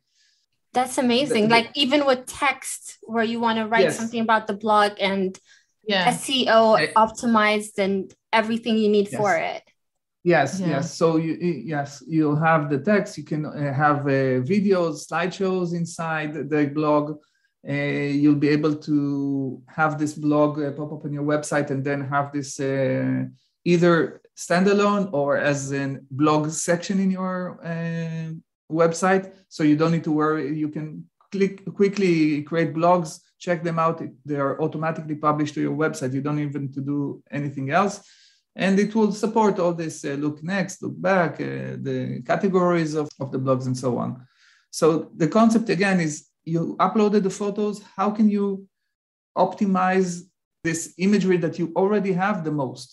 That's 0.73 0.97
amazing. 0.97 1.49
Like 1.49 1.69
even 1.75 2.05
with 2.05 2.25
text 2.25 2.97
where 3.03 3.23
you 3.23 3.39
want 3.39 3.59
to 3.59 3.67
write 3.67 3.83
Yes. 3.83 3.97
something 3.97 4.21
about 4.21 4.47
the 4.47 4.53
blog 4.53 4.93
and 4.99 5.39
Yeah. 5.85 6.11
SEO 6.11 6.79
Eh. 6.79 6.91
optimized 6.95 7.77
and 7.77 8.13
everything 8.31 8.77
you 8.77 8.89
need 8.89 9.09
Yes. 9.11 9.19
for 9.19 9.35
it. 9.35 9.63
Yes, 10.23 10.59
Yeah. 10.59 10.67
yes. 10.67 10.93
So 10.97 11.17
you 11.17 11.33
yes, 11.65 12.01
you'll 12.07 12.37
have 12.49 12.69
the 12.69 12.79
text. 12.79 13.17
You 13.17 13.25
can 13.25 13.45
uh, 13.45 13.73
have 13.73 13.99
uh, 14.07 14.41
videos, 14.53 15.05
slideshows 15.07 15.73
inside 15.73 16.49
the 16.49 16.65
blog. 16.67 17.05
Uh, 17.67 17.73
you'll 18.21 18.43
be 18.47 18.49
able 18.49 18.75
to 18.75 19.61
have 19.67 19.97
this 19.97 20.13
blog 20.13 20.59
uh, 20.59 20.71
pop 20.71 20.91
up 20.93 21.05
on 21.05 21.13
your 21.13 21.23
website 21.23 21.69
and 21.71 21.83
then 21.83 22.01
have 22.15 22.31
this 22.33 22.59
uh, 22.59 23.23
either 23.65 24.21
standalone 24.35 25.09
or 25.13 25.37
as 25.37 25.71
a 25.73 25.97
blog 26.11 26.49
section 26.51 26.99
in 26.99 27.11
your 27.11 27.59
uh, 27.63 28.31
website. 28.71 29.25
So 29.49 29.63
you 29.63 29.75
don't 29.77 29.91
need 29.91 30.03
to 30.05 30.11
worry. 30.11 30.57
You 30.57 30.69
can 30.69 31.05
click 31.31 31.55
quickly 31.73 32.43
create 32.43 32.73
blogs, 32.73 33.19
check 33.45 33.59
them 33.67 33.77
out. 33.85 33.97
They 34.29 34.39
are 34.45 34.55
automatically 34.65 35.17
published 35.27 35.53
to 35.55 35.61
your 35.67 35.77
website. 35.83 36.13
You 36.15 36.23
don't 36.27 36.43
even 36.47 36.63
to 36.75 36.81
do 36.93 36.97
anything 37.39 37.67
else 37.81 37.95
and 38.65 38.73
it 38.85 38.91
will 38.97 39.11
support 39.23 39.55
all 39.63 39.73
this 39.83 39.95
uh, 40.05 40.09
look 40.25 40.37
next 40.55 40.75
look 40.85 40.97
back 41.11 41.31
uh, 41.41 41.45
the 41.87 41.97
categories 42.31 42.93
of, 43.01 43.07
of 43.23 43.27
the 43.33 43.39
blogs 43.45 43.65
and 43.69 43.77
so 43.85 43.89
on 44.03 44.09
so 44.79 44.85
the 45.21 45.27
concept 45.39 45.67
again 45.77 45.97
is 46.07 46.13
you 46.53 46.61
uploaded 46.87 47.23
the 47.27 47.35
photos 47.41 47.75
how 47.97 48.09
can 48.17 48.27
you 48.37 48.45
optimize 49.45 50.09
this 50.67 50.81
imagery 50.97 51.37
that 51.37 51.55
you 51.59 51.65
already 51.81 52.13
have 52.23 52.37
the 52.47 52.51
most 52.63 52.89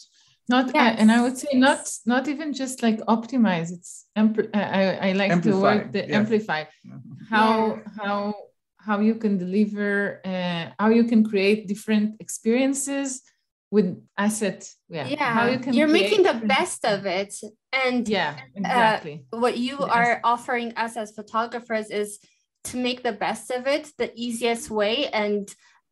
Not, 0.57 0.67
uh, 0.75 0.93
and 1.01 1.09
I 1.17 1.19
would 1.25 1.39
say 1.43 1.53
not 1.69 1.81
not 2.15 2.25
even 2.33 2.49
just 2.63 2.77
like 2.87 2.99
optimize. 3.17 3.69
It's 3.77 3.93
ampl- 4.23 4.51
I, 4.61 4.63
I- 4.83 4.99
I 5.09 5.11
like 5.21 5.31
the 5.31 5.37
Amplify, 5.39 5.63
word 5.63 5.93
the 5.95 6.03
yeah. 6.03 6.19
amplify. 6.21 6.61
How 7.35 7.53
how 8.01 8.17
how 8.91 8.99
you 8.99 9.15
can 9.15 9.39
deliver, 9.45 10.21
uh, 10.33 10.65
how 10.83 10.89
you 10.99 11.05
can 11.05 11.21
create 11.31 11.69
different 11.73 12.09
experiences 12.25 13.09
with 13.75 13.89
asset. 14.27 14.61
Yeah. 14.89 15.07
Yeah. 15.07 15.33
How 15.39 15.47
you 15.53 15.59
can 15.61 15.73
You're 15.79 15.95
making 16.01 16.23
the 16.31 16.39
best 16.57 16.85
of 16.95 17.01
it. 17.07 17.33
And 17.85 18.03
Yeah. 18.09 18.33
Exactly. 18.57 19.17
what 19.45 19.55
you 19.67 19.77
Yes. 19.81 19.91
are 19.99 20.15
offering 20.33 20.71
us 20.85 20.93
as 21.03 21.09
photographers 21.21 21.89
is 22.03 22.11
to 22.69 22.75
make 22.87 23.01
the 23.09 23.17
best 23.27 23.47
of 23.59 23.63
it 23.77 23.85
the 24.03 24.11
easiest 24.27 24.67
way 24.81 24.95
and 25.23 25.45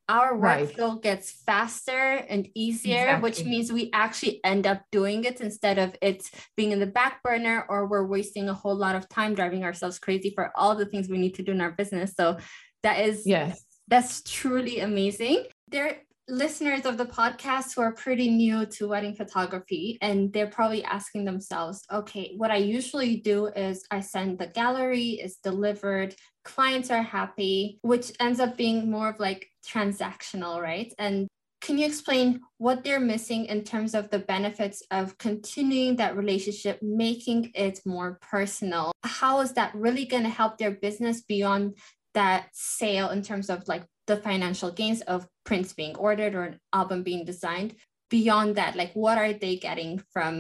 our 0.09 0.31
workflow 0.39 0.93
right. 0.95 1.03
gets 1.09 1.27
faster 1.51 2.05
and 2.33 2.43
easier, 2.55 3.03
exactly. 3.03 3.23
which 3.27 3.45
means 3.45 3.71
we 3.71 3.91
actually 3.93 4.35
end 4.43 4.65
up 4.73 4.81
doing 4.91 5.21
it 5.25 5.39
instead 5.49 5.79
of 5.79 5.95
it 6.09 6.21
being 6.57 6.73
in 6.73 6.81
the 6.81 6.93
back 7.01 7.23
burner 7.23 7.67
or 7.69 7.87
we're 7.87 8.07
wasting 8.17 8.49
a 8.49 8.55
whole 8.55 8.79
lot 8.85 8.97
of 8.97 9.07
time 9.09 9.35
driving 9.35 9.65
ourselves 9.65 9.99
crazy 9.99 10.31
for 10.35 10.51
all 10.57 10.75
the 10.75 10.87
things 10.87 11.09
we 11.09 11.19
need 11.25 11.35
to 11.35 11.43
do 11.43 11.53
in 11.53 11.61
our 11.61 11.73
business. 11.73 12.15
So 12.21 12.39
that 12.83 13.01
is 13.01 13.23
yes, 13.27 13.65
that's 13.89 14.23
truly 14.23 14.81
amazing. 14.81 15.45
There 15.69 15.87
are 15.87 15.97
listeners 16.31 16.85
of 16.85 16.99
the 16.99 17.07
podcast 17.07 17.75
who 17.75 17.81
are 17.81 17.93
pretty 17.93 18.29
new 18.29 18.67
to 18.67 18.87
wedding 18.87 19.15
photography 19.15 19.97
and 20.03 20.31
they're 20.35 20.47
probably 20.47 20.85
asking 20.85 21.25
themselves 21.25 21.81
okay 21.91 22.35
what 22.37 22.51
i 22.51 22.57
usually 22.57 23.17
do 23.17 23.47
is 23.47 23.87
i 23.91 23.99
send 23.99 24.39
the 24.39 24.47
gallery 24.49 25.13
is 25.13 25.37
delivered 25.37 26.15
clients 26.45 26.91
are 26.91 27.03
happy 27.03 27.79
which 27.81 28.13
ends 28.21 28.41
up 28.41 28.59
being 28.59 28.91
more 28.91 29.09
of 29.09 29.19
like 29.19 29.49
transactional 29.67 30.61
right? 30.61 30.93
And 30.99 31.29
can 31.61 31.77
you 31.77 31.87
explain 31.87 32.41
what 32.59 32.85
they're 32.85 33.01
missing 33.01 33.47
in 33.47 33.65
terms 33.65 33.95
of 33.95 34.11
the 34.11 34.21
benefits 34.21 34.83
of 34.93 35.19
continuing 35.19 35.97
that 35.97 36.17
relationship 36.17 36.81
making 36.83 37.51
it 37.55 37.81
more 37.85 38.19
personal? 38.23 38.93
How 39.03 39.41
is 39.41 39.53
that 39.55 39.75
really 39.75 40.05
going 40.05 40.23
to 40.23 40.29
help 40.29 40.57
their 40.57 40.71
business 40.71 41.21
beyond 41.21 41.77
that 42.19 42.49
sale 42.53 43.11
in 43.11 43.23
terms 43.23 43.49
of 43.49 43.59
like 43.69 43.85
the 44.09 44.17
financial 44.17 44.71
gains 44.73 45.03
of 45.03 45.27
prints 45.45 45.73
being 45.73 45.95
ordered 45.97 46.35
or 46.35 46.43
an 46.51 46.59
album 46.73 47.05
being 47.05 47.25
designed. 47.25 47.71
Beyond 48.11 48.57
that 48.57 48.75
like 48.75 48.93
what 48.95 49.17
are 49.19 49.33
they 49.33 49.55
getting 49.57 50.03
from 50.13 50.33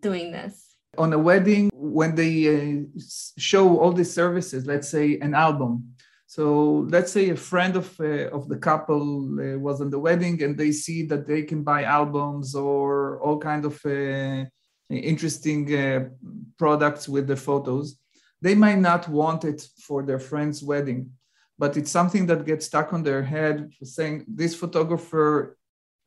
doing 0.00 0.30
this? 0.30 0.54
On 0.98 1.10
a 1.12 1.18
wedding 1.18 1.70
when 1.72 2.14
they 2.20 2.34
uh, 2.54 3.00
show 3.38 3.78
all 3.78 3.92
these 3.92 4.12
services 4.12 4.66
let's 4.66 4.88
say 4.96 5.18
an 5.26 5.34
album. 5.34 5.72
So 6.26 6.44
let's 6.94 7.12
say 7.16 7.30
a 7.30 7.36
friend 7.50 7.74
of 7.82 7.88
uh, 8.00 8.28
of 8.36 8.42
the 8.52 8.60
couple 8.68 9.04
uh, 9.40 9.58
was 9.66 9.80
on 9.80 9.90
the 9.90 10.02
wedding 10.06 10.36
and 10.44 10.52
they 10.60 10.72
see 10.84 11.00
that 11.10 11.26
they 11.26 11.42
can 11.50 11.60
buy 11.72 11.80
albums 12.00 12.54
or 12.54 13.20
all 13.22 13.38
kind 13.50 13.64
of 13.70 13.74
uh, 13.86 14.44
interesting 15.12 15.62
uh, 15.74 16.00
products 16.58 17.08
with 17.08 17.26
the 17.26 17.40
photos 17.48 17.86
they 18.42 18.54
might 18.54 18.78
not 18.78 19.08
want 19.08 19.44
it 19.44 19.66
for 19.86 20.02
their 20.02 20.18
friend's 20.18 20.62
wedding 20.62 21.10
but 21.58 21.76
it's 21.76 21.90
something 21.90 22.24
that 22.26 22.46
gets 22.46 22.66
stuck 22.66 22.92
on 22.92 23.02
their 23.02 23.22
head 23.22 23.70
saying 23.82 24.24
this 24.26 24.54
photographer 24.54 25.56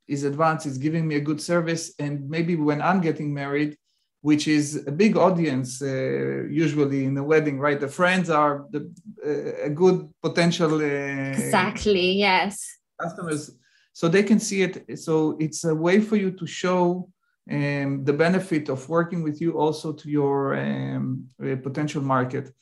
is 0.08 0.24
advanced 0.24 0.66
is 0.66 0.78
giving 0.78 1.08
me 1.08 1.16
a 1.16 1.28
good 1.30 1.42
service 1.42 1.94
and 2.00 2.30
maybe 2.30 2.56
when 2.56 2.82
i'm 2.82 3.02
getting 3.02 3.34
married 3.34 3.78
which 4.24 4.48
is 4.48 4.88
a 4.88 4.92
big 4.92 5.18
audience 5.18 5.82
uh, 5.82 6.46
usually 6.50 7.04
in 7.04 7.18
a 7.18 7.24
wedding 7.24 7.60
right? 7.60 7.80
The 7.80 7.90
friends 7.90 8.30
are 8.30 8.66
the, 8.72 8.82
uh, 9.24 9.66
a 9.66 9.70
good 9.70 10.10
potential 10.22 10.76
uh, 10.76 11.36
exactly 11.36 12.14
yes. 12.14 12.80
customers. 13.00 13.52
So 13.92 14.08
they 14.08 14.24
can 14.24 14.40
see 14.40 14.62
it. 14.64 14.98
So 14.98 15.36
it's 15.42 15.66
a 15.66 15.76
way 15.76 16.00
for 16.00 16.16
you 16.16 16.32
to 16.32 16.48
show 16.48 17.10
um, 17.52 18.04
the 18.04 18.14
benefit 18.14 18.70
of 18.70 18.88
working 18.88 19.22
with 19.22 19.42
you 19.42 19.60
also 19.60 19.92
to 19.94 20.10
your 20.10 20.56
um, 20.56 21.28
uh, 21.44 21.56
potential 21.58 22.02
market 22.02 22.54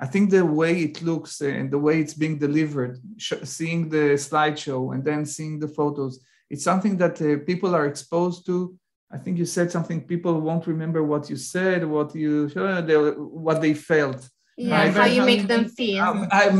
I 0.00 0.06
think 0.06 0.30
the 0.30 0.44
way 0.44 0.80
it 0.80 1.02
looks 1.02 1.42
and 1.42 1.70
the 1.70 1.78
way 1.78 2.00
it's 2.00 2.14
being 2.14 2.38
delivered, 2.38 2.98
sh- 3.18 3.44
seeing 3.44 3.90
the 3.90 4.16
slideshow 4.16 4.94
and 4.94 5.04
then 5.04 5.26
seeing 5.26 5.58
the 5.60 5.68
photos, 5.68 6.24
it's 6.48 6.64
something 6.64 6.96
that 6.96 7.20
uh, 7.20 7.44
people 7.44 7.74
are 7.74 7.86
exposed 7.86 8.46
to. 8.46 8.74
I 9.12 9.18
think 9.18 9.36
you 9.36 9.44
said 9.44 9.70
something. 9.70 10.06
People 10.06 10.40
won't 10.40 10.66
remember 10.66 11.02
what 11.04 11.28
you 11.28 11.36
said, 11.36 11.84
what 11.84 12.14
you, 12.14 12.50
uh, 12.56 12.80
they, 12.80 12.96
what 12.96 13.60
they 13.60 13.74
felt. 13.74 14.26
Yeah, 14.56 14.84
right? 14.84 14.94
how 14.94 15.04
you 15.04 15.20
how 15.20 15.26
make 15.26 15.40
you 15.42 15.46
them 15.46 15.62
made, 15.62 15.72
feel. 15.72 16.02
How, 16.02 16.28
how, 16.30 16.50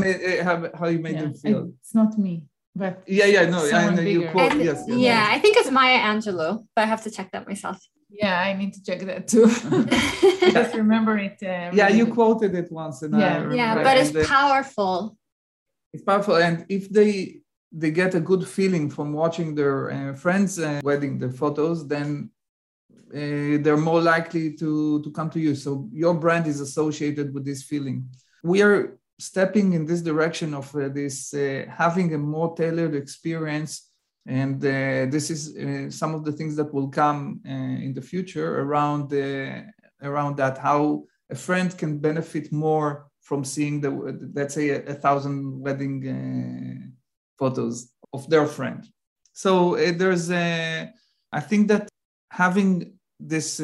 how, 0.43 0.69
how 0.75 0.87
you 0.87 0.99
made 0.99 1.15
yeah, 1.15 1.21
them 1.21 1.33
feel. 1.33 1.71
It's 1.79 1.95
not 1.95 2.17
me, 2.19 2.45
but 2.75 3.03
yeah, 3.07 3.25
yeah, 3.25 3.49
no, 3.49 3.65
I 3.65 3.93
know 3.93 4.01
you 4.01 4.29
quote. 4.29 4.51
And, 4.53 4.63
yes, 4.63 4.85
yeah, 4.87 5.27
I 5.29 5.39
think 5.39 5.57
it's 5.57 5.69
Maya 5.69 5.99
Angelou, 5.99 6.65
but 6.75 6.83
I 6.83 6.85
have 6.85 7.03
to 7.03 7.11
check 7.11 7.31
that 7.31 7.47
myself. 7.47 7.77
Yeah, 8.09 8.39
I 8.39 8.53
need 8.53 8.73
to 8.73 8.83
check 8.83 8.99
that 9.01 9.27
too. 9.27 9.47
Just 10.51 10.75
remember 10.75 11.17
it. 11.17 11.37
Uh, 11.41 11.71
yeah, 11.73 11.89
you 11.89 12.07
quoted 12.07 12.55
it 12.55 12.71
once, 12.71 13.01
and 13.01 13.17
yeah, 13.17 13.51
yeah, 13.53 13.75
but 13.75 13.97
it's 13.97 14.29
powerful. 14.29 15.17
It's 15.93 16.03
powerful, 16.03 16.35
and 16.35 16.65
if 16.69 16.89
they 16.89 17.41
they 17.71 17.91
get 17.91 18.15
a 18.15 18.19
good 18.19 18.47
feeling 18.47 18.89
from 18.89 19.13
watching 19.13 19.55
their 19.55 19.91
uh, 19.91 20.13
friends' 20.13 20.59
uh, 20.59 20.81
wedding, 20.83 21.19
the 21.19 21.29
photos, 21.29 21.87
then 21.87 22.29
uh, 23.13 23.59
they're 23.63 23.77
more 23.77 24.01
likely 24.01 24.53
to 24.57 25.01
to 25.03 25.11
come 25.11 25.29
to 25.29 25.39
you. 25.39 25.55
So 25.55 25.89
your 25.91 26.13
brand 26.13 26.47
is 26.47 26.61
associated 26.61 27.33
with 27.33 27.45
this 27.45 27.63
feeling. 27.63 28.09
We 28.43 28.61
are 28.61 28.97
stepping 29.21 29.73
in 29.73 29.85
this 29.85 30.01
direction 30.01 30.53
of 30.53 30.75
uh, 30.75 30.89
this 30.89 31.33
uh, 31.33 31.65
having 31.69 32.13
a 32.13 32.17
more 32.17 32.55
tailored 32.55 32.95
experience. 32.95 33.89
And 34.25 34.57
uh, 34.63 35.05
this 35.15 35.29
is 35.29 35.55
uh, 35.55 35.89
some 35.89 36.13
of 36.15 36.25
the 36.25 36.31
things 36.31 36.55
that 36.55 36.73
will 36.73 36.89
come 36.89 37.41
uh, 37.45 37.51
in 37.85 37.93
the 37.93 38.01
future 38.01 38.61
around 38.61 39.09
the, 39.09 39.65
around 40.01 40.37
that 40.37 40.57
how 40.57 41.05
a 41.29 41.35
friend 41.35 41.75
can 41.77 41.99
benefit 41.99 42.51
more 42.51 43.07
from 43.21 43.43
seeing 43.43 43.79
the 43.81 43.91
let's 44.33 44.55
say 44.55 44.69
a, 44.69 44.79
a 44.85 44.93
thousand 44.93 45.59
wedding 45.59 45.97
uh, 46.07 46.87
photos 47.39 47.91
of 48.13 48.29
their 48.29 48.45
friend. 48.45 48.87
So 49.33 49.75
uh, 49.75 49.91
there's 49.95 50.29
a 50.31 50.91
i 51.33 51.39
think 51.39 51.69
that 51.69 51.87
having 52.29 52.93
this 53.19 53.61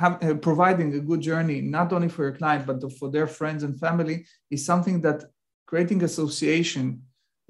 uh, 0.00 0.34
providing 0.34 0.94
a 0.94 1.00
good 1.00 1.20
journey 1.20 1.60
not 1.60 1.92
only 1.92 2.08
for 2.08 2.24
your 2.24 2.32
client 2.32 2.66
but 2.66 2.80
for 2.98 3.10
their 3.10 3.26
friends 3.26 3.62
and 3.62 3.78
family 3.78 4.26
is 4.50 4.64
something 4.64 5.00
that 5.00 5.24
creating 5.66 6.02
association 6.02 7.02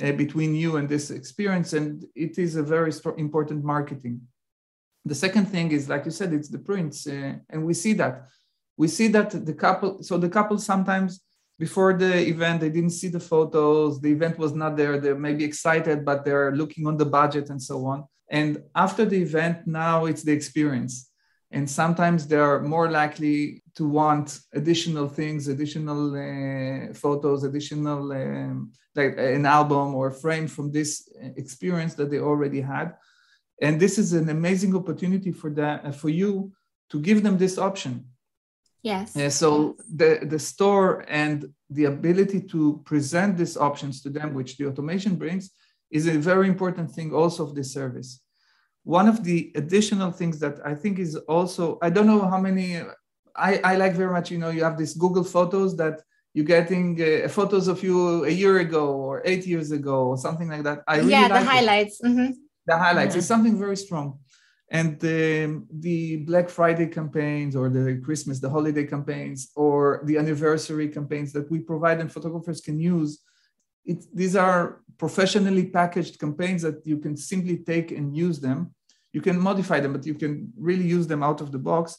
uh, 0.02 0.12
between 0.12 0.54
you 0.54 0.76
and 0.76 0.88
this 0.88 1.10
experience 1.10 1.72
and 1.72 2.04
it 2.14 2.38
is 2.38 2.56
a 2.56 2.62
very 2.62 2.92
important 3.16 3.64
marketing. 3.64 4.20
The 5.04 5.14
second 5.14 5.46
thing 5.46 5.72
is 5.72 5.88
like 5.88 6.04
you 6.04 6.10
said 6.10 6.32
it's 6.32 6.48
the 6.48 6.58
prints 6.58 7.06
uh, 7.06 7.34
and 7.48 7.64
we 7.64 7.74
see 7.74 7.94
that. 7.94 8.28
We 8.76 8.88
see 8.88 9.08
that 9.08 9.30
the 9.30 9.54
couple 9.54 10.02
so 10.02 10.18
the 10.18 10.28
couple 10.28 10.58
sometimes 10.58 11.22
before 11.58 11.94
the 11.94 12.26
event 12.26 12.60
they 12.60 12.70
didn't 12.70 12.90
see 12.90 13.08
the 13.08 13.20
photos 13.20 14.00
the 14.00 14.10
event 14.10 14.38
was 14.38 14.52
not 14.52 14.76
there 14.76 14.98
they're 14.98 15.14
maybe 15.14 15.44
excited 15.44 16.04
but 16.04 16.24
they're 16.24 16.54
looking 16.56 16.86
on 16.86 16.96
the 16.96 17.06
budget 17.06 17.48
and 17.48 17.62
so 17.62 17.86
on. 17.86 18.04
And 18.28 18.62
after 18.74 19.04
the 19.04 19.22
event 19.22 19.66
now 19.66 20.04
it's 20.04 20.24
the 20.24 20.32
experience 20.32 21.10
and 21.54 21.70
sometimes 21.70 22.26
they're 22.26 22.60
more 22.60 22.90
likely 22.90 23.62
to 23.78 23.84
want 23.88 24.40
additional 24.60 25.08
things 25.08 25.48
additional 25.48 26.02
uh, 26.14 26.92
photos 26.92 27.44
additional 27.44 28.02
um, 28.12 28.72
like 28.96 29.14
an 29.18 29.46
album 29.46 29.94
or 29.94 30.08
a 30.08 30.18
frame 30.24 30.46
from 30.46 30.70
this 30.70 30.90
experience 31.36 31.94
that 31.94 32.10
they 32.10 32.20
already 32.20 32.60
had. 32.60 32.94
And 33.60 33.80
this 33.80 33.98
is 33.98 34.12
an 34.12 34.28
amazing 34.28 34.74
opportunity 34.76 35.32
for 35.32 35.50
that 35.50 35.84
uh, 35.84 35.92
for 35.92 36.08
you 36.08 36.52
to 36.90 37.00
give 37.00 37.22
them 37.22 37.36
this 37.38 37.58
option. 37.58 37.94
Yes. 38.82 39.16
Uh, 39.16 39.30
so 39.30 39.76
the 40.00 40.10
the 40.32 40.38
store 40.38 41.04
and 41.08 41.36
the 41.70 41.86
ability 41.86 42.40
to 42.52 42.82
present 42.84 43.36
these 43.36 43.56
options 43.56 44.02
to 44.02 44.10
them 44.10 44.34
which 44.34 44.56
the 44.56 44.66
automation 44.66 45.16
brings 45.16 45.44
is 45.90 46.06
a 46.06 46.18
very 46.30 46.46
important 46.48 46.90
thing 46.90 47.12
also 47.14 47.40
of 47.44 47.54
this 47.54 47.72
service 47.72 48.20
one 48.84 49.08
of 49.08 49.24
the 49.24 49.50
additional 49.56 50.10
things 50.10 50.38
that 50.38 50.56
i 50.64 50.74
think 50.74 50.98
is 50.98 51.16
also 51.36 51.78
i 51.82 51.90
don't 51.90 52.06
know 52.06 52.22
how 52.32 52.38
many 52.38 52.80
i, 53.34 53.60
I 53.64 53.76
like 53.76 53.94
very 53.94 54.12
much 54.12 54.30
you 54.30 54.38
know 54.38 54.50
you 54.50 54.62
have 54.62 54.78
these 54.78 54.94
google 54.94 55.24
photos 55.24 55.76
that 55.76 56.00
you're 56.34 56.44
getting 56.44 57.00
uh, 57.00 57.28
photos 57.28 57.68
of 57.68 57.82
you 57.82 58.24
a 58.24 58.28
year 58.28 58.58
ago 58.58 58.92
or 58.92 59.22
eight 59.24 59.46
years 59.46 59.70
ago 59.70 60.08
or 60.08 60.18
something 60.18 60.48
like 60.48 60.64
that. 60.64 60.82
I 60.86 60.96
really 60.96 61.12
yeah, 61.12 61.28
the 61.28 61.34
like 61.34 61.46
highlights. 61.46 62.00
Mm-hmm. 62.04 62.32
The 62.66 62.76
highlights 62.76 63.12
mm-hmm. 63.12 63.18
is 63.20 63.26
something 63.26 63.56
very 63.56 63.76
strong. 63.76 64.18
And 64.70 64.98
the, 64.98 65.62
the 65.70 66.16
Black 66.24 66.48
Friday 66.48 66.88
campaigns 66.88 67.54
or 67.54 67.68
the 67.68 68.00
Christmas, 68.04 68.40
the 68.40 68.50
holiday 68.50 68.84
campaigns 68.84 69.50
or 69.54 70.02
the 70.06 70.16
anniversary 70.16 70.88
campaigns 70.88 71.32
that 71.34 71.48
we 71.50 71.60
provide 71.60 72.00
and 72.00 72.10
photographers 72.10 72.60
can 72.60 72.80
use, 72.80 73.20
it, 73.84 74.04
these 74.14 74.36
are 74.36 74.80
professionally 74.98 75.66
packaged 75.66 76.18
campaigns 76.18 76.62
that 76.62 76.86
you 76.86 76.98
can 76.98 77.16
simply 77.16 77.58
take 77.58 77.90
and 77.90 78.16
use 78.16 78.40
them. 78.40 78.74
You 79.12 79.20
can 79.20 79.38
modify 79.38 79.80
them, 79.80 79.92
but 79.92 80.06
you 80.06 80.14
can 80.14 80.52
really 80.56 80.84
use 80.84 81.06
them 81.06 81.22
out 81.22 81.40
of 81.40 81.52
the 81.52 81.58
box. 81.58 81.98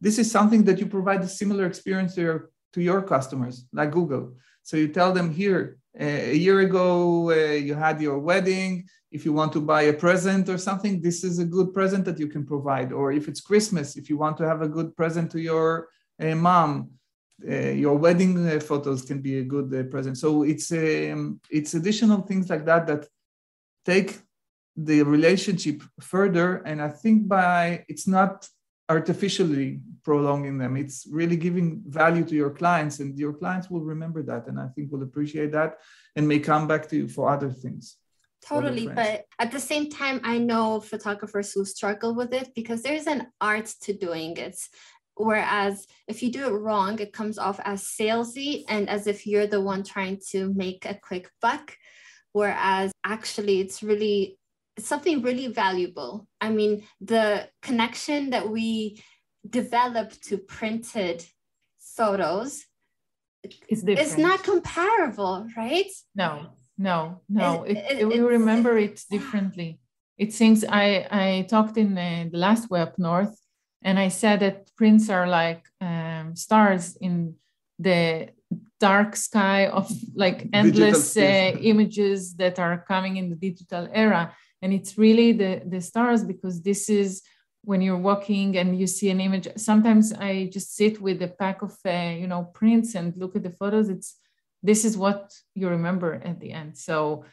This 0.00 0.18
is 0.18 0.30
something 0.30 0.64
that 0.64 0.78
you 0.78 0.86
provide 0.86 1.20
a 1.22 1.28
similar 1.28 1.66
experience 1.66 2.14
to 2.14 2.20
your 2.20 2.50
to 2.72 2.82
your 2.82 3.00
customers, 3.00 3.66
like 3.72 3.90
Google. 3.90 4.34
So 4.62 4.76
you 4.76 4.88
tell 4.88 5.12
them 5.12 5.32
here, 5.32 5.78
uh, 5.98 6.04
a 6.04 6.34
year 6.34 6.60
ago 6.60 7.30
uh, 7.30 7.54
you 7.68 7.74
had 7.74 8.00
your 8.02 8.18
wedding. 8.18 8.86
If 9.10 9.24
you 9.24 9.32
want 9.32 9.52
to 9.54 9.60
buy 9.60 9.82
a 9.82 9.92
present 9.94 10.48
or 10.48 10.58
something, 10.58 11.00
this 11.00 11.24
is 11.24 11.38
a 11.38 11.44
good 11.44 11.72
present 11.72 12.04
that 12.04 12.18
you 12.18 12.26
can 12.26 12.44
provide. 12.44 12.92
Or 12.92 13.12
if 13.12 13.28
it's 13.28 13.40
Christmas, 13.40 13.96
if 13.96 14.10
you 14.10 14.18
want 14.18 14.36
to 14.38 14.46
have 14.46 14.60
a 14.60 14.68
good 14.68 14.94
present 14.94 15.30
to 15.32 15.40
your 15.40 15.88
uh, 16.20 16.34
mom, 16.34 16.90
your 17.44 17.96
wedding 17.96 18.46
uh, 18.46 18.60
photos 18.60 19.02
can 19.02 19.20
be 19.20 19.38
a 19.38 19.44
good 19.44 19.72
uh, 19.74 19.82
present. 19.84 20.16
So 20.18 20.42
it's 20.42 20.72
um, 20.72 21.40
it's 21.50 21.74
additional 21.74 22.22
things 22.22 22.48
like 22.48 22.64
that 22.64 22.86
that 22.86 23.06
take 23.84 24.18
the 24.76 25.02
relationship 25.02 25.82
further. 26.00 26.56
And 26.66 26.82
I 26.82 26.88
think 26.88 27.28
by 27.28 27.84
it's 27.88 28.06
not 28.06 28.48
artificially 28.88 29.80
prolonging 30.04 30.58
them. 30.58 30.76
It's 30.76 31.06
really 31.10 31.36
giving 31.36 31.82
value 31.86 32.24
to 32.24 32.34
your 32.34 32.50
clients, 32.50 33.00
and 33.00 33.18
your 33.18 33.32
clients 33.32 33.68
will 33.70 33.82
remember 33.82 34.22
that, 34.22 34.46
and 34.46 34.60
I 34.60 34.68
think 34.68 34.92
will 34.92 35.02
appreciate 35.02 35.52
that, 35.52 35.78
and 36.14 36.28
may 36.28 36.38
come 36.38 36.68
back 36.68 36.88
to 36.88 36.96
you 36.96 37.08
for 37.08 37.28
other 37.28 37.50
things. 37.50 37.96
Totally, 38.44 38.86
but 38.86 39.24
at 39.40 39.50
the 39.50 39.58
same 39.58 39.90
time, 39.90 40.20
I 40.22 40.38
know 40.38 40.80
photographers 40.80 41.52
who 41.52 41.64
struggle 41.64 42.14
with 42.14 42.32
it 42.32 42.54
because 42.54 42.82
there's 42.82 43.08
an 43.08 43.26
art 43.40 43.66
to 43.82 43.92
doing 43.92 44.36
it. 44.36 44.56
Whereas 45.16 45.86
if 46.06 46.22
you 46.22 46.30
do 46.30 46.46
it 46.46 46.58
wrong, 46.58 46.98
it 47.00 47.12
comes 47.12 47.38
off 47.38 47.58
as 47.64 47.82
salesy 47.82 48.64
and 48.68 48.88
as 48.88 49.06
if 49.06 49.26
you're 49.26 49.46
the 49.46 49.60
one 49.60 49.82
trying 49.82 50.20
to 50.30 50.52
make 50.52 50.84
a 50.84 50.94
quick 50.94 51.30
buck. 51.40 51.76
Whereas 52.32 52.92
actually, 53.02 53.60
it's 53.60 53.82
really 53.82 54.38
it's 54.76 54.86
something 54.86 55.22
really 55.22 55.46
valuable. 55.46 56.28
I 56.40 56.50
mean, 56.50 56.84
the 57.00 57.48
connection 57.62 58.30
that 58.30 58.50
we 58.50 59.02
develop 59.48 60.12
to 60.22 60.36
printed 60.36 61.24
photos 61.78 62.66
is 63.68 63.82
different. 63.82 64.00
It's 64.00 64.18
not 64.18 64.42
comparable, 64.44 65.46
right? 65.56 65.90
No, 66.14 66.48
no, 66.76 67.22
no. 67.28 67.62
It, 67.62 67.76
it, 67.78 67.98
it, 68.00 68.08
we 68.08 68.18
remember 68.18 68.76
it 68.76 69.02
differently. 69.10 69.80
It 70.18 70.34
seems 70.34 70.64
I 70.64 71.06
I 71.10 71.46
talked 71.48 71.78
in 71.78 71.94
the, 71.94 72.28
the 72.30 72.38
last 72.38 72.68
way 72.70 72.80
up 72.80 72.98
north, 72.98 73.38
and 73.86 74.00
I 74.00 74.08
said 74.08 74.40
that 74.40 74.56
prints 74.76 75.08
are 75.08 75.28
like 75.28 75.64
um, 75.80 76.34
stars 76.34 76.96
in 76.96 77.36
the 77.78 78.30
dark 78.80 79.14
sky 79.14 79.68
of 79.68 79.90
like 80.14 80.48
endless 80.52 81.16
uh, 81.16 81.52
images 81.60 82.34
that 82.34 82.58
are 82.58 82.84
coming 82.88 83.16
in 83.16 83.30
the 83.30 83.36
digital 83.36 83.88
era. 83.92 84.34
And 84.60 84.72
it's 84.72 84.98
really 84.98 85.30
the 85.32 85.52
the 85.72 85.80
stars 85.80 86.24
because 86.24 86.56
this 86.62 86.82
is 86.88 87.22
when 87.62 87.80
you're 87.80 88.04
walking 88.10 88.56
and 88.58 88.68
you 88.80 88.88
see 88.88 89.08
an 89.10 89.20
image. 89.20 89.46
Sometimes 89.56 90.12
i 90.12 90.50
just 90.56 90.74
sit 90.74 91.00
with 91.00 91.22
a 91.22 91.28
pack 91.42 91.62
of 91.62 91.74
uh, 91.86 92.14
you 92.22 92.26
know 92.26 92.42
prints 92.60 92.96
and 92.96 93.16
look 93.16 93.36
at 93.36 93.44
the 93.44 93.56
photos. 93.60 93.88
It's 93.88 94.10
this 94.68 94.84
is 94.84 94.94
what 95.04 95.22
you 95.54 95.68
remember 95.68 96.10
at 96.30 96.40
the 96.40 96.50
end. 96.60 96.76
So 96.88 97.24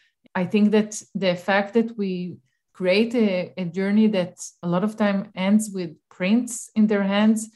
i 0.41 0.45
think 0.51 0.71
that 0.75 0.91
the 1.23 1.35
fact 1.47 1.69
that 1.77 1.89
we 2.01 2.37
create 2.73 3.13
a, 3.13 3.53
a 3.57 3.65
journey 3.65 4.07
that 4.07 4.35
a 4.63 4.67
lot 4.67 4.83
of 4.83 4.95
time 4.95 5.31
ends 5.35 5.69
with 5.73 5.91
prints 6.17 6.69
in 6.75 6.87
their 6.87 7.03
hands 7.03 7.49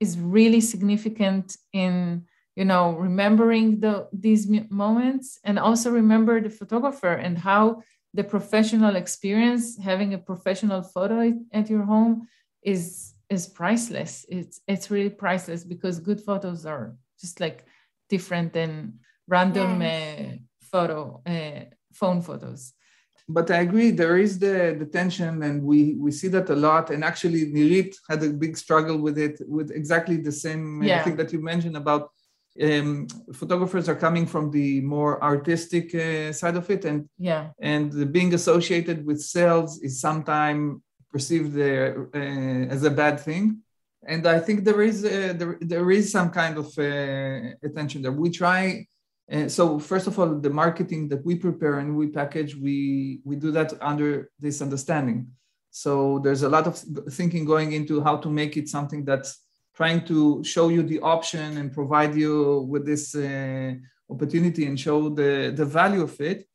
is 0.00 0.18
really 0.18 0.60
significant 0.60 1.56
in 1.72 2.24
you 2.56 2.64
know 2.64 2.92
remembering 3.08 3.80
the 3.80 4.08
these 4.12 4.44
moments 4.70 5.38
and 5.44 5.58
also 5.58 5.88
remember 5.90 6.40
the 6.40 6.50
photographer 6.60 7.12
and 7.26 7.38
how 7.38 7.82
the 8.12 8.24
professional 8.24 8.96
experience 8.96 9.78
having 9.78 10.14
a 10.14 10.18
professional 10.30 10.82
photo 10.82 11.32
at 11.52 11.70
your 11.70 11.84
home 11.94 12.26
is 12.62 13.14
is 13.28 13.46
priceless 13.46 14.26
it's 14.28 14.60
it's 14.66 14.90
really 14.90 15.14
priceless 15.24 15.62
because 15.64 16.00
good 16.08 16.20
photos 16.20 16.66
are 16.66 16.96
just 17.20 17.40
like 17.40 17.64
different 18.08 18.52
than 18.52 18.98
random 19.28 19.80
yes. 19.80 20.18
uh, 20.18 20.36
photo 20.72 21.22
uh, 21.26 21.64
phone 21.92 22.20
photos 22.20 22.72
but 23.32 23.50
I 23.50 23.58
agree 23.60 23.90
there 23.90 24.18
is 24.18 24.38
the, 24.38 24.76
the 24.78 24.86
tension 24.86 25.42
and 25.42 25.62
we 25.62 25.94
we 26.04 26.10
see 26.10 26.28
that 26.28 26.50
a 26.50 26.56
lot. 26.68 26.90
And 26.90 27.04
actually 27.04 27.42
Nirit 27.54 27.92
had 28.08 28.22
a 28.22 28.30
big 28.30 28.56
struggle 28.56 28.98
with 28.98 29.16
it 29.18 29.40
with 29.56 29.70
exactly 29.70 30.16
the 30.16 30.32
same 30.32 30.82
yeah. 30.82 31.02
thing 31.04 31.16
that 31.16 31.32
you 31.32 31.40
mentioned 31.52 31.76
about 31.76 32.10
um, 32.66 33.06
photographers 33.32 33.88
are 33.88 33.94
coming 34.06 34.26
from 34.26 34.50
the 34.50 34.80
more 34.80 35.22
artistic 35.22 35.94
uh, 35.94 36.32
side 36.32 36.56
of 36.56 36.68
it. 36.70 36.84
And 36.84 37.08
yeah. 37.18 37.50
and 37.60 38.12
being 38.12 38.34
associated 38.34 39.06
with 39.06 39.20
sales 39.20 39.80
is 39.86 40.00
sometimes 40.00 40.80
perceived 41.12 41.56
uh, 41.58 42.18
uh, 42.18 42.74
as 42.74 42.82
a 42.84 42.90
bad 43.02 43.20
thing. 43.20 43.44
And 44.12 44.26
i 44.26 44.38
think 44.38 44.64
there 44.64 44.82
is 44.90 45.04
uh, 45.04 45.34
there, 45.40 45.58
there 45.60 45.90
is 45.90 46.10
some 46.10 46.30
kind 46.30 46.56
of 46.62 46.66
uh, 46.78 47.66
attention 47.68 48.02
there. 48.02 48.12
We 48.24 48.30
try 48.30 48.86
uh, 49.32 49.48
so 49.48 49.78
first 49.78 50.06
of 50.06 50.18
all 50.18 50.34
the 50.34 50.50
marketing 50.50 51.08
that 51.08 51.24
we 51.24 51.36
prepare 51.36 51.78
and 51.78 51.96
we 51.96 52.08
package 52.08 52.56
we 52.56 53.20
we 53.24 53.36
do 53.36 53.50
that 53.52 53.72
under 53.80 54.30
this 54.40 54.60
understanding. 54.60 55.28
So 55.70 56.18
there's 56.18 56.42
a 56.42 56.48
lot 56.48 56.66
of 56.66 56.76
thinking 57.12 57.44
going 57.44 57.72
into 57.72 58.02
how 58.02 58.16
to 58.16 58.28
make 58.28 58.56
it 58.56 58.68
something 58.68 59.04
that's 59.04 59.38
trying 59.74 60.04
to 60.06 60.42
show 60.42 60.68
you 60.68 60.82
the 60.82 61.00
option 61.00 61.58
and 61.58 61.72
provide 61.72 62.14
you 62.16 62.66
with 62.72 62.84
this 62.84 63.14
uh, 63.14 63.74
opportunity 64.10 64.66
and 64.66 64.78
show 64.78 65.08
the, 65.08 65.52
the 65.54 65.64
value 65.64 66.02
of 66.02 66.20
it. 66.20 66.48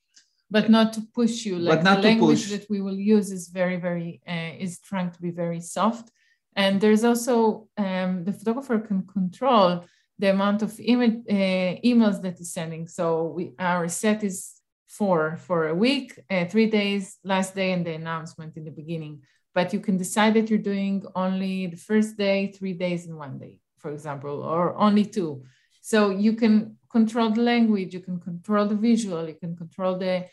But 0.51 0.69
not 0.69 0.91
to 0.93 1.01
push 1.13 1.45
you 1.45 1.57
like 1.57 1.81
the 1.81 1.97
language 1.97 2.49
that 2.49 2.69
we 2.69 2.81
will 2.81 2.99
use 2.99 3.31
is 3.31 3.47
very 3.47 3.77
very 3.77 4.21
uh, 4.27 4.53
is 4.59 4.79
trying 4.79 5.11
to 5.11 5.21
be 5.21 5.31
very 5.31 5.61
soft. 5.61 6.11
And 6.57 6.79
there's 6.79 7.03
also 7.03 7.67
um, 7.77 8.23
the 8.25 8.33
photographer 8.33 8.79
can 8.79 9.07
control 9.07 9.85
the 10.17 10.29
amount 10.29 10.61
of 10.61 10.79
email, 10.79 11.21
uh, 11.29 11.79
emails 11.83 12.21
that 12.21 12.37
he's 12.37 12.53
sending 12.53 12.87
so 12.87 13.33
we 13.35 13.53
our 13.59 13.87
set 13.87 14.23
is 14.23 14.61
four 14.87 15.35
for 15.37 15.67
a 15.67 15.75
week 15.75 16.19
uh, 16.29 16.45
three 16.45 16.69
days 16.69 17.17
last 17.23 17.53
day 17.53 17.71
and 17.73 17.85
the 17.85 17.93
announcement 17.93 18.55
in 18.55 18.63
the 18.63 18.71
beginning 18.71 19.21
but 19.55 19.71
you 19.73 19.79
can 19.79 19.97
decide 19.97 20.33
that 20.33 20.49
you're 20.49 20.59
doing 20.73 21.05
only 21.15 21.67
the 21.67 21.77
first 21.77 22.17
day, 22.17 22.51
three 22.51 22.73
days 22.73 23.07
in 23.07 23.15
one 23.15 23.39
day, 23.39 23.57
for 23.77 23.89
example, 23.89 24.43
or 24.43 24.75
only 24.75 25.05
two. 25.05 25.43
So 25.81 26.09
you 26.09 26.33
can 26.33 26.77
control 26.91 27.29
the 27.29 27.41
language, 27.41 27.93
you 27.93 28.01
can 28.01 28.19
control 28.19 28.67
the 28.67 28.75
visual, 28.75 29.25
you 29.27 29.35
can 29.35 29.55
control 29.55 29.97
the 29.97 30.25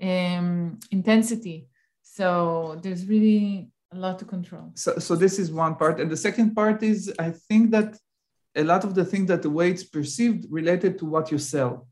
um, 0.00 0.80
intensity. 0.90 1.68
So 2.02 2.78
there's 2.82 3.04
really 3.06 3.70
a 3.92 3.96
lot 3.96 4.18
to 4.20 4.24
control. 4.24 4.72
So, 4.76 4.98
so 4.98 5.14
this 5.14 5.38
is 5.38 5.52
one 5.52 5.74
part. 5.74 6.00
And 6.00 6.10
the 6.10 6.16
second 6.16 6.54
part 6.54 6.82
is 6.82 7.12
I 7.18 7.32
think 7.48 7.72
that 7.72 7.98
a 8.56 8.64
lot 8.64 8.84
of 8.84 8.94
the 8.94 9.04
things 9.04 9.28
that 9.28 9.42
the 9.42 9.50
way 9.50 9.70
it's 9.70 9.84
perceived 9.84 10.46
related 10.50 10.98
to 10.98 11.06
what 11.06 11.30
you 11.30 11.38
sell. 11.38 11.86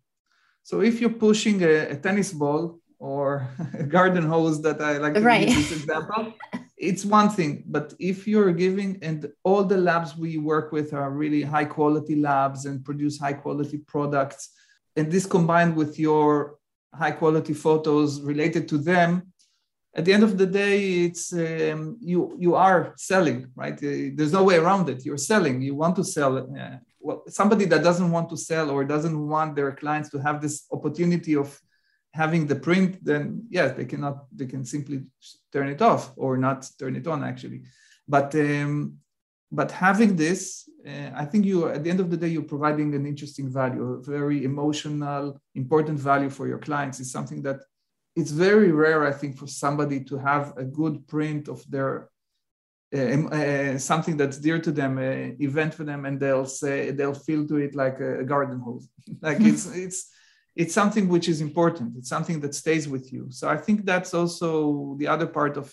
So 0.63 0.81
if 0.81 1.01
you're 1.01 1.11
pushing 1.11 1.63
a, 1.63 1.91
a 1.91 1.97
tennis 1.97 2.33
ball 2.33 2.81
or 2.99 3.49
a 3.79 3.85
garden 3.85 4.25
hose 4.25 4.61
that 4.63 4.81
I 4.81 4.99
like 4.99 5.15
to 5.15 5.21
right. 5.21 5.49
use 5.49 5.69
this 5.69 5.81
example, 5.81 6.35
it's 6.79 7.05
one 7.05 7.29
thing 7.29 7.65
but 7.67 7.93
if 7.99 8.27
you're 8.27 8.53
giving 8.53 8.99
and 9.03 9.29
all 9.43 9.65
the 9.65 9.77
labs 9.77 10.17
we 10.17 10.39
work 10.39 10.71
with 10.71 10.95
are 10.95 11.11
really 11.11 11.43
high 11.43 11.65
quality 11.65 12.15
labs 12.15 12.67
and 12.67 12.85
produce 12.85 13.19
high 13.19 13.33
quality 13.33 13.79
products 13.79 14.51
and 14.97 15.11
this 15.11 15.27
combined 15.27 15.75
with 15.75 15.99
your 15.99 16.57
high 16.95 17.11
quality 17.11 17.53
photos 17.53 18.21
related 18.21 18.69
to 18.69 18.79
them 18.79 19.33
at 19.95 20.05
the 20.05 20.13
end 20.13 20.23
of 20.23 20.37
the 20.39 20.47
day 20.47 21.05
it's 21.07 21.33
um, 21.33 21.97
you 22.01 22.37
you 22.39 22.55
are 22.55 22.95
selling 22.97 23.51
right 23.55 23.79
uh, 23.83 24.11
there's 24.15 24.33
no 24.33 24.45
way 24.45 24.57
around 24.57 24.89
it 24.89 25.05
you're 25.05 25.17
selling 25.33 25.61
you 25.61 25.75
want 25.75 25.97
to 25.97 26.05
sell 26.05 26.39
uh, 26.39 26.77
well 27.01 27.23
somebody 27.29 27.65
that 27.65 27.83
doesn't 27.83 28.11
want 28.11 28.29
to 28.29 28.37
sell 28.37 28.71
or 28.71 28.85
doesn't 28.85 29.19
want 29.29 29.57
their 29.57 29.73
clients 29.73 30.11
to 30.11 30.19
have 30.19 30.41
this 30.41 30.67
opportunity 30.71 31.35
of 31.35 31.61
having 32.13 32.47
the 32.47 32.57
print, 32.57 33.05
then 33.05 33.47
yes, 33.49 33.77
they 33.77 33.85
cannot, 33.85 34.25
they 34.35 34.47
can 34.47 34.65
simply 34.65 35.05
turn 35.53 35.69
it 35.69 35.83
off 35.83 36.13
or 36.17 36.37
not 36.37 36.69
turn 36.79 36.97
it 36.97 37.07
on 37.07 37.23
actually. 37.25 37.63
But 38.07 38.35
um, 38.35 38.95
but 39.51 39.71
having 39.71 40.15
this, 40.17 40.69
uh, 40.87 41.11
I 41.15 41.25
think 41.25 41.47
you 41.47 41.69
at 41.69 41.83
the 41.83 41.91
end 41.91 42.01
of 42.01 42.11
the 42.11 42.17
day 42.17 42.29
you're 42.29 42.43
providing 42.43 42.95
an 42.95 43.07
interesting 43.07 43.51
value, 43.51 43.83
a 43.93 44.03
very 44.03 44.45
emotional, 44.45 45.41
important 45.55 45.99
value 45.99 46.31
for 46.31 46.47
your 46.47 46.59
clients. 46.59 47.01
Is 47.01 47.11
something 47.11 47.43
that 47.43 47.61
it's 48.19 48.33
very 48.33 48.73
rare, 48.73 49.07
I 49.07 49.13
think, 49.13 49.39
for 49.39 49.47
somebody 49.47 50.03
to 50.05 50.19
have 50.19 50.47
a 50.57 50.65
good 50.65 51.07
print 51.07 51.49
of 51.49 51.59
their 51.71 52.11
uh, 52.97 52.99
uh, 52.99 53.79
something 53.79 54.17
that's 54.17 54.39
dear 54.39 54.59
to 54.59 54.73
them, 54.73 54.99
uh, 54.99 55.45
event 55.49 55.75
for 55.75 55.85
them, 55.85 56.07
and 56.07 56.19
they'll 56.19 56.47
say 56.47 56.91
they'll 56.91 57.23
feel 57.29 57.47
to 57.47 57.57
it 57.57 57.75
like 57.75 58.01
a, 58.01 58.21
a 58.21 58.25
garden 58.25 58.59
hose. 58.61 58.89
like 59.21 59.41
it's 59.41 59.67
it's 59.87 60.11
it's 60.57 60.75
something 60.75 61.07
which 61.09 61.29
is 61.29 61.41
important. 61.41 61.97
It's 61.99 62.09
something 62.09 62.41
that 62.41 62.55
stays 62.55 62.89
with 62.89 63.13
you. 63.13 63.23
So 63.31 63.45
i 63.57 63.59
think 63.65 63.79
that's 63.85 64.13
also 64.21 64.97
the 65.01 65.09
other 65.15 65.29
part 65.39 65.55
of 65.57 65.67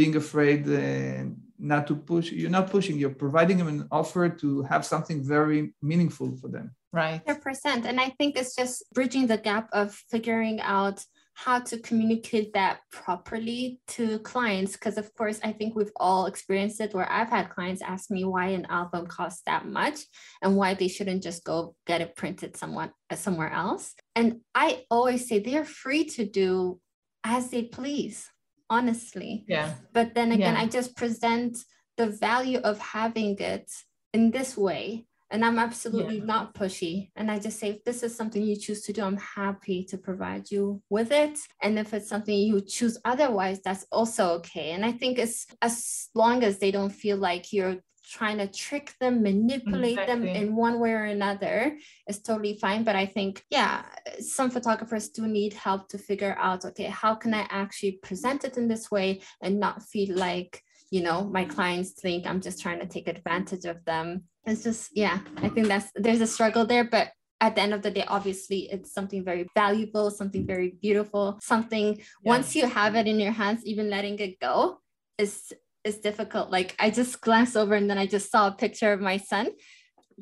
being 0.00 0.14
afraid 0.16 0.60
uh, 0.68 1.24
not 1.58 1.86
to 1.88 1.94
push 2.10 2.26
you're 2.40 2.56
not 2.58 2.70
pushing 2.70 2.96
you're 3.00 3.18
providing 3.26 3.56
them 3.58 3.68
an 3.74 3.88
offer 3.90 4.28
to 4.42 4.48
have 4.72 4.84
something 4.84 5.18
very 5.36 5.60
meaningful 5.90 6.28
for 6.40 6.48
them. 6.48 6.66
Right. 6.92 7.20
100% 7.26 7.84
and 7.90 8.00
i 8.06 8.08
think 8.18 8.30
it's 8.40 8.54
just 8.60 8.74
bridging 8.96 9.26
the 9.32 9.40
gap 9.48 9.66
of 9.80 9.86
figuring 10.14 10.60
out 10.78 10.98
how 11.44 11.58
to 11.58 11.78
communicate 11.78 12.52
that 12.52 12.80
properly 12.92 13.80
to 13.88 14.18
clients 14.18 14.72
because 14.74 14.98
of 14.98 15.14
course 15.14 15.40
i 15.42 15.50
think 15.50 15.74
we've 15.74 15.96
all 15.96 16.26
experienced 16.26 16.80
it 16.82 16.92
where 16.92 17.10
i've 17.10 17.30
had 17.30 17.48
clients 17.48 17.80
ask 17.80 18.10
me 18.10 18.24
why 18.26 18.48
an 18.48 18.66
album 18.68 19.06
costs 19.06 19.40
that 19.46 19.64
much 19.66 20.00
and 20.42 20.54
why 20.54 20.74
they 20.74 20.86
shouldn't 20.86 21.22
just 21.22 21.42
go 21.42 21.74
get 21.86 22.02
it 22.02 22.14
printed 22.14 22.54
uh, 22.62 23.16
somewhere 23.16 23.50
else. 23.50 23.94
And 24.14 24.40
i 24.54 24.84
always 24.90 25.26
say 25.26 25.38
they're 25.38 25.64
free 25.64 26.04
to 26.16 26.26
do 26.26 26.78
as 27.24 27.50
they 27.50 27.62
please 27.62 28.28
honestly. 28.68 29.44
Yeah. 29.48 29.74
But 29.92 30.14
then 30.14 30.32
again 30.32 30.54
yeah. 30.54 30.60
i 30.62 30.66
just 30.66 30.94
present 30.94 31.56
the 31.96 32.06
value 32.06 32.58
of 32.58 32.78
having 32.78 33.38
it 33.38 33.68
in 34.12 34.30
this 34.30 34.56
way 34.56 35.06
and 35.30 35.44
I'm 35.44 35.58
absolutely 35.58 36.18
yeah. 36.18 36.24
not 36.24 36.54
pushy. 36.54 37.10
And 37.16 37.30
I 37.30 37.38
just 37.38 37.58
say, 37.58 37.70
if 37.70 37.84
this 37.84 38.02
is 38.02 38.16
something 38.16 38.42
you 38.42 38.56
choose 38.56 38.82
to 38.82 38.92
do, 38.92 39.02
I'm 39.02 39.16
happy 39.16 39.84
to 39.84 39.98
provide 39.98 40.50
you 40.50 40.82
with 40.90 41.12
it. 41.12 41.38
And 41.62 41.78
if 41.78 41.94
it's 41.94 42.08
something 42.08 42.36
you 42.36 42.60
choose 42.60 42.98
otherwise, 43.04 43.60
that's 43.62 43.86
also 43.92 44.30
okay. 44.38 44.72
And 44.72 44.84
I 44.84 44.92
think 44.92 45.18
it's 45.18 45.46
as 45.62 46.08
long 46.14 46.42
as 46.42 46.58
they 46.58 46.70
don't 46.70 46.90
feel 46.90 47.16
like 47.16 47.52
you're 47.52 47.78
trying 48.10 48.38
to 48.38 48.48
trick 48.48 48.92
them, 48.98 49.22
manipulate 49.22 49.92
exactly. 49.92 50.26
them 50.26 50.36
in 50.36 50.56
one 50.56 50.80
way 50.80 50.90
or 50.90 51.04
another 51.04 51.76
is 52.08 52.20
totally 52.20 52.54
fine. 52.54 52.82
But 52.82 52.96
I 52.96 53.06
think, 53.06 53.44
yeah, 53.50 53.84
some 54.18 54.50
photographers 54.50 55.10
do 55.10 55.28
need 55.28 55.52
help 55.52 55.88
to 55.90 55.98
figure 55.98 56.36
out, 56.38 56.64
okay, 56.64 56.84
how 56.84 57.14
can 57.14 57.32
I 57.34 57.46
actually 57.50 57.92
present 58.02 58.44
it 58.44 58.56
in 58.56 58.66
this 58.66 58.90
way 58.90 59.20
and 59.40 59.60
not 59.60 59.84
feel 59.84 60.16
like, 60.16 60.64
you 60.90 61.02
know, 61.02 61.24
my 61.24 61.44
clients 61.44 61.92
think 61.92 62.26
I'm 62.26 62.40
just 62.40 62.60
trying 62.60 62.80
to 62.80 62.86
take 62.86 63.08
advantage 63.08 63.64
of 63.64 63.84
them. 63.84 64.24
It's 64.44 64.62
just, 64.62 64.90
yeah, 64.94 65.20
I 65.36 65.48
think 65.48 65.68
that's, 65.68 65.90
there's 65.94 66.20
a 66.20 66.26
struggle 66.26 66.66
there, 66.66 66.84
but 66.84 67.10
at 67.40 67.54
the 67.54 67.62
end 67.62 67.72
of 67.72 67.82
the 67.82 67.90
day, 67.90 68.04
obviously, 68.06 68.68
it's 68.70 68.92
something 68.92 69.24
very 69.24 69.46
valuable, 69.54 70.10
something 70.10 70.46
very 70.46 70.76
beautiful, 70.82 71.38
something 71.42 71.96
yeah. 71.96 72.04
once 72.22 72.54
you 72.54 72.66
have 72.66 72.96
it 72.96 73.06
in 73.06 73.18
your 73.18 73.32
hands, 73.32 73.64
even 73.64 73.88
letting 73.88 74.18
it 74.18 74.38
go 74.40 74.80
is 75.16 75.52
is 75.82 75.98
difficult. 75.98 76.50
Like 76.50 76.76
I 76.78 76.90
just 76.90 77.20
glanced 77.20 77.56
over 77.56 77.74
and 77.74 77.88
then 77.88 77.96
I 77.96 78.06
just 78.06 78.30
saw 78.30 78.48
a 78.48 78.52
picture 78.52 78.92
of 78.92 79.00
my 79.00 79.16
son 79.16 79.48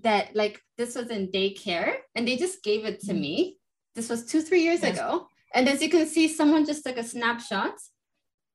that 0.02 0.37
like 0.37 0.61
this 0.76 0.94
was 0.94 1.09
in 1.09 1.33
daycare 1.33 1.96
and 2.14 2.26
they 2.26 2.37
just 2.37 2.62
gave 2.62 2.85
it 2.85 3.00
to 3.00 3.12
mm. 3.12 3.20
me. 3.20 3.59
This 3.96 4.09
was 4.09 4.24
two, 4.24 4.40
three 4.42 4.62
years 4.62 4.83
yes. 4.83 4.96
ago. 4.96 5.26
And 5.52 5.68
as 5.68 5.83
you 5.83 5.88
can 5.88 6.07
see, 6.07 6.28
someone 6.28 6.64
just 6.64 6.85
took 6.85 6.96
a 6.98 7.02
snapshot. 7.02 7.74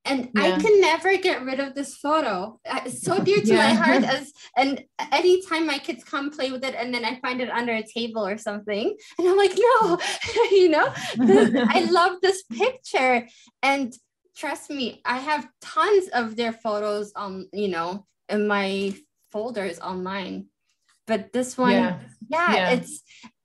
And 0.06 0.30
yeah. 0.36 0.44
I 0.44 0.52
can 0.60 0.82
never 0.82 1.16
get 1.18 1.46
rid 1.46 1.60
of 1.60 1.76
this 1.76 1.96
photo. 1.96 2.60
It's 2.66 3.04
so 3.04 3.24
dear 3.24 3.40
to 3.40 3.54
yeah. 3.54 3.68
my 3.68 3.74
heart 3.74 4.04
as 4.16 4.34
and 4.58 4.84
anytime 5.12 5.66
my 5.66 5.78
kids 5.78 6.04
come 6.04 6.30
play 6.30 6.52
with 6.52 6.64
it 6.66 6.76
and 6.76 6.94
then 6.94 7.06
I 7.06 7.20
find 7.22 7.40
it 7.42 7.50
under 7.50 7.74
a 7.74 7.84
table 7.84 8.26
or 8.26 8.38
something. 8.38 8.96
And 9.18 9.28
I'm 9.28 9.38
like, 9.38 9.58
no, 9.58 9.98
you 10.52 10.70
know, 10.70 10.94
this, 11.16 11.56
I 11.70 11.86
love 11.92 12.18
this 12.22 12.44
picture. 12.44 13.28
And 13.62 13.94
trust 14.36 14.70
me, 14.70 15.02
I 15.06 15.20
have 15.20 15.48
tons 15.62 16.10
of 16.10 16.36
their 16.36 16.52
photos 16.52 17.14
on, 17.16 17.48
you 17.54 17.70
know, 17.70 18.06
in 18.28 18.48
my 18.48 18.94
folders 19.32 19.80
online. 19.80 20.48
But 21.08 21.32
this 21.34 21.58
one, 21.58 21.72
yeah, 21.72 22.00
yeah, 22.30 22.70
it's, 22.72 23.02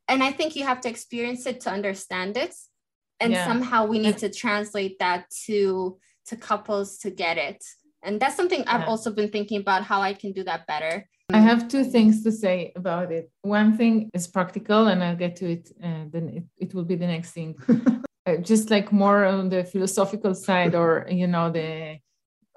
and 0.06 0.22
I 0.22 0.32
think 0.32 0.56
you 0.56 0.64
have 0.64 0.80
to 0.82 0.88
experience 0.88 1.46
it 1.46 1.60
to 1.62 1.70
understand 1.70 2.36
it. 2.36 2.54
And 3.20 3.34
somehow 3.34 3.86
we 3.86 3.98
need 3.98 4.18
to 4.18 4.30
translate 4.30 5.00
that 5.00 5.28
to 5.46 5.98
to 6.28 6.36
couples 6.36 6.98
to 6.98 7.10
get 7.10 7.36
it. 7.38 7.64
And 8.02 8.20
that's 8.20 8.36
something 8.36 8.64
I've 8.66 8.86
also 8.86 9.10
been 9.10 9.28
thinking 9.28 9.60
about 9.60 9.82
how 9.82 10.00
I 10.00 10.14
can 10.14 10.32
do 10.32 10.44
that 10.44 10.66
better. 10.66 11.08
I 11.32 11.40
have 11.40 11.68
two 11.68 11.84
things 11.84 12.22
to 12.22 12.32
say 12.32 12.72
about 12.76 13.12
it. 13.12 13.30
One 13.42 13.76
thing 13.76 14.08
is 14.14 14.26
practical, 14.26 14.86
and 14.86 15.02
I'll 15.04 15.16
get 15.16 15.36
to 15.36 15.50
it, 15.50 15.70
and 15.80 16.06
uh, 16.06 16.10
then 16.12 16.28
it, 16.28 16.44
it 16.56 16.74
will 16.74 16.84
be 16.84 16.94
the 16.94 17.06
next 17.06 17.32
thing. 17.32 17.56
Uh, 18.28 18.36
just 18.36 18.68
like 18.68 18.92
more 18.92 19.24
on 19.24 19.48
the 19.48 19.64
philosophical 19.64 20.34
side 20.34 20.74
or 20.74 21.06
you 21.08 21.26
know 21.26 21.50
the 21.50 21.96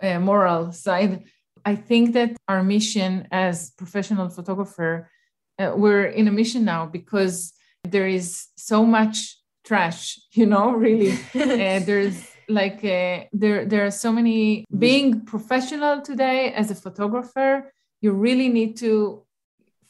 uh, 0.01 0.19
moral 0.19 0.71
side 0.73 1.23
i 1.63 1.73
think 1.75 2.13
that 2.13 2.35
our 2.49 2.61
mission 2.61 3.25
as 3.31 3.71
professional 3.77 4.27
photographer 4.27 5.09
uh, 5.59 5.71
we're 5.73 6.05
in 6.05 6.27
a 6.27 6.31
mission 6.31 6.65
now 6.65 6.85
because 6.85 7.53
there 7.87 8.07
is 8.07 8.47
so 8.57 8.85
much 8.85 9.37
trash 9.63 10.19
you 10.33 10.45
know 10.45 10.71
really 10.71 11.11
uh, 11.35 11.79
there's 11.87 12.30
like 12.51 12.83
uh, 12.83 13.25
there 13.33 13.65
there 13.65 13.85
are 13.85 13.91
so 13.91 14.11
many 14.11 14.65
being 14.77 15.21
professional 15.25 16.01
today 16.01 16.53
as 16.53 16.71
a 16.71 16.75
photographer 16.75 17.71
you 18.01 18.11
really 18.11 18.49
need 18.49 18.77
to 18.77 19.23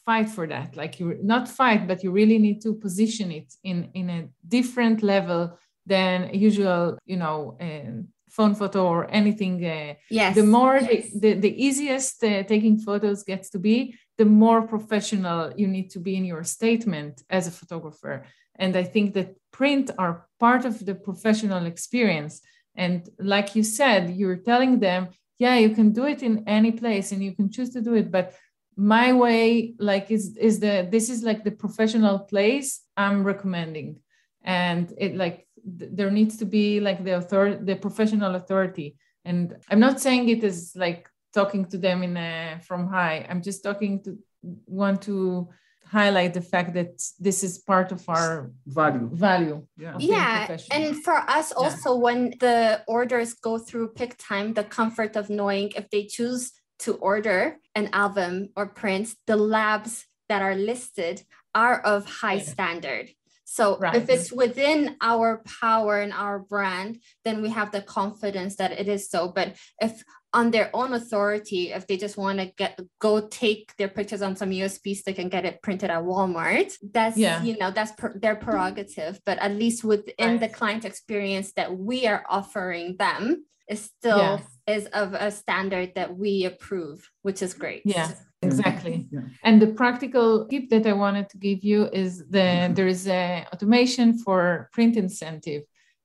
fight 0.05 0.29
for 0.29 0.47
that 0.47 0.75
like 0.75 0.99
you 0.99 1.17
not 1.21 1.47
fight 1.47 1.87
but 1.87 2.03
you 2.03 2.11
really 2.11 2.39
need 2.39 2.61
to 2.61 2.73
position 2.73 3.31
it 3.31 3.53
in 3.63 3.89
in 3.93 4.09
a 4.09 4.27
different 4.47 5.03
level 5.03 5.57
than 5.85 6.33
usual, 6.33 6.97
you 7.05 7.17
know, 7.17 7.57
uh, 7.59 8.03
phone 8.29 8.55
photo 8.55 8.87
or 8.87 9.09
anything. 9.11 9.63
Uh, 9.65 9.93
yes. 10.09 10.35
The 10.35 10.43
more 10.43 10.77
yes. 10.77 11.11
The, 11.13 11.33
the, 11.33 11.39
the, 11.45 11.63
easiest 11.65 12.23
uh, 12.23 12.43
taking 12.43 12.79
photos 12.79 13.23
gets 13.23 13.49
to 13.49 13.59
be, 13.59 13.95
the 14.17 14.25
more 14.25 14.61
professional 14.61 15.51
you 15.57 15.67
need 15.67 15.89
to 15.91 15.99
be 15.99 16.15
in 16.15 16.25
your 16.25 16.43
statement 16.43 17.23
as 17.29 17.47
a 17.47 17.51
photographer. 17.51 18.25
And 18.61 18.77
I 18.77 18.83
think 18.83 19.13
that 19.15 19.35
print 19.51 19.91
are 19.97 20.27
part 20.39 20.63
of 20.63 20.85
the 20.85 20.95
professional 20.95 21.65
experience. 21.65 22.41
And 22.75 23.09
like 23.19 23.55
you 23.57 23.63
said, 23.63 24.11
you're 24.11 24.43
telling 24.51 24.79
them, 24.79 25.09
yeah, 25.39 25.55
you 25.57 25.71
can 25.71 25.91
do 25.91 26.05
it 26.05 26.21
in 26.23 26.47
any 26.47 26.71
place 26.71 27.11
and 27.11 27.21
you 27.21 27.35
can 27.35 27.51
choose 27.51 27.71
to 27.71 27.81
do 27.81 27.95
it, 27.95 28.11
but 28.11 28.33
my 28.77 29.11
way 29.11 29.73
like 29.79 30.09
is 30.09 30.37
is 30.37 30.59
the 30.59 30.87
this 30.89 31.09
is 31.09 31.23
like 31.23 31.43
the 31.43 31.51
professional 31.63 32.19
place 32.19 32.81
i'm 32.95 33.23
recommending. 33.23 33.99
And 34.43 34.91
it 34.97 35.15
like 35.15 35.45
there 35.65 36.09
needs 36.09 36.37
to 36.37 36.45
be 36.45 36.79
like 36.79 37.03
the 37.03 37.17
author 37.17 37.59
the 37.61 37.75
professional 37.75 38.35
authority. 38.35 38.95
And 39.25 39.57
i'm 39.69 39.81
not 39.87 39.99
saying 39.99 40.29
it 40.29 40.43
is 40.43 40.73
like 40.75 41.09
talking 41.33 41.65
to 41.65 41.77
them 41.77 42.03
in 42.03 42.17
a, 42.17 42.59
from 42.61 42.87
high. 42.87 43.25
I'm 43.29 43.41
just 43.41 43.63
talking 43.63 44.03
to 44.03 44.17
want 44.65 45.01
to 45.03 45.49
highlight 45.85 46.33
the 46.33 46.41
fact 46.41 46.73
that 46.73 47.01
this 47.19 47.43
is 47.43 47.57
part 47.59 47.91
of 47.91 48.07
our 48.07 48.51
value 48.65 49.09
value 49.11 49.65
yeah, 49.77 49.95
yeah. 49.99 50.57
and 50.71 51.03
for 51.03 51.17
us 51.29 51.51
also 51.51 51.93
yeah. 51.93 52.01
when 52.01 52.29
the 52.39 52.81
orders 52.87 53.33
go 53.33 53.57
through 53.57 53.91
PicTime 53.93 54.55
the 54.55 54.63
comfort 54.63 55.15
of 55.15 55.29
knowing 55.29 55.71
if 55.75 55.89
they 55.89 56.05
choose 56.05 56.53
to 56.79 56.93
order 56.95 57.57
an 57.75 57.89
album 57.93 58.49
or 58.55 58.67
print 58.67 59.13
the 59.27 59.35
labs 59.35 60.05
that 60.29 60.41
are 60.41 60.55
listed 60.55 61.23
are 61.53 61.81
of 61.81 62.05
high 62.05 62.35
yeah. 62.35 62.43
standard 62.43 63.09
so 63.51 63.77
right. 63.79 63.95
if 63.95 64.09
it's 64.09 64.31
within 64.31 64.95
our 65.01 65.43
power 65.59 65.99
and 65.99 66.13
our 66.13 66.39
brand, 66.39 66.99
then 67.25 67.41
we 67.41 67.49
have 67.49 67.73
the 67.73 67.81
confidence 67.81 68.55
that 68.55 68.71
it 68.71 68.87
is 68.87 69.09
so. 69.09 69.27
But 69.27 69.57
if 69.81 70.01
on 70.31 70.51
their 70.51 70.73
own 70.73 70.93
authority, 70.93 71.73
if 71.73 71.85
they 71.85 71.97
just 71.97 72.15
want 72.15 72.39
to 72.39 72.45
get 72.45 72.79
go 72.99 73.27
take 73.27 73.75
their 73.75 73.89
pictures 73.89 74.21
on 74.21 74.37
some 74.37 74.51
USB 74.51 74.95
stick 74.95 75.19
and 75.19 75.29
get 75.29 75.43
it 75.43 75.61
printed 75.61 75.89
at 75.89 76.01
Walmart, 76.01 76.71
that's 76.93 77.17
yeah. 77.17 77.43
you 77.43 77.57
know 77.57 77.71
that's 77.71 77.91
per, 77.91 78.17
their 78.17 78.37
prerogative. 78.37 79.19
But 79.25 79.37
at 79.39 79.51
least 79.51 79.83
within 79.83 80.13
right. 80.31 80.39
the 80.39 80.47
client 80.47 80.85
experience 80.85 81.51
that 81.57 81.77
we 81.77 82.07
are 82.07 82.23
offering 82.29 82.95
them, 82.95 83.45
is 83.67 83.81
still 83.81 84.17
yes. 84.17 84.43
is 84.65 84.85
of 84.93 85.13
a 85.13 85.29
standard 85.29 85.95
that 85.95 86.17
we 86.17 86.45
approve, 86.45 87.09
which 87.21 87.41
is 87.41 87.53
great. 87.53 87.81
Yeah 87.83 88.13
exactly. 88.41 89.07
Yeah. 89.11 89.21
and 89.43 89.61
the 89.61 89.67
practical 89.67 90.47
tip 90.47 90.69
that 90.69 90.87
i 90.87 90.93
wanted 90.93 91.29
to 91.29 91.37
give 91.37 91.63
you 91.63 91.89
is 91.93 92.25
that 92.29 92.75
there 92.77 92.87
is 92.87 93.07
a 93.07 93.45
automation 93.53 94.17
for 94.17 94.69
print 94.73 94.97
incentive. 94.97 95.63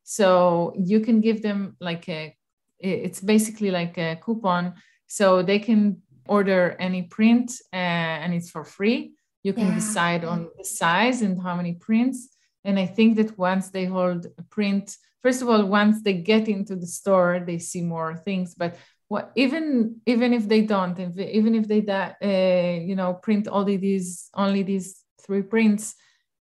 So 0.09 0.73
you 0.77 1.01
can 1.01 1.21
give 1.21 1.43
them 1.43 1.77
like 1.81 2.09
a 2.09 2.37
it's 2.79 3.21
basically 3.21 3.71
like 3.71 3.97
a 3.99 4.17
coupon. 4.17 4.75
So 5.07 5.43
they 5.43 5.59
can 5.59 6.03
order 6.29 6.77
any 6.79 7.03
print 7.03 7.53
uh, 7.73 7.77
and 8.23 8.35
it's 8.35 8.51
for 8.51 8.65
free. 8.65 9.15
You 9.43 9.53
can 9.53 9.69
yeah. 9.69 9.75
decide 9.75 10.25
on 10.25 10.49
the 10.59 10.65
size 10.65 11.23
and 11.23 11.41
how 11.41 11.57
many 11.57 11.75
prints. 11.75 12.29
And 12.65 12.79
i 12.79 12.87
think 12.87 13.17
that 13.17 13.39
once 13.39 13.71
they 13.71 13.85
hold 13.85 14.27
a 14.27 14.43
print 14.43 14.97
first 15.23 15.43
of 15.43 15.49
all 15.49 15.65
once 15.65 16.03
they 16.03 16.15
get 16.15 16.49
into 16.49 16.75
the 16.77 16.87
store 16.87 17.43
they 17.47 17.59
see 17.59 17.83
more 17.83 18.17
things 18.17 18.55
but 18.55 18.77
what 19.09 19.33
even 19.37 20.01
even 20.07 20.33
if 20.33 20.49
they 20.49 20.63
don't 20.63 20.99
if, 20.99 21.17
even 21.19 21.55
if 21.55 21.69
they 21.69 21.81
uh, 21.89 22.81
you 22.85 22.97
know 22.97 23.15
print 23.15 23.49
only 23.51 23.77
these 23.77 24.29
only 24.35 24.63
these 24.63 25.03
three 25.25 25.43
prints 25.43 25.95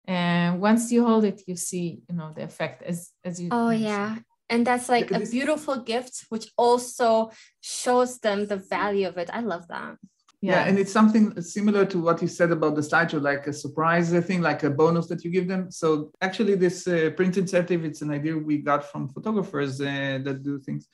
and 0.05 0.59
once 0.59 0.91
you 0.91 1.05
hold 1.05 1.23
it 1.23 1.41
you 1.47 1.55
see 1.55 2.01
you 2.09 2.15
know 2.15 2.31
the 2.35 2.43
effect 2.43 2.83
as 2.83 3.11
as 3.23 3.41
you 3.41 3.49
oh 3.51 3.69
yeah. 3.69 4.17
And 4.51 4.65
that's 4.65 4.89
like 4.89 5.11
a 5.11 5.19
beautiful 5.19 5.77
gift 5.77 6.25
which 6.29 6.47
also 6.57 7.31
shows 7.61 8.17
them 8.17 8.47
the 8.47 8.57
value 8.57 9.07
of 9.07 9.17
it. 9.17 9.29
I 9.31 9.41
love 9.41 9.67
that. 9.67 9.97
Yeah. 10.41 10.53
yeah. 10.53 10.63
and 10.67 10.79
it's 10.79 10.91
something 10.91 11.39
similar 11.41 11.85
to 11.85 11.99
what 11.99 12.21
you 12.21 12.27
said 12.27 12.51
about 12.51 12.75
the 12.75 12.81
slideshow 12.81 13.21
like 13.21 13.45
a 13.45 13.53
surprise 13.53 14.09
thing 14.25 14.41
like 14.41 14.63
a 14.63 14.69
bonus 14.69 15.05
that 15.07 15.23
you 15.23 15.29
give 15.29 15.47
them. 15.47 15.69
So 15.69 16.11
actually 16.21 16.55
this 16.55 16.87
uh, 16.87 17.11
print 17.15 17.37
incentive 17.37 17.85
it's 17.85 18.01
an 18.01 18.09
idea 18.09 18.35
we 18.35 18.57
got 18.57 18.89
from 18.89 19.09
photographers 19.09 19.79
uh, 19.81 20.19
that 20.23 20.41
do 20.41 20.59
things. 20.59 20.87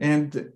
And 0.00 0.50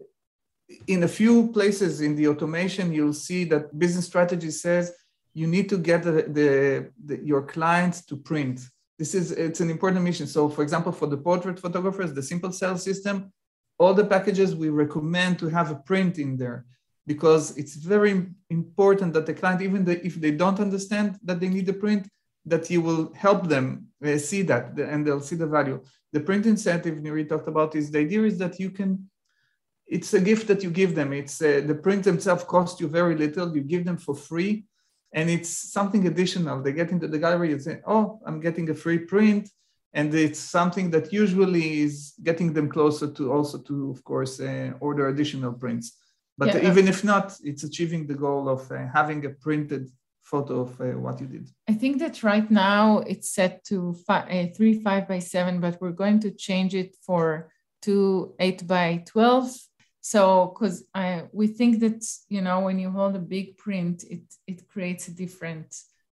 in 0.87 1.03
a 1.03 1.09
few 1.09 1.49
places 1.53 2.01
in 2.01 2.17
the 2.17 2.29
automation, 2.29 2.93
you'll 2.93 3.13
see 3.13 3.45
that 3.45 3.79
business 3.79 4.07
strategy 4.07 4.51
says 4.51 4.93
you 5.35 5.47
need 5.47 5.69
to 5.69 5.79
get 5.79 6.03
the, 6.03 6.13
the, 6.13 6.91
the, 7.05 7.25
your 7.25 7.43
clients 7.43 8.05
to 8.07 8.17
print. 8.17 8.61
This 8.99 9.15
is 9.15 9.33
it's 9.33 9.61
an 9.61 9.71
important 9.71 10.03
mission. 10.05 10.27
So, 10.27 10.49
for 10.49 10.63
example, 10.63 10.93
for 10.93 11.07
the 11.07 11.17
portrait 11.17 11.59
photographers, 11.59 12.13
the 12.13 12.23
simple 12.23 12.53
cell 12.53 12.77
system, 12.77 13.33
all 13.79 13.95
the 13.95 14.05
packages 14.05 14.55
we 14.55 14.69
recommend 14.69 15.39
to 15.39 15.49
have 15.49 15.71
a 15.71 15.77
print 15.77 16.19
in 16.19 16.37
there 16.37 16.67
because 17.07 17.57
it's 17.57 17.75
very 17.75 18.27
important 18.51 19.13
that 19.15 19.27
the 19.27 19.35
client, 19.35 19.63
even 19.63 19.85
the, 19.85 20.05
if 20.07 20.15
they 20.17 20.31
don't 20.31 20.61
understand 20.61 21.19
that 21.25 21.41
they 21.41 21.49
need 21.49 21.67
the 21.67 21.73
print, 21.73 22.09
that 22.47 22.71
you 22.71 22.81
will 22.81 23.13
help 23.15 23.49
them 23.49 23.87
uh, 24.05 24.19
see 24.19 24.43
that 24.43 24.79
and 24.79 25.07
they'll 25.07 25.21
see 25.21 25.37
the 25.37 25.47
value. 25.47 25.81
The 26.13 26.21
print 26.21 26.47
incentive 26.47 26.99
Niri 26.99 27.29
talked 27.29 27.49
about 27.49 27.75
is 27.75 27.91
the 27.91 28.01
idea 28.01 28.23
is 28.25 28.39
that 28.39 28.61
you 28.61 28.71
can 28.71 29.09
it's 29.97 30.15
a 30.15 30.21
gift 30.31 30.47
that 30.49 30.63
you 30.65 30.71
give 30.71 30.93
them. 30.95 31.13
It's 31.13 31.37
uh, 31.43 31.61
the 31.71 31.79
print 31.85 32.03
themselves 32.05 32.45
cost 32.55 32.75
you 32.81 32.89
very 33.01 33.15
little. 33.25 33.49
You 33.57 33.63
give 33.75 33.85
them 33.89 33.99
for 34.07 34.15
free, 34.29 34.53
and 35.19 35.27
it's 35.37 35.53
something 35.77 36.03
additional. 36.07 36.57
They 36.63 36.75
get 36.81 36.91
into 36.95 37.09
the 37.13 37.21
gallery 37.25 37.51
and 37.55 37.63
say, 37.69 37.77
"Oh, 37.95 38.05
I'm 38.27 38.41
getting 38.47 38.67
a 38.71 38.77
free 38.85 39.01
print," 39.13 39.45
and 39.99 40.09
it's 40.27 40.43
something 40.59 40.87
that 40.95 41.13
usually 41.23 41.67
is 41.87 41.95
getting 42.29 42.49
them 42.57 42.69
closer 42.77 43.09
to 43.19 43.23
also 43.35 43.57
to, 43.69 43.75
of 43.95 43.99
course, 44.11 44.35
uh, 44.41 44.71
order 44.87 45.05
additional 45.13 45.53
prints. 45.63 45.87
But 46.41 46.49
Yeah. 46.49 46.71
even 46.71 46.85
if 46.95 46.99
not, 47.13 47.27
it's 47.51 47.65
achieving 47.71 48.03
the 48.07 48.19
goal 48.27 48.45
of 48.57 48.61
uh, 48.71 48.77
having 48.99 49.21
a 49.27 49.33
printed 49.47 49.85
photo 50.31 50.55
of 50.67 50.71
uh, 50.81 50.87
what 51.05 51.21
you 51.21 51.29
did. 51.35 51.45
I 51.73 51.75
think 51.81 51.95
that 52.03 52.17
right 52.33 52.49
now 52.69 52.85
it's 53.13 53.29
set 53.39 53.53
to 53.71 53.77
fi- 54.07 54.29
uh, 54.37 54.47
three 54.57 54.75
five 54.87 55.05
by 55.13 55.21
seven, 55.35 55.55
but 55.65 55.75
we're 55.81 55.99
going 56.05 56.19
to 56.25 56.31
change 56.47 56.73
it 56.83 56.91
for 57.07 57.23
two 57.87 58.35
eight 58.45 58.61
by 58.75 58.89
twelve. 59.13 59.49
So, 60.03 60.53
because 60.53 60.85
I 60.95 61.25
we 61.33 61.47
think 61.47 61.79
that 61.81 62.05
you 62.29 62.43
know 62.43 62.61
when 62.61 62.79
you 62.79 62.91
hold 62.91 63.15
a 63.15 63.21
big 63.21 63.57
print, 63.57 64.05
it 64.11 64.23
it 64.47 64.69
creates 64.69 65.07
a 65.07 65.13
different 65.13 65.75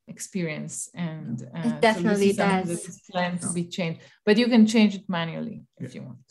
experience, 0.09 0.91
and 0.95 1.43
uh, 1.55 1.62
so 1.62 1.68
this 1.70 1.80
definitely 1.80 2.32
something 2.32 2.66
does. 2.66 3.01
Planned 3.11 3.41
to 3.43 3.53
be 3.53 3.64
changed, 3.64 4.01
but 4.24 4.37
you 4.39 4.49
can 4.49 4.66
change 4.66 4.97
it 4.97 5.09
manually 5.09 5.62
if 5.78 5.95
you 5.95 6.03
want. 6.03 6.26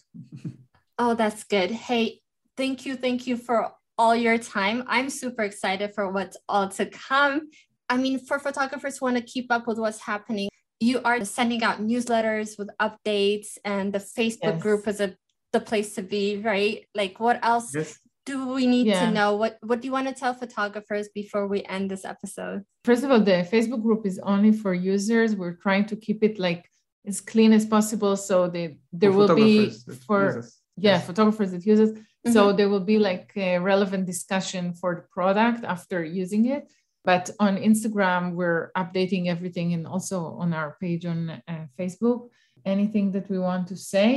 Oh, 0.97 1.14
that's 1.14 1.43
good. 1.43 1.72
Hey, 1.72 2.22
thank 2.56 2.86
you. 2.86 2.95
Thank 2.95 3.28
you 3.28 3.36
for 3.36 3.74
all 3.97 4.16
your 4.16 4.38
time. 4.38 4.86
I'm 4.88 5.10
super 5.10 5.43
excited 5.43 5.93
for 5.93 6.10
what's 6.10 6.38
all 6.47 6.70
to 6.70 6.86
come. 6.86 7.49
I 7.89 7.97
mean, 7.97 8.20
for 8.26 8.39
photographers 8.39 8.97
who 8.97 9.06
want 9.06 9.18
to 9.18 9.24
keep 9.24 9.51
up 9.51 9.68
with 9.68 9.78
what's 9.78 9.99
happening, 9.99 10.47
you 10.80 11.01
are 11.03 11.24
sending 11.26 11.64
out 11.64 11.82
newsletters 11.82 12.58
with 12.58 12.70
updates, 12.80 13.58
and 13.66 13.91
the 13.91 13.99
Facebook 13.99 14.56
Yes. 14.56 14.62
group 14.62 14.88
is 14.88 15.01
a 15.01 15.18
the 15.56 15.62
place 15.72 15.89
to 15.97 16.03
be, 16.16 16.26
right? 16.51 16.76
Like, 17.01 17.16
what 17.26 17.38
else 17.51 17.68
Yes. 17.80 17.89
do 18.32 18.36
we 18.58 18.64
need 18.76 18.88
Yeah. 18.88 19.01
to 19.03 19.08
know? 19.18 19.30
What 19.41 19.53
What 19.70 19.78
do 19.82 19.86
you 19.88 19.93
want 19.97 20.08
to 20.12 20.16
tell 20.22 20.34
photographers 20.43 21.06
before 21.22 21.45
we 21.53 21.60
end 21.76 21.86
this 21.93 22.06
episode? 22.14 22.60
First 22.89 23.01
of 23.06 23.10
all, 23.12 23.24
the 23.32 23.39
Facebook 23.53 23.82
group 23.88 24.01
is 24.12 24.18
only 24.34 24.51
for 24.62 24.72
users. 24.95 25.30
We're 25.41 25.60
trying 25.68 25.86
to 25.91 25.95
keep 26.06 26.20
it 26.28 26.36
like 26.47 26.64
as 27.12 27.18
clean 27.32 27.51
as 27.60 27.66
possible, 27.76 28.14
so 28.30 28.36
they 28.56 28.66
there 29.01 29.12
For 29.12 29.18
will 29.18 29.36
be 29.45 29.56
for 30.10 30.24
yeah 30.88 30.97
Yes. 30.97 31.06
photographers 31.10 31.49
that 31.53 31.64
use 31.72 31.82
it 31.88 31.93
so 32.36 32.41
there 32.58 32.70
will 32.74 32.86
be 32.93 32.99
like 33.10 33.28
a 33.49 33.51
relevant 33.72 34.03
discussion 34.14 34.64
for 34.80 34.91
the 34.99 35.06
product 35.18 35.62
after 35.76 35.97
using 36.24 36.43
it 36.56 36.64
but 37.10 37.24
on 37.45 37.53
instagram 37.70 38.22
we're 38.39 38.64
updating 38.82 39.24
everything 39.36 39.68
and 39.76 39.84
also 39.93 40.18
on 40.43 40.49
our 40.60 40.72
page 40.84 41.03
on 41.14 41.20
uh, 41.53 41.66
facebook 41.80 42.20
anything 42.76 43.06
that 43.16 43.26
we 43.32 43.38
want 43.49 43.64
to 43.72 43.78
say 43.93 44.12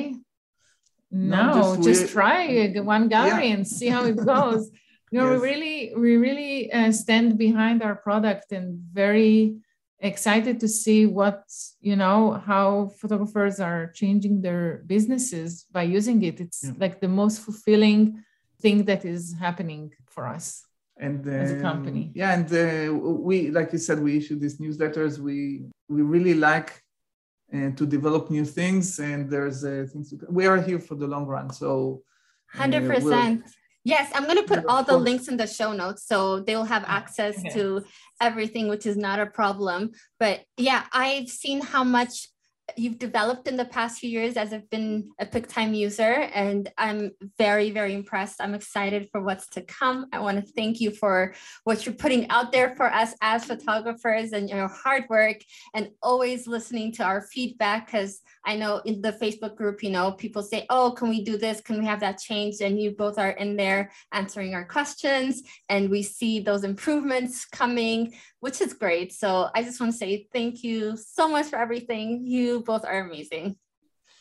no, 1.10 1.74
just 1.76 1.82
just, 1.82 2.12
try 2.12 2.68
one 2.84 3.08
gallery 3.08 3.50
and 3.50 3.66
see 3.66 3.88
how 3.88 4.04
it 4.04 4.16
goes 4.34 4.70
you 5.10 5.18
know 5.18 5.32
Yes. 5.32 5.40
we 5.40 5.48
really 5.48 5.92
we 5.96 6.16
really 6.16 6.72
uh, 6.72 6.92
stand 6.92 7.38
behind 7.38 7.82
our 7.82 7.96
product 7.96 8.52
and 8.52 8.78
very 8.92 9.56
excited 10.00 10.60
to 10.60 10.68
see 10.68 11.06
what 11.06 11.42
you 11.80 11.96
know 11.96 12.32
how 12.46 12.92
photographers 13.00 13.58
are 13.58 13.90
changing 14.00 14.42
their 14.42 14.82
businesses 14.86 15.66
by 15.72 15.82
using 15.82 16.22
it 16.22 16.40
it's 16.40 16.64
Yeah. 16.64 16.72
like 16.78 17.00
the 17.00 17.08
most 17.08 17.40
fulfilling 17.40 18.22
thing 18.62 18.84
that 18.84 19.04
is 19.04 19.34
happening 19.44 19.92
for 20.06 20.26
us 20.26 20.64
and 21.00 21.26
as 21.26 21.52
a 21.52 21.54
um, 21.54 21.60
company. 21.60 22.12
yeah 22.14 22.32
and 22.36 22.48
uh, 22.52 22.92
we 23.28 23.50
like 23.50 23.72
you 23.72 23.78
said 23.78 23.98
we 24.00 24.16
issue 24.20 24.36
these 24.38 24.58
newsletters 24.58 25.18
we 25.18 25.64
we 25.88 26.02
really 26.02 26.34
like 26.34 26.70
uh, 27.54 27.70
to 27.76 27.86
develop 27.86 28.30
new 28.30 28.44
things 28.44 28.98
and 28.98 29.30
there's 29.30 29.64
uh, 29.64 29.86
things 29.90 30.10
to, 30.10 30.18
we 30.28 30.46
are 30.46 30.60
here 30.60 30.78
for 30.78 30.94
the 30.94 31.06
long 31.06 31.26
run 31.26 31.50
so 31.50 32.02
uh, 32.54 32.58
Hundred 32.58 32.82
we'll- 32.84 33.00
percent. 33.00 33.44
Yes, 33.84 34.10
I'm 34.14 34.26
gonna 34.26 34.42
put 34.42 34.66
all 34.66 34.82
the 34.84 34.96
links 34.98 35.28
in 35.28 35.38
the 35.38 35.46
show 35.46 35.72
notes 35.72 36.04
so 36.06 36.40
they 36.40 36.54
will 36.56 36.64
have 36.64 36.84
access 36.86 37.38
Okay. 37.38 37.48
to 37.54 37.84
everything, 38.20 38.68
which 38.68 38.84
is 38.84 38.98
not 38.98 39.18
a 39.18 39.24
problem. 39.24 39.92
But 40.20 40.42
yeah, 40.58 40.84
I've 40.92 41.28
seen 41.30 41.62
how 41.62 41.84
much 41.84 42.28
you've 42.76 42.98
developed 42.98 43.48
in 43.48 43.56
the 43.56 43.64
past 43.64 43.98
few 43.98 44.10
years 44.10 44.36
as 44.36 44.52
I've 44.52 44.68
been 44.70 45.10
a 45.18 45.26
PicTime 45.26 45.76
user, 45.76 46.02
and 46.02 46.70
I'm 46.76 47.12
very, 47.38 47.70
very 47.70 47.94
impressed. 47.94 48.40
I'm 48.40 48.54
excited 48.54 49.08
for 49.10 49.22
what's 49.22 49.48
to 49.50 49.62
come. 49.62 50.06
I 50.12 50.18
want 50.18 50.44
to 50.44 50.52
thank 50.52 50.80
you 50.80 50.90
for 50.90 51.34
what 51.64 51.86
you're 51.86 51.94
putting 51.94 52.28
out 52.30 52.52
there 52.52 52.74
for 52.76 52.86
us 52.86 53.14
as 53.22 53.44
photographers 53.44 54.32
and 54.32 54.48
your 54.48 54.68
hard 54.68 55.04
work 55.08 55.38
and 55.74 55.90
always 56.02 56.46
listening 56.46 56.92
to 56.92 57.04
our 57.04 57.22
feedback 57.22 57.86
because 57.86 58.20
I 58.44 58.56
know 58.56 58.78
in 58.84 59.00
the 59.00 59.12
Facebook 59.12 59.56
group, 59.56 59.82
you 59.82 59.90
know, 59.90 60.12
people 60.12 60.42
say, 60.42 60.66
oh, 60.70 60.92
can 60.92 61.08
we 61.08 61.22
do 61.22 61.36
this? 61.36 61.60
Can 61.60 61.78
we 61.78 61.86
have 61.86 62.00
that 62.00 62.18
changed? 62.18 62.60
And 62.60 62.80
you 62.80 62.92
both 62.92 63.18
are 63.18 63.30
in 63.30 63.56
there 63.56 63.90
answering 64.12 64.54
our 64.54 64.64
questions 64.64 65.42
and 65.68 65.90
we 65.90 66.02
see 66.02 66.40
those 66.40 66.64
improvements 66.64 67.44
coming, 67.44 68.14
which 68.40 68.60
is 68.60 68.72
great. 68.72 69.12
So 69.12 69.48
I 69.54 69.62
just 69.62 69.80
want 69.80 69.92
to 69.92 69.98
say 69.98 70.28
thank 70.32 70.62
you 70.62 70.96
so 70.96 71.28
much 71.28 71.46
for 71.46 71.56
everything. 71.56 72.26
You 72.26 72.57
both 72.64 72.84
are 72.84 73.00
amazing. 73.00 73.56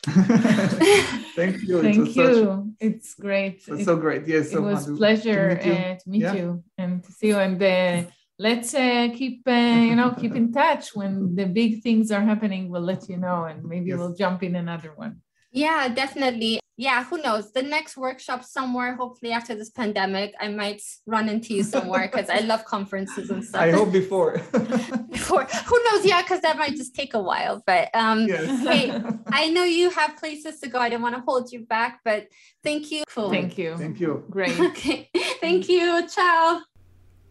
thank 0.08 1.62
you 1.68 1.82
thank 1.82 1.98
was 2.06 2.16
you 2.16 2.44
such- 2.44 2.64
it's 2.80 3.14
great 3.14 3.56
it 3.66 3.68
was 3.70 3.80
It- 3.80 3.84
so 3.84 3.96
great 3.96 4.26
yes 4.26 4.46
it 4.46 4.52
so 4.52 4.62
was 4.62 4.86
fun 4.86 4.96
pleasure 4.96 5.56
to 5.56 5.56
meet 5.58 5.66
you. 5.66 5.72
uh, 5.74 5.94
to 5.98 6.04
meet 6.10 6.22
Yeah. 6.22 6.34
you 6.34 6.64
and 6.78 7.02
to 7.04 7.10
see 7.12 7.28
you 7.28 7.38
and 7.38 7.60
uh, 7.62 8.10
let's 8.38 8.72
uh, 8.74 9.08
keep 9.18 9.42
uh, 9.46 9.82
you 9.90 9.96
know 9.96 10.10
keep 10.20 10.34
in 10.36 10.52
touch 10.52 10.94
when 10.94 11.34
the 11.34 11.46
big 11.46 11.82
things 11.82 12.10
are 12.10 12.22
happening 12.22 12.70
we'll 12.70 12.86
let 12.92 13.08
you 13.10 13.16
know 13.18 13.44
and 13.50 13.64
maybe 13.64 13.90
Yes. 13.90 13.98
we'll 13.98 14.14
jump 14.14 14.42
in 14.42 14.54
another 14.56 14.92
one 14.94 15.14
Yeah, 15.50 15.88
definitely. 15.88 16.60
Yeah, 16.80 17.02
who 17.02 17.20
knows? 17.20 17.50
The 17.50 17.62
next 17.62 17.96
workshop 17.96 18.44
somewhere, 18.44 18.94
hopefully 18.94 19.32
after 19.32 19.56
this 19.56 19.68
pandemic, 19.68 20.32
I 20.40 20.46
might 20.46 20.80
run 21.06 21.28
into 21.28 21.52
you 21.52 21.64
somewhere 21.64 22.08
because 22.08 22.30
I 22.30 22.38
love 22.38 22.64
conferences 22.66 23.30
and 23.30 23.44
stuff. 23.44 23.62
i 23.62 23.72
hope 23.72 23.90
before 23.90 24.34
Before, 25.10 25.42
who 25.42 25.84
knows? 25.84 26.06
Yeah, 26.06 26.22
because 26.22 26.40
that 26.42 26.56
might 26.56 26.76
just 26.76 26.94
take 26.94 27.14
a 27.14 27.20
while. 27.20 27.64
But 27.66 27.92
um, 27.94 28.28
yes 28.28 28.62
Hey, 28.62 28.96
I 29.26 29.48
know 29.48 29.64
you 29.64 29.90
have 29.90 30.16
places 30.18 30.60
to 30.60 30.68
go. 30.68 30.78
I 30.78 30.88
don't 30.88 31.02
want 31.02 31.16
to 31.16 31.20
hold 31.22 31.50
you 31.50 31.66
back, 31.66 31.98
but 32.04 32.28
thank 32.62 32.92
you. 32.92 33.02
Cool. 33.08 33.30
thank 33.30 33.58
you 33.58 33.76
thank 33.76 33.98
you 33.98 34.24
great 34.30 34.56
Okay. 34.70 35.10
Thank 35.40 35.68
you. 35.68 36.06
Ciao. 36.08 36.62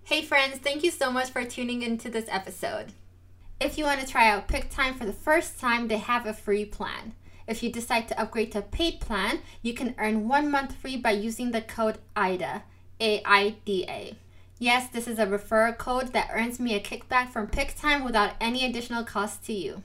Hey, 0.04 0.24
friends. 0.24 0.58
Thank 0.58 0.84
you 0.84 0.92
so 0.92 1.10
much 1.10 1.30
for 1.30 1.46
tuning 1.46 1.84
into 1.84 2.10
this 2.10 2.26
episode. 2.28 2.92
If 3.62 3.78
you 3.78 3.86
want 3.86 4.02
to 4.02 4.08
try 4.08 4.30
out 4.30 4.50
PicTime 4.50 4.98
for 4.98 5.06
the 5.06 5.14
first 5.14 5.58
time, 5.58 5.88
they 5.88 6.00
have 6.00 6.26
a 6.26 6.34
free 6.34 6.66
plan. 6.66 7.14
If 7.48 7.64
you 7.64 7.72
decide 7.72 8.10
to 8.10 8.20
upgrade 8.20 8.52
to 8.52 8.60
a 8.60 8.62
paid 8.62 9.00
plan, 9.00 9.40
you 9.62 9.74
can 9.74 9.96
earn 9.98 10.28
one 10.28 10.52
month 10.52 10.76
free 10.76 10.98
by 10.98 11.12
using 11.12 11.52
the 11.52 11.62
code 11.62 11.98
AIDA, 12.16 12.64
A 13.00 13.22
I 13.26 13.56
D 13.64 13.86
A. 13.88 14.16
Yes, 14.60 14.90
this 14.90 15.08
is 15.08 15.18
a 15.18 15.26
referral 15.26 15.78
code 15.78 16.14
that 16.14 16.30
earns 16.34 16.60
me 16.60 16.76
a 16.76 16.80
kickback 16.80 17.30
from 17.30 17.48
PicTime 17.48 18.04
without 18.04 18.34
any 18.42 18.66
additional 18.66 19.04
cost 19.04 19.46
to 19.46 19.54
you. 19.54 19.84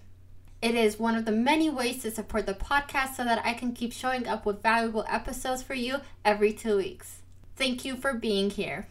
It 0.60 0.74
is 0.74 0.98
one 0.98 1.14
of 1.14 1.24
the 1.24 1.32
many 1.32 1.68
ways 1.70 2.02
to 2.02 2.10
support 2.10 2.46
the 2.46 2.54
podcast 2.54 3.16
so 3.16 3.24
that 3.24 3.44
I 3.44 3.52
can 3.52 3.72
keep 3.72 3.92
showing 3.92 4.26
up 4.26 4.46
with 4.46 4.62
valuable 4.62 5.04
episodes 5.08 5.62
for 5.62 5.74
you 5.74 5.98
every 6.24 6.52
two 6.52 6.78
weeks. 6.78 7.22
Thank 7.56 7.84
you 7.84 7.96
for 7.96 8.14
being 8.14 8.50
here. 8.50 8.86